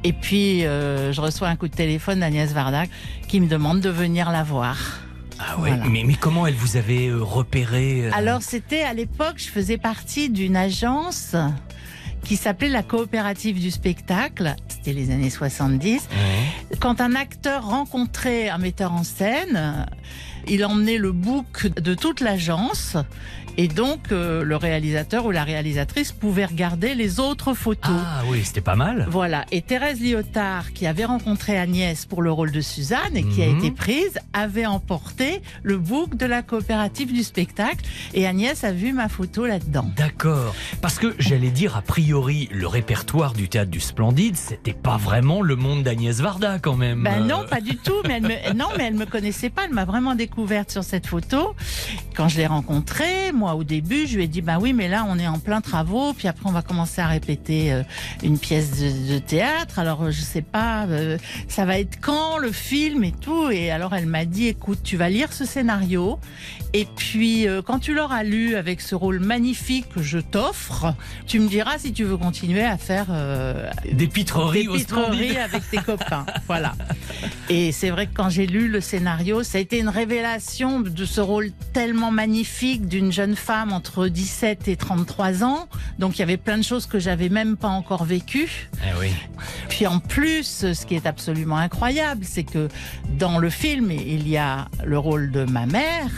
Et 0.05 0.15
puis, 0.15 0.65
euh, 0.65 1.13
je 1.13 1.21
reçois 1.21 1.49
un 1.49 1.57
coup 1.57 1.69
de 1.69 1.75
téléphone 1.75 2.21
d'Agnès 2.21 2.51
Varda 2.53 2.85
qui 3.29 3.41
me 3.41 3.47
demande 3.49 3.81
de 3.81 3.91
venir 3.91 4.31
la 4.31 4.43
voir. 4.43 4.79
Ah 5.41 5.59
ouais, 5.59 5.73
mais, 5.89 6.05
mais 6.05 6.15
comment 6.15 6.47
elle 6.47 6.55
vous 6.55 6.77
avait 6.77 7.09
euh, 7.09 7.23
repéré 7.23 8.07
euh, 8.07 8.11
Alors 8.13 8.43
c'était 8.43 8.83
à 8.83 8.93
l'époque, 8.93 9.37
je 9.37 9.49
faisais 9.49 9.79
partie 9.79 10.29
d'une 10.29 10.57
agence 10.57 11.35
qui 12.25 12.37
s'appelait 12.37 12.69
la 12.69 12.83
coopérative 12.83 13.59
du 13.59 13.71
spectacle. 13.71 14.55
C'était 14.69 14.93
les 14.93 15.11
années 15.11 15.31
70. 15.31 16.09
Quand 16.79 17.01
un 17.01 17.15
acteur 17.15 17.67
rencontrait 17.67 18.51
un 18.51 18.59
metteur 18.59 18.93
en 18.93 19.05
scène, 19.05 19.87
il 20.47 20.65
emmenait 20.65 20.99
le 20.99 21.13
book 21.13 21.69
de 21.81 21.95
toute 21.95 22.21
l'agence. 22.21 22.97
Et 23.57 23.69
donc, 23.69 24.13
euh, 24.13 24.43
le 24.43 24.57
réalisateur 24.57 25.27
ou 25.27 25.31
la 25.31 25.45
réalisatrice 25.45 26.13
pouvait 26.13 26.47
regarder 26.47 26.95
les 26.95 27.21
autres 27.21 27.53
photos. 27.55 27.91
Ah 27.95 28.23
oui, 28.29 28.43
c'était 28.45 28.61
pas 28.61 28.75
mal. 28.77 29.07
Voilà. 29.11 29.45
Et 29.53 29.61
Thérèse 29.63 30.01
Lyotard, 30.01 30.73
qui 30.73 30.87
avait 30.87 31.05
rencontré 31.05 31.59
Agnès 31.59 32.07
pour 32.07 32.23
le 32.23 32.33
rôle 32.33 32.53
de 32.53 32.61
Suzanne 32.61 33.17
et 33.17 33.23
qui 33.25 33.43
a 33.43 33.47
Mhm. 33.47 33.59
été 33.59 33.71
prise, 33.71 34.19
avait 34.33 34.67
emporté 34.67 35.43
le 35.63 35.77
book 35.79 36.17
de 36.17 36.25
la 36.27 36.43
coopérative 36.43 37.13
du 37.13 37.23
spectacle. 37.23 37.85
Et 38.15 38.27
Agnès 38.27 38.65
a 38.65 38.73
vu 38.73 38.93
ma 38.93 39.09
photo 39.09 39.47
là-dedans. 39.47 39.91
D'accord. 39.97 40.55
Parce 40.81 40.99
que 40.99 41.15
j'allais 41.19 41.51
dire, 41.51 41.77
a 41.77 41.83
priori, 41.83 42.49
le 42.53 42.67
répertoire 42.67 43.33
du 43.35 43.49
théâtre 43.49 43.71
du 43.71 43.81
Splendide, 43.81 44.37
c'était 44.37 44.73
pas 44.73 44.97
vraiment 44.97 45.43
le 45.43 45.57
monde 45.57 45.83
d'Agnès 45.83 46.19
Varda 46.21 46.59
quand 46.61 46.77
même. 46.77 47.03
Ben 47.03 47.27
non, 47.27 47.45
pas 47.49 47.61
du 47.61 47.77
tout. 47.77 48.01
Mais 48.07 48.15
elle 48.17 48.23
me, 48.23 48.53
non, 48.57 48.69
mais 48.79 48.85
elle 48.85 48.95
me 48.95 49.07
connaissait 49.07 49.51
pas. 49.51 49.63
Elle 49.67 49.75
m'a 49.75 49.85
vraiment 49.85 50.15
découverte 50.15 50.71
sur 50.71 50.85
cette 50.85 51.07
photo. 51.07 51.55
Quand 52.17 52.29
je 52.29 52.37
l'ai 52.39 52.47
rencontrée, 52.47 53.33
moi 53.41 53.55
au 53.55 53.65
début, 53.65 54.07
je 54.07 54.17
lui 54.17 54.25
ai 54.25 54.29
dit 54.29 54.43
bah 54.43 54.59
oui, 54.61 54.75
mais 54.75 54.87
là 54.87 55.07
on 55.09 55.19
est 55.19 55.27
en 55.27 55.39
plein 55.39 55.63
travaux. 55.63 56.13
Puis 56.13 56.29
après 56.29 56.47
on 56.47 56.53
va 56.53 56.61
commencer 56.61 57.01
à 57.01 57.07
répéter 57.07 57.73
euh, 57.73 57.83
une 58.23 58.39
pièce 58.39 58.79
de, 58.79 59.15
de 59.15 59.19
théâtre. 59.19 59.79
Alors 59.79 60.03
euh, 60.03 60.11
je 60.11 60.21
sais 60.21 60.43
pas, 60.43 60.85
euh, 60.85 61.17
ça 61.49 61.65
va 61.65 61.79
être 61.79 61.99
quand 62.03 62.37
le 62.37 62.53
film 62.53 63.03
et 63.03 63.13
tout. 63.13 63.51
Et 63.51 63.71
alors 63.71 63.95
elle 63.95 64.05
m'a 64.05 64.27
dit 64.27 64.49
écoute, 64.49 64.81
tu 64.85 64.99
vas 64.99 65.09
lire 65.09 65.33
ce 65.33 65.47
scénario. 65.47 66.19
Et 66.75 66.87
puis 66.97 67.49
euh, 67.49 67.63
quand 67.63 67.79
tu 67.79 67.95
l'auras 67.95 68.23
lu 68.25 68.57
avec 68.57 68.83
ce 68.83 68.95
rôle 68.95 69.21
magnifique 69.21 69.89
que 69.89 70.03
je 70.03 70.19
t'offre, 70.19 70.95
tu 71.27 71.41
me 71.41 71.49
diras 71.49 71.79
si 71.79 71.95
tu 71.95 72.05
veux 72.05 72.19
continuer 72.19 72.63
à 72.63 72.77
faire 72.77 73.07
Des 73.91 74.07
pitreries 74.07 74.67
des 74.67 74.75
pitreries 74.75 75.37
avec 75.49 75.69
tes 75.71 75.79
copains. 75.79 76.27
Voilà. 76.47 76.75
Et 77.49 77.71
c'est 77.71 77.91
vrai 77.91 78.07
que 78.07 78.15
quand 78.15 78.29
j'ai 78.29 78.47
lu 78.47 78.69
le 78.69 78.81
scénario, 78.81 79.43
ça 79.43 79.59
a 79.59 79.61
été 79.61 79.79
une 79.79 79.89
révélation 79.89 80.81
de 80.81 81.05
ce 81.05 81.21
rôle 81.21 81.51
tellement 81.73 82.11
magnifique 82.11 82.89
d'une 82.89 83.13
jeune 83.13 83.30
femme 83.37 83.73
entre 83.73 84.09
17 84.09 84.69
et 84.69 84.77
33 84.77 85.45
ans. 85.45 85.69
Donc 85.99 86.17
il 86.17 86.21
y 86.21 86.23
avait 86.23 86.37
plein 86.37 86.59
de 86.59 86.63
choses 86.63 86.87
que 86.87 86.99
j'avais 86.99 87.29
même 87.29 87.57
pas 87.57 87.69
encore 87.69 88.05
vécues. 88.05 88.69
Eh 88.83 88.99
oui. 88.99 89.13
Puis 89.69 89.87
en 89.87 89.99
plus, 89.99 90.73
ce 90.73 90.87
qui 90.87 90.95
est 90.95 91.07
absolument 91.07 91.57
incroyable, 91.57 92.25
c'est 92.25 92.45
que 92.45 92.69
dans 93.19 93.39
le 93.39 93.51
film, 93.51 93.91
il 93.91 94.29
y 94.29 94.37
a 94.37 94.69
le 94.85 94.99
rôle 94.99 95.31
de 95.31 95.45
ma 95.45 95.67
mère. 95.67 96.11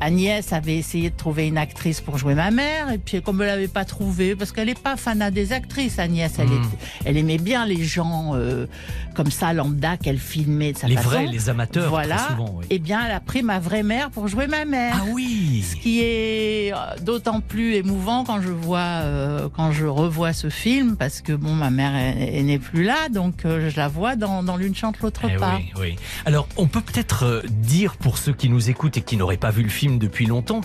Agnès 0.00 0.52
avait 0.52 0.76
essayé 0.76 1.10
de 1.10 1.16
trouver 1.16 1.46
une 1.48 1.58
actrice 1.58 2.00
pour 2.00 2.18
jouer 2.18 2.34
ma 2.34 2.50
mère, 2.50 2.90
et 2.90 2.98
puis 2.98 3.20
comme 3.22 3.40
elle 3.42 3.48
l'avait 3.48 3.68
pas 3.68 3.84
trouvé, 3.84 4.36
parce 4.36 4.52
qu'elle 4.52 4.66
n'est 4.68 4.74
pas 4.74 4.96
fanat 4.96 5.30
des 5.30 5.52
actrices, 5.52 5.98
Agnès, 5.98 6.32
elle, 6.38 6.48
Mm. 6.48 6.52
est- 6.52 6.78
elle 7.06 7.16
aimait 7.16 7.38
bien 7.38 7.66
les 7.66 7.82
gens 7.84 8.32
euh, 8.34 8.66
comme 9.14 9.30
ça, 9.30 9.52
lambda, 9.52 9.96
qu'elle 9.96 10.18
filmait 10.18 10.72
de 10.72 10.78
sa 10.78 10.86
Les 10.88 10.96
façon. 10.96 11.08
vrais, 11.08 11.26
les 11.26 11.48
amateurs, 11.48 11.88
Voilà. 11.90 12.16
très 12.16 12.28
souvent, 12.34 12.54
oui. 12.58 12.66
Eh 12.70 12.78
bien, 12.78 13.04
elle 13.04 13.12
a 13.12 13.20
pris 13.20 13.42
ma 13.42 13.58
vraie 13.58 13.82
mère 13.82 14.10
pour 14.10 14.28
jouer 14.28 14.46
ma 14.46 14.64
mère. 14.64 14.96
Ah 15.00 15.04
oui. 15.12 15.64
Ce 15.68 15.74
qui 15.76 16.00
est 16.00 16.72
euh, 16.72 16.76
d'autant 17.02 17.40
plus 17.40 17.74
émouvant 17.74 18.24
quand 18.24 18.40
je 18.40 18.48
vois, 18.50 18.78
euh, 19.02 19.48
quand 19.54 19.72
je 19.72 19.86
revois 19.86 20.32
ce 20.32 20.48
film, 20.50 20.96
parce 20.96 21.20
que 21.20 21.32
bon, 21.32 21.52
ma 21.54 21.70
mère 21.70 21.92
n'est 21.92 22.58
plus 22.58 22.84
là, 22.84 23.08
donc 23.08 23.44
euh, 23.44 23.70
je 23.70 23.76
la 23.76 23.88
vois 23.88 24.14
dans, 24.16 24.42
dans 24.42 24.56
l'une 24.56 24.74
chante 24.74 25.00
l'autre 25.00 25.22
Eh 25.32 25.36
pas. 25.36 25.56
oui, 25.56 25.72
oui. 25.80 25.96
Alors, 26.24 26.46
on 26.56 26.66
peut 26.66 26.80
peut-être 26.80 27.24
euh, 27.24 27.42
dire 27.48 27.96
pour 27.96 28.18
ceux 28.18 28.32
qui 28.32 28.48
nous 28.48 28.70
écoutent 28.70 28.96
et 28.96 29.02
qui 29.02 29.16
n'auraient 29.16 29.36
pas 29.36 29.50
vu 29.50 29.62
le 29.62 29.68
film 29.68 29.87
depuis 29.96 30.26
longtemps, 30.26 30.60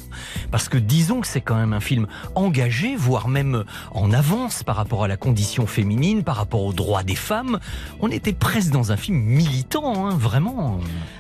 parce 0.52 0.68
que 0.68 0.78
disons 0.78 1.22
que 1.22 1.28
c'est 1.28 1.42
quand 1.42 1.56
même 1.56 1.74
un 1.74 1.80
film 1.80 2.08
engagé, 2.36 2.96
voire 2.96 3.28
même 3.28 3.64
en 3.92 4.12
avance 4.12 4.64
par 4.64 4.76
rapport 4.76 5.04
à 5.04 5.08
la 5.08 5.18
condition 5.18 5.68
féminine, 5.68 6.24
par 6.24 6.36
rapport 6.36 6.64
aux 6.64 6.74
droits 6.74 7.04
des 7.04 7.16
femmes. 7.16 7.60
On 8.02 8.10
était 8.10 8.34
presque 8.34 8.72
dans 8.72 8.92
un 8.92 8.98
film 8.98 9.18
militant, 9.18 10.08
hein, 10.08 10.16
vraiment. 10.18 10.80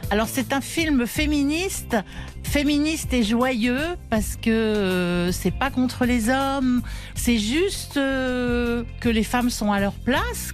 Alors 0.10 0.28
c'est 0.28 0.54
un 0.54 0.62
film 0.62 1.08
féministe, 1.08 1.96
féministe 2.44 3.14
et 3.14 3.24
joyeux 3.24 3.96
parce 4.10 4.36
que 4.36 4.50
euh, 4.50 5.32
c'est 5.32 5.52
pas 5.52 5.72
contre 5.72 6.06
les 6.06 6.30
hommes, 6.30 6.82
c'est 7.16 7.38
juste 7.38 7.98
euh, 7.98 8.84
que 9.00 9.10
les 9.10 9.24
femmes 9.24 9.50
sont 9.50 9.72
à 9.72 9.80
leur 9.80 9.94
place 9.94 10.54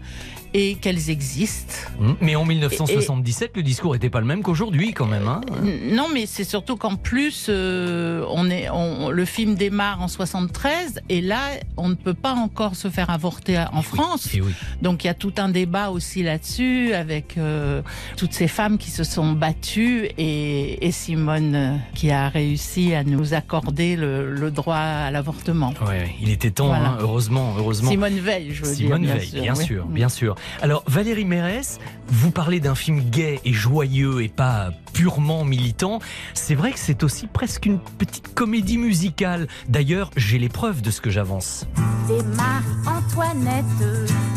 et 0.54 0.76
qu'elles 0.76 1.10
existent. 1.10 1.74
Hum, 2.00 2.16
Mais 2.22 2.36
en 2.36 2.46
1977, 2.46 3.52
le 3.56 3.64
discours 3.64 3.94
n'était 3.94 4.10
pas 4.10 4.20
le 4.20 4.26
même 4.26 4.42
qu'aujourd'hui, 4.42 4.94
quand 4.94 5.06
même. 5.06 5.28
hein. 5.28 5.42
N- 5.64 5.96
Non, 5.96 6.08
mais 6.14 6.26
c'est 6.26 6.44
surtout 6.44 6.76
qu'en 6.78 6.96
plus, 6.96 7.48
euh, 7.50 8.26
on 8.30 8.50
est, 8.50 8.70
on- 8.70 9.10
le 9.12 9.26
film 9.26 9.56
démarre 9.56 10.02
en 10.02 10.08
73 10.08 11.02
et 11.10 11.22
là, 11.22 11.40
on 11.78 11.90
ne 11.90 11.96
peut 11.96 12.14
pas 12.14 12.34
encore 12.34 12.76
se 12.76 12.90
faire 12.90 13.10
avorter 13.10 13.64
en 13.74 13.82
France. 13.82 14.34
Et 14.34 14.42
oui. 14.42 14.52
Donc 14.82 15.04
il 15.04 15.08
y 15.08 15.10
a 15.10 15.14
tout 15.14 15.34
un 15.38 15.50
débat 15.50 15.90
aussi 15.90 16.24
là-dessus 16.24 16.94
avec 16.94 17.38
euh, 17.38 17.82
toutes 18.18 18.34
ces 18.34 18.48
femmes 18.48 18.78
qui 18.78 18.90
se 18.92 19.04
sont 19.04 19.32
battues 19.34 20.10
et, 20.18 20.86
et 20.86 20.92
Simone 20.92 21.56
euh, 21.56 21.76
qui 21.96 22.12
a 22.12 22.30
réussi 22.30 22.94
à 22.94 23.04
nous 23.04 23.34
accorder 23.34 23.96
le, 23.96 24.32
le 24.34 24.52
droit 24.52 24.76
à 24.78 25.12
l'avortement. 25.12 25.74
Ouais, 25.86 26.16
il 26.22 26.30
était 26.30 26.52
temps, 26.52 26.68
Voilà. 26.68 26.90
hein, 26.90 26.98
heureusement, 27.02 27.54
heureusement. 27.58 27.90
Simone 27.92 28.20
Veil, 28.20 28.50
je 28.54 28.64
veux 28.66 28.74
Simone 28.74 29.02
dire. 29.04 29.16
Veil, 29.16 29.42
bien 29.42 29.54
oui. 29.56 29.66
sûr, 29.66 29.86
bien 29.86 30.10
sûr. 30.10 30.36
Alors, 30.62 30.84
Valérie 30.88 31.26
Mérès, 31.26 31.80
vous 32.08 32.32
parlez 32.32 32.60
d'un 32.60 32.76
film 32.76 33.02
gai 33.10 33.40
et 33.46 33.54
joyeux 33.54 34.22
et 34.24 34.30
pas 34.30 34.72
purement 34.94 35.46
militant. 35.46 36.00
C'est 36.34 36.56
vrai 36.56 36.72
que 36.72 36.80
c'est 36.80 37.04
aussi 37.04 37.28
presque 37.28 37.66
une 37.66 37.80
petite 37.80 38.34
comédie 38.34 38.78
musicale. 38.78 39.48
D'ailleurs, 39.68 40.12
j'ai 40.18 40.40
les 40.40 40.50
preuves 40.50 40.82
de 40.82 40.92
ce 40.92 41.02
que 41.02 41.10
j'avance. 41.10 41.66
T'es 42.08 42.24
Marie-Antoinette, 42.36 43.66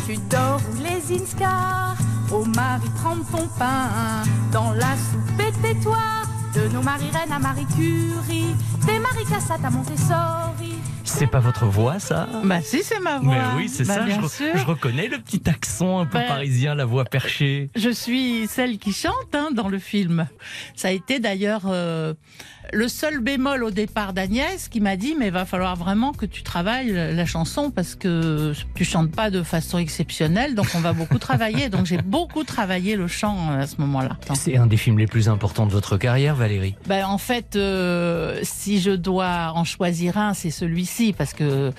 tu 0.07 0.17
dors 0.29 0.61
où 0.71 0.83
les 0.83 1.15
Inska. 1.15 1.95
Oh 2.31 2.45
Marie, 2.55 2.89
prends 2.95 3.17
ton 3.31 3.47
pain 3.59 3.89
dans 4.51 4.71
la 4.73 4.95
soupe 4.95 5.39
et 5.39 5.51
tais-toi. 5.61 5.97
De 6.55 6.67
nos 6.73 6.83
Marie-Reine 6.83 7.31
à 7.31 7.39
Marie 7.39 7.65
Curie, 7.75 8.55
des 8.85 8.99
Marie 8.99 9.25
Cassatt 9.25 9.63
à 9.65 9.71
Montessori. 9.71 10.72
C'est 11.15 11.27
pas 11.27 11.39
votre 11.39 11.65
voix, 11.67 11.99
ça 11.99 12.27
Bah 12.43 12.61
si, 12.61 12.81
c'est 12.83 12.99
ma 12.99 13.19
voix. 13.19 13.35
Mais 13.35 13.41
oui, 13.63 13.69
c'est 13.69 13.85
Bah, 13.85 13.93
ça. 13.95 14.01
bien 14.01 14.19
Je, 14.19 14.25
re- 14.25 14.57
je 14.57 14.65
reconnais 14.65 15.07
le 15.07 15.19
petit 15.19 15.41
accent 15.47 15.99
un 15.99 16.05
peu 16.05 16.17
Bah, 16.17 16.25
parisien, 16.27 16.73
la 16.75 16.85
voix 16.85 17.05
perchée. 17.05 17.69
Je 17.75 17.89
suis 17.91 18.47
celle 18.47 18.79
qui 18.79 18.91
chante 18.93 19.13
hein, 19.33 19.49
dans 19.53 19.67
le 19.69 19.77
film. 19.79 20.27
Ça 20.75 20.87
a 20.87 20.91
été 20.91 21.19
d'ailleurs 21.19 21.63
euh, 21.67 22.13
le 22.73 22.87
seul 22.87 23.19
bémol 23.19 23.63
au 23.63 23.71
départ 23.71 24.13
d'Agnès 24.13 24.67
qui 24.67 24.81
m'a 24.81 24.95
dit 24.95 25.15
mais 25.17 25.29
va 25.29 25.45
falloir 25.45 25.75
vraiment 25.75 26.11
que 26.11 26.25
tu 26.25 26.43
travailles 26.43 26.91
la 26.91 27.11
la 27.11 27.25
chanson 27.25 27.71
parce 27.71 27.95
que 27.95 28.53
tu 28.75 28.83
chantes 28.83 29.11
pas 29.11 29.29
de 29.29 29.43
façon 29.43 29.77
exceptionnelle 29.77 30.55
donc 30.55 30.67
on 30.75 30.79
va 30.79 30.93
beaucoup 30.93 31.17
travailler. 31.19 31.69
Donc 31.69 31.85
j'ai 31.85 31.97
beaucoup 31.97 32.43
travaillé 32.43 32.95
le 32.95 33.07
chant 33.07 33.37
euh, 33.51 33.61
à 33.61 33.67
ce 33.67 33.75
moment-là. 33.79 34.17
C'est 34.33 34.57
un 34.57 34.67
des 34.67 34.77
films 34.77 34.99
les 34.99 35.07
plus 35.07 35.29
importants 35.29 35.65
de 35.65 35.71
votre 35.71 35.97
carrière, 35.97 36.35
Valérie? 36.35 36.75
Ben, 36.87 37.05
en 37.05 37.17
fait, 37.17 37.55
euh, 37.55 38.39
si 38.43 38.79
je 38.79 38.91
dois 38.91 39.51
en 39.55 39.63
choisir 39.63 40.17
un, 40.17 40.33
c'est 40.33 40.51
celui-ci 40.51 41.13
parce 41.13 41.33
que 41.33 41.71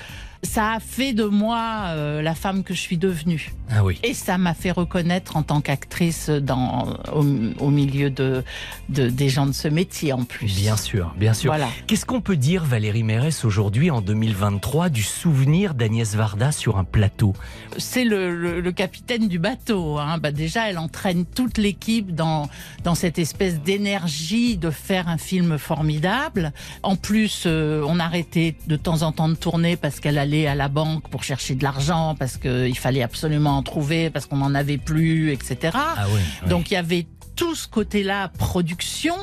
ça 0.45 0.73
a 0.75 0.81
fait 0.81 1.13
de 1.13 1.25
moi 1.25 1.87
euh, 1.89 2.23
la 2.23 2.35
femme 2.35 2.63
que 2.63 2.73
je 2.75 2.81
suis 2.81 2.97
devenue. 2.99 3.53
Ah 3.71 3.83
oui. 3.83 3.99
Et 4.05 4.15
ça 4.15 4.39
m'a 4.39 4.55
fait 4.55 4.71
reconnaître 4.71 5.37
en 5.37 5.43
tant 5.43 5.61
qu'actrice 5.61 6.29
dans 6.31 6.97
au, 7.13 7.25
au 7.59 7.71
milieu 7.71 8.11
de, 8.11 8.45
de- 8.91 9.09
des 9.09 9.29
gens 9.29 9.47
de 9.47 9.53
ce 9.53 9.67
métier 9.69 10.13
en 10.13 10.25
plus. 10.25 10.47
Bien 10.47 10.77
sûr, 10.77 11.15
bien 11.19 11.35
sûr. 11.35 11.51
Voilà. 11.51 11.69
Qu'est-ce 11.87 12.07
qu'on 12.07 12.21
peut 12.21 12.37
dire, 12.37 12.65
Valérie 12.65 13.03
Mérès, 13.03 13.45
aujourd'hui, 13.45 13.91
en 13.91 14.01
2023, 14.01 14.91
du 14.91 15.03
souvenir 15.03 15.75
d'Agnès 15.75 16.15
Varda 16.15 16.53
sur 16.53 16.77
un 16.79 16.85
plateau? 16.85 17.33
C'est 17.79 18.05
le, 18.05 18.35
le- 18.35 18.61
le 18.61 18.73
capitaine 18.73 19.29
du 19.29 19.39
bateau. 19.39 19.99
Hein. 19.99 20.19
Bah, 20.19 20.31
déjà, 20.31 20.69
elle 20.69 20.79
entraîne 20.79 21.25
toute 21.25 21.57
l'équipe 21.59 22.15
dans, 22.15 22.49
dans 22.85 22.95
cette 22.95 23.19
espèce 23.19 23.61
d'énergie 23.61 24.57
de 24.59 24.71
faire 24.71 25.09
un 25.09 25.19
film 25.19 25.57
formidable. 25.59 26.53
En 26.83 26.97
plus, 26.97 27.45
euh, 27.47 27.83
on 27.89 27.99
arrêtait 27.99 28.57
de 28.67 28.77
temps 28.77 29.03
en 29.03 29.13
temps 29.13 29.29
de 29.29 29.35
tourner 29.35 29.77
parce 29.77 30.01
qu'elle 30.01 30.19
allait 30.19 30.34
à 30.47 30.55
la 30.55 30.69
banque 30.69 31.09
pour 31.09 31.23
chercher 31.23 31.55
de 31.55 31.63
l'argent, 31.63 32.15
parce 32.19 32.37
qu'il 32.37 32.77
fallait 32.79 33.03
absolument 33.03 33.57
en 33.59 33.63
trouver, 33.63 34.11
parce 34.11 34.27
qu'on 34.27 34.39
n'en 34.39 34.55
avait 34.55 34.79
plus, 34.79 35.33
etc. 35.33 35.73
Ah 35.75 36.07
oui, 36.13 36.21
oui. 36.43 36.49
Donc 36.49 36.71
il 36.71 36.75
y 36.75 36.77
avait 36.77 37.07
tout 37.37 37.55
ce 37.55 37.67
côté-là, 37.67 38.29
production, 38.29 39.15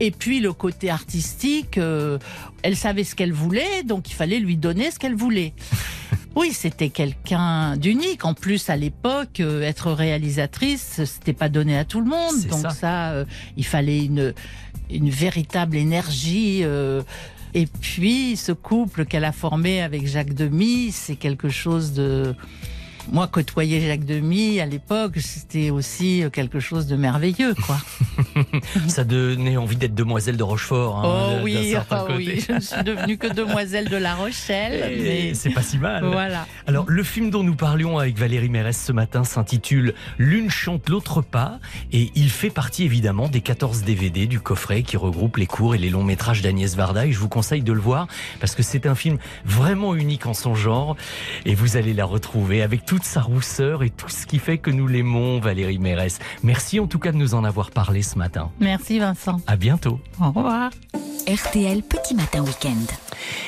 et 0.00 0.10
puis 0.10 0.40
le 0.40 0.52
côté 0.52 0.90
artistique, 0.90 1.78
euh, 1.78 2.18
elle 2.62 2.76
savait 2.76 3.04
ce 3.04 3.14
qu'elle 3.14 3.32
voulait, 3.32 3.82
donc 3.84 4.10
il 4.10 4.14
fallait 4.14 4.40
lui 4.40 4.56
donner 4.56 4.90
ce 4.90 4.98
qu'elle 4.98 5.14
voulait. 5.16 5.52
Oui, 6.34 6.52
c'était 6.54 6.88
quelqu'un 6.88 7.76
d'unique. 7.76 8.24
En 8.24 8.32
plus, 8.32 8.70
à 8.70 8.76
l'époque, 8.76 9.40
euh, 9.40 9.60
être 9.60 9.92
réalisatrice, 9.92 11.02
c'était 11.04 11.34
pas 11.34 11.50
donné 11.50 11.76
à 11.76 11.84
tout 11.84 12.00
le 12.00 12.06
monde. 12.08 12.40
Donc 12.48 12.62
ça. 12.62 12.70
ça, 12.70 13.10
euh, 13.10 13.26
il 13.58 13.66
fallait 13.66 14.02
une, 14.06 14.32
une 14.90 15.10
véritable 15.10 15.76
énergie. 15.76 16.60
euh, 16.64 17.02
et 17.54 17.66
puis, 17.66 18.36
ce 18.36 18.52
couple 18.52 19.04
qu'elle 19.04 19.24
a 19.24 19.32
formé 19.32 19.82
avec 19.82 20.06
Jacques 20.06 20.34
Demy, 20.34 20.90
c'est 20.92 21.16
quelque 21.16 21.48
chose 21.48 21.92
de... 21.92 22.34
Moi, 23.10 23.26
côtoyer 23.26 23.80
Jacques 23.80 24.04
Demy 24.04 24.60
à 24.60 24.66
l'époque, 24.66 25.18
c'était 25.18 25.70
aussi 25.70 26.24
quelque 26.32 26.60
chose 26.60 26.86
de 26.86 26.96
merveilleux, 26.96 27.54
quoi. 27.54 27.76
Ça 28.88 29.04
donnait 29.04 29.56
envie 29.56 29.76
d'être 29.76 29.94
demoiselle 29.94 30.36
de 30.36 30.42
Rochefort. 30.42 30.98
hein, 30.98 31.38
oh 31.38 31.40
oui, 31.42 31.70
certain 31.72 32.04
oh 32.08 32.12
oui, 32.16 32.26
côté. 32.26 32.44
je 32.48 32.52
ne 32.52 32.60
suis 32.60 32.82
devenue 32.84 33.18
que 33.18 33.26
demoiselle 33.26 33.88
de 33.88 33.96
La 33.96 34.14
Rochelle. 34.14 34.98
Mais 35.02 35.34
C'est 35.34 35.50
pas 35.50 35.62
si 35.62 35.78
mal. 35.78 36.04
Voilà. 36.04 36.46
Alors, 36.66 36.84
le 36.88 37.02
film 37.02 37.30
dont 37.30 37.42
nous 37.42 37.56
parlions 37.56 37.98
avec 37.98 38.16
Valérie 38.18 38.48
Mérès 38.48 38.80
ce 38.80 38.92
matin 38.92 39.24
s'intitule 39.24 39.94
L'une 40.18 40.50
chante, 40.50 40.88
l'autre 40.88 41.22
pas. 41.22 41.58
Et 41.92 42.10
il 42.14 42.30
fait 42.30 42.50
partie 42.50 42.84
évidemment 42.84 43.28
des 43.28 43.40
14 43.40 43.82
DVD 43.82 44.26
du 44.26 44.40
coffret 44.40 44.82
qui 44.82 44.96
regroupe 44.96 45.36
les 45.36 45.46
courts 45.46 45.74
et 45.74 45.78
les 45.78 45.90
longs 45.90 46.04
métrages 46.04 46.42
d'Agnès 46.42 46.76
Varda. 46.76 47.06
Et 47.06 47.12
je 47.12 47.18
vous 47.18 47.28
conseille 47.28 47.62
de 47.62 47.72
le 47.72 47.80
voir 47.80 48.06
parce 48.40 48.54
que 48.54 48.62
c'est 48.62 48.86
un 48.86 48.94
film 48.94 49.18
vraiment 49.44 49.94
unique 49.94 50.26
en 50.26 50.34
son 50.34 50.54
genre. 50.54 50.96
Et 51.44 51.54
vous 51.54 51.76
allez 51.76 51.94
la 51.94 52.04
retrouver 52.04 52.62
avec 52.62 52.84
toute 52.92 53.04
sa 53.04 53.22
rousseur 53.22 53.82
et 53.82 53.88
tout 53.88 54.10
ce 54.10 54.26
qui 54.26 54.38
fait 54.38 54.58
que 54.58 54.70
nous 54.70 54.86
l'aimons, 54.86 55.40
Valérie 55.40 55.78
Mérès. 55.78 56.18
Merci 56.42 56.78
en 56.78 56.86
tout 56.86 56.98
cas 56.98 57.10
de 57.10 57.16
nous 57.16 57.32
en 57.32 57.42
avoir 57.42 57.70
parlé 57.70 58.02
ce 58.02 58.18
matin. 58.18 58.50
Merci 58.60 58.98
Vincent. 58.98 59.40
À 59.46 59.56
bientôt. 59.56 59.98
Au 60.20 60.30
revoir. 60.30 60.70
RTL 61.26 61.82
Petit 61.84 62.14
Matin 62.14 62.42
Week-end. 62.42 62.84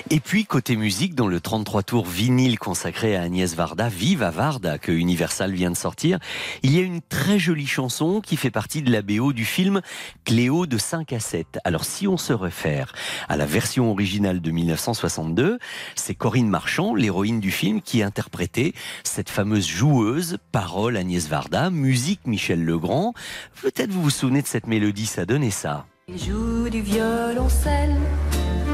Et 0.09 0.21
puis, 0.21 0.45
côté 0.45 0.77
musique, 0.77 1.17
dans 1.17 1.27
le 1.27 1.41
33 1.41 1.83
tours 1.83 2.07
vinyle 2.07 2.59
consacré 2.59 3.17
à 3.17 3.23
Agnès 3.23 3.53
Varda, 3.57 3.89
Viva 3.89 4.31
Varda, 4.31 4.79
que 4.79 4.93
Universal 4.93 5.53
vient 5.53 5.73
de 5.73 5.77
sortir, 5.77 6.21
il 6.63 6.73
y 6.73 6.79
a 6.79 6.83
une 6.83 7.01
très 7.01 7.41
jolie 7.41 7.67
chanson 7.67 8.21
qui 8.21 8.37
fait 8.37 8.53
partie 8.53 8.81
de 8.83 8.93
la 8.93 9.03
BO 9.03 9.33
du 9.33 9.45
film 9.45 9.81
Cléo 10.25 10.67
de 10.67 10.79
5 10.79 11.13
à 11.13 11.19
7. 11.19 11.59
Alors, 11.65 11.85
si 11.85 12.07
on 12.07 12.17
se 12.17 12.33
réfère 12.33 12.93
à 13.29 13.37
la 13.37 13.45
version 13.45 13.91
originale 13.91 14.41
de 14.41 14.51
1962, 14.53 15.59
c'est 15.97 16.15
Corinne 16.15 16.49
Marchand, 16.49 16.95
l'héroïne 16.95 17.41
du 17.41 17.51
film, 17.51 17.83
qui 17.83 18.03
interprétait 18.03 18.73
cette 19.03 19.31
fameuse 19.35 19.67
joueuse, 19.67 20.39
parole 20.53 20.97
Agnès 20.97 21.27
Varda, 21.27 21.69
musique 21.69 22.21
Michel 22.25 22.65
Legrand. 22.65 23.15
Peut-être 23.63 23.91
vous 23.91 24.01
vous 24.01 24.11
souvenez 24.11 24.43
de 24.43 24.47
cette 24.47 24.69
mélodie, 24.69 25.07
ça 25.07 25.27
donnait 25.27 25.51
ça. 25.51 25.87
Tu 26.07 26.31
joues 26.31 26.69
du 26.71 26.81
violoncelle, 26.81 27.97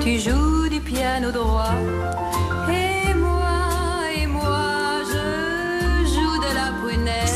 tu 0.03 0.19
joues 0.19 0.69
du 0.69 0.81
piano 0.81 1.31
droit. 1.31 1.73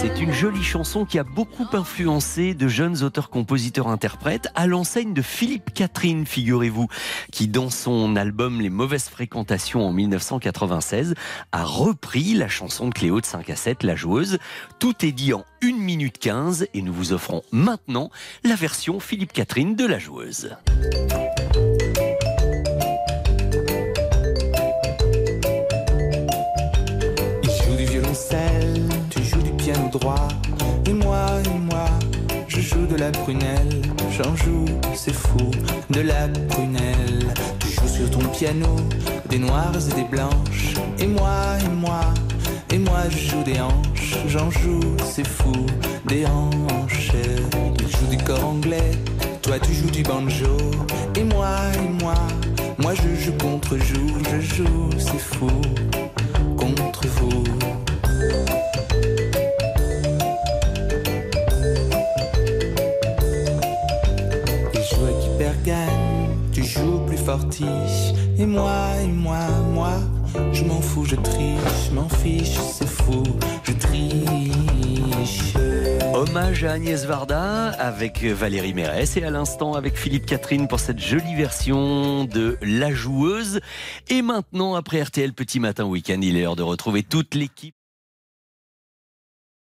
C'est 0.06 0.20
une 0.20 0.34
jolie 0.34 0.62
chanson 0.62 1.06
qui 1.06 1.18
a 1.18 1.24
beaucoup 1.24 1.66
influencé 1.72 2.52
de 2.52 2.68
jeunes 2.68 3.02
auteurs-compositeurs-interprètes, 3.02 4.48
à 4.54 4.66
l'enseigne 4.66 5.14
de 5.14 5.22
Philippe 5.22 5.72
Catherine, 5.72 6.26
figurez-vous, 6.26 6.88
qui 7.32 7.48
dans 7.48 7.70
son 7.70 8.14
album 8.14 8.60
Les 8.60 8.68
mauvaises 8.68 9.08
fréquentations 9.08 9.88
en 9.88 9.94
1996 9.94 11.14
a 11.52 11.64
repris 11.64 12.34
la 12.34 12.48
chanson 12.48 12.88
de 12.88 12.92
Cléo 12.92 13.22
de 13.22 13.24
5 13.24 13.48
à 13.48 13.56
7, 13.56 13.82
La 13.82 13.96
joueuse. 13.96 14.36
Tout 14.78 15.06
est 15.06 15.12
dit 15.12 15.32
en 15.32 15.46
1 15.62 15.72
minute 15.78 16.18
15 16.18 16.66
et 16.74 16.82
nous 16.82 16.92
vous 16.92 17.14
offrons 17.14 17.40
maintenant 17.50 18.10
la 18.44 18.56
version 18.56 19.00
Philippe 19.00 19.32
Catherine 19.32 19.74
de 19.74 19.86
La 19.86 19.98
joueuse. 19.98 20.50
De 32.94 33.00
la 33.00 33.10
prunelle. 33.10 33.82
J'en 34.16 34.36
joue, 34.36 34.66
c'est 34.94 35.12
fou, 35.12 35.50
de 35.90 36.00
la 36.00 36.28
prunelle. 36.48 37.26
Tu 37.58 37.68
joues 37.68 37.88
sur 37.88 38.10
ton 38.10 38.26
piano 38.28 38.76
des 39.28 39.38
noires 39.38 39.72
et 39.74 39.94
des 39.94 40.04
blanches. 40.04 40.74
Et 40.98 41.06
moi, 41.06 41.56
et 41.64 41.68
moi, 41.68 42.00
et 42.70 42.78
moi, 42.78 43.00
je 43.10 43.30
joue 43.30 43.42
des 43.42 43.60
hanches. 43.60 44.16
J'en 44.28 44.50
joue, 44.50 44.96
c'est 45.04 45.26
fou, 45.26 45.52
des 46.06 46.24
hanches. 46.26 47.10
Il 47.80 47.88
joue 47.88 48.16
du 48.16 48.18
corps 48.22 48.44
anglais, 48.44 48.92
toi 49.42 49.58
tu 49.58 49.72
joues 49.74 49.90
du 49.90 50.02
banjo. 50.02 50.56
Et 51.16 51.24
moi, 51.24 51.56
et 51.74 52.02
moi, 52.02 52.14
moi 52.78 52.92
je 52.94 53.24
joue 53.24 53.36
contre 53.38 53.76
joue. 53.76 54.18
Je 54.30 54.40
joue, 54.40 54.90
c'est 54.98 55.18
fou 55.18 55.50
contre 56.56 57.06
vous. 57.08 57.44
Tu 66.52 66.64
joues 66.64 67.00
plus 67.06 67.18
fortiche. 67.18 68.12
Et 68.38 68.46
moi, 68.46 68.80
et 69.02 69.08
moi, 69.08 69.46
moi, 69.72 69.92
je 70.52 70.64
m'en 70.64 70.80
fous, 70.80 71.04
je 71.04 71.16
triche, 71.16 71.90
m'en 71.92 72.08
fiche, 72.08 72.56
c'est 72.72 72.88
fou, 72.88 73.22
je 73.64 73.72
triche. 73.72 75.54
Hommage 76.14 76.64
à 76.64 76.72
Agnès 76.72 77.04
Varda 77.06 77.70
avec 77.70 78.22
Valérie 78.22 78.72
Mérès 78.72 79.16
et 79.16 79.24
à 79.24 79.30
l'instant 79.30 79.74
avec 79.74 79.96
Philippe 79.96 80.26
Catherine 80.26 80.68
pour 80.68 80.80
cette 80.80 81.00
jolie 81.00 81.34
version 81.34 82.24
de 82.24 82.56
La 82.62 82.92
Joueuse. 82.92 83.60
Et 84.08 84.22
maintenant, 84.22 84.74
après 84.74 85.02
RTL 85.02 85.32
Petit 85.32 85.60
Matin 85.60 85.84
Week-end, 85.84 86.20
il 86.22 86.36
est 86.36 86.42
l'heure 86.42 86.56
de 86.56 86.62
retrouver 86.62 87.02
toute 87.02 87.34
l'équipe. 87.34 87.73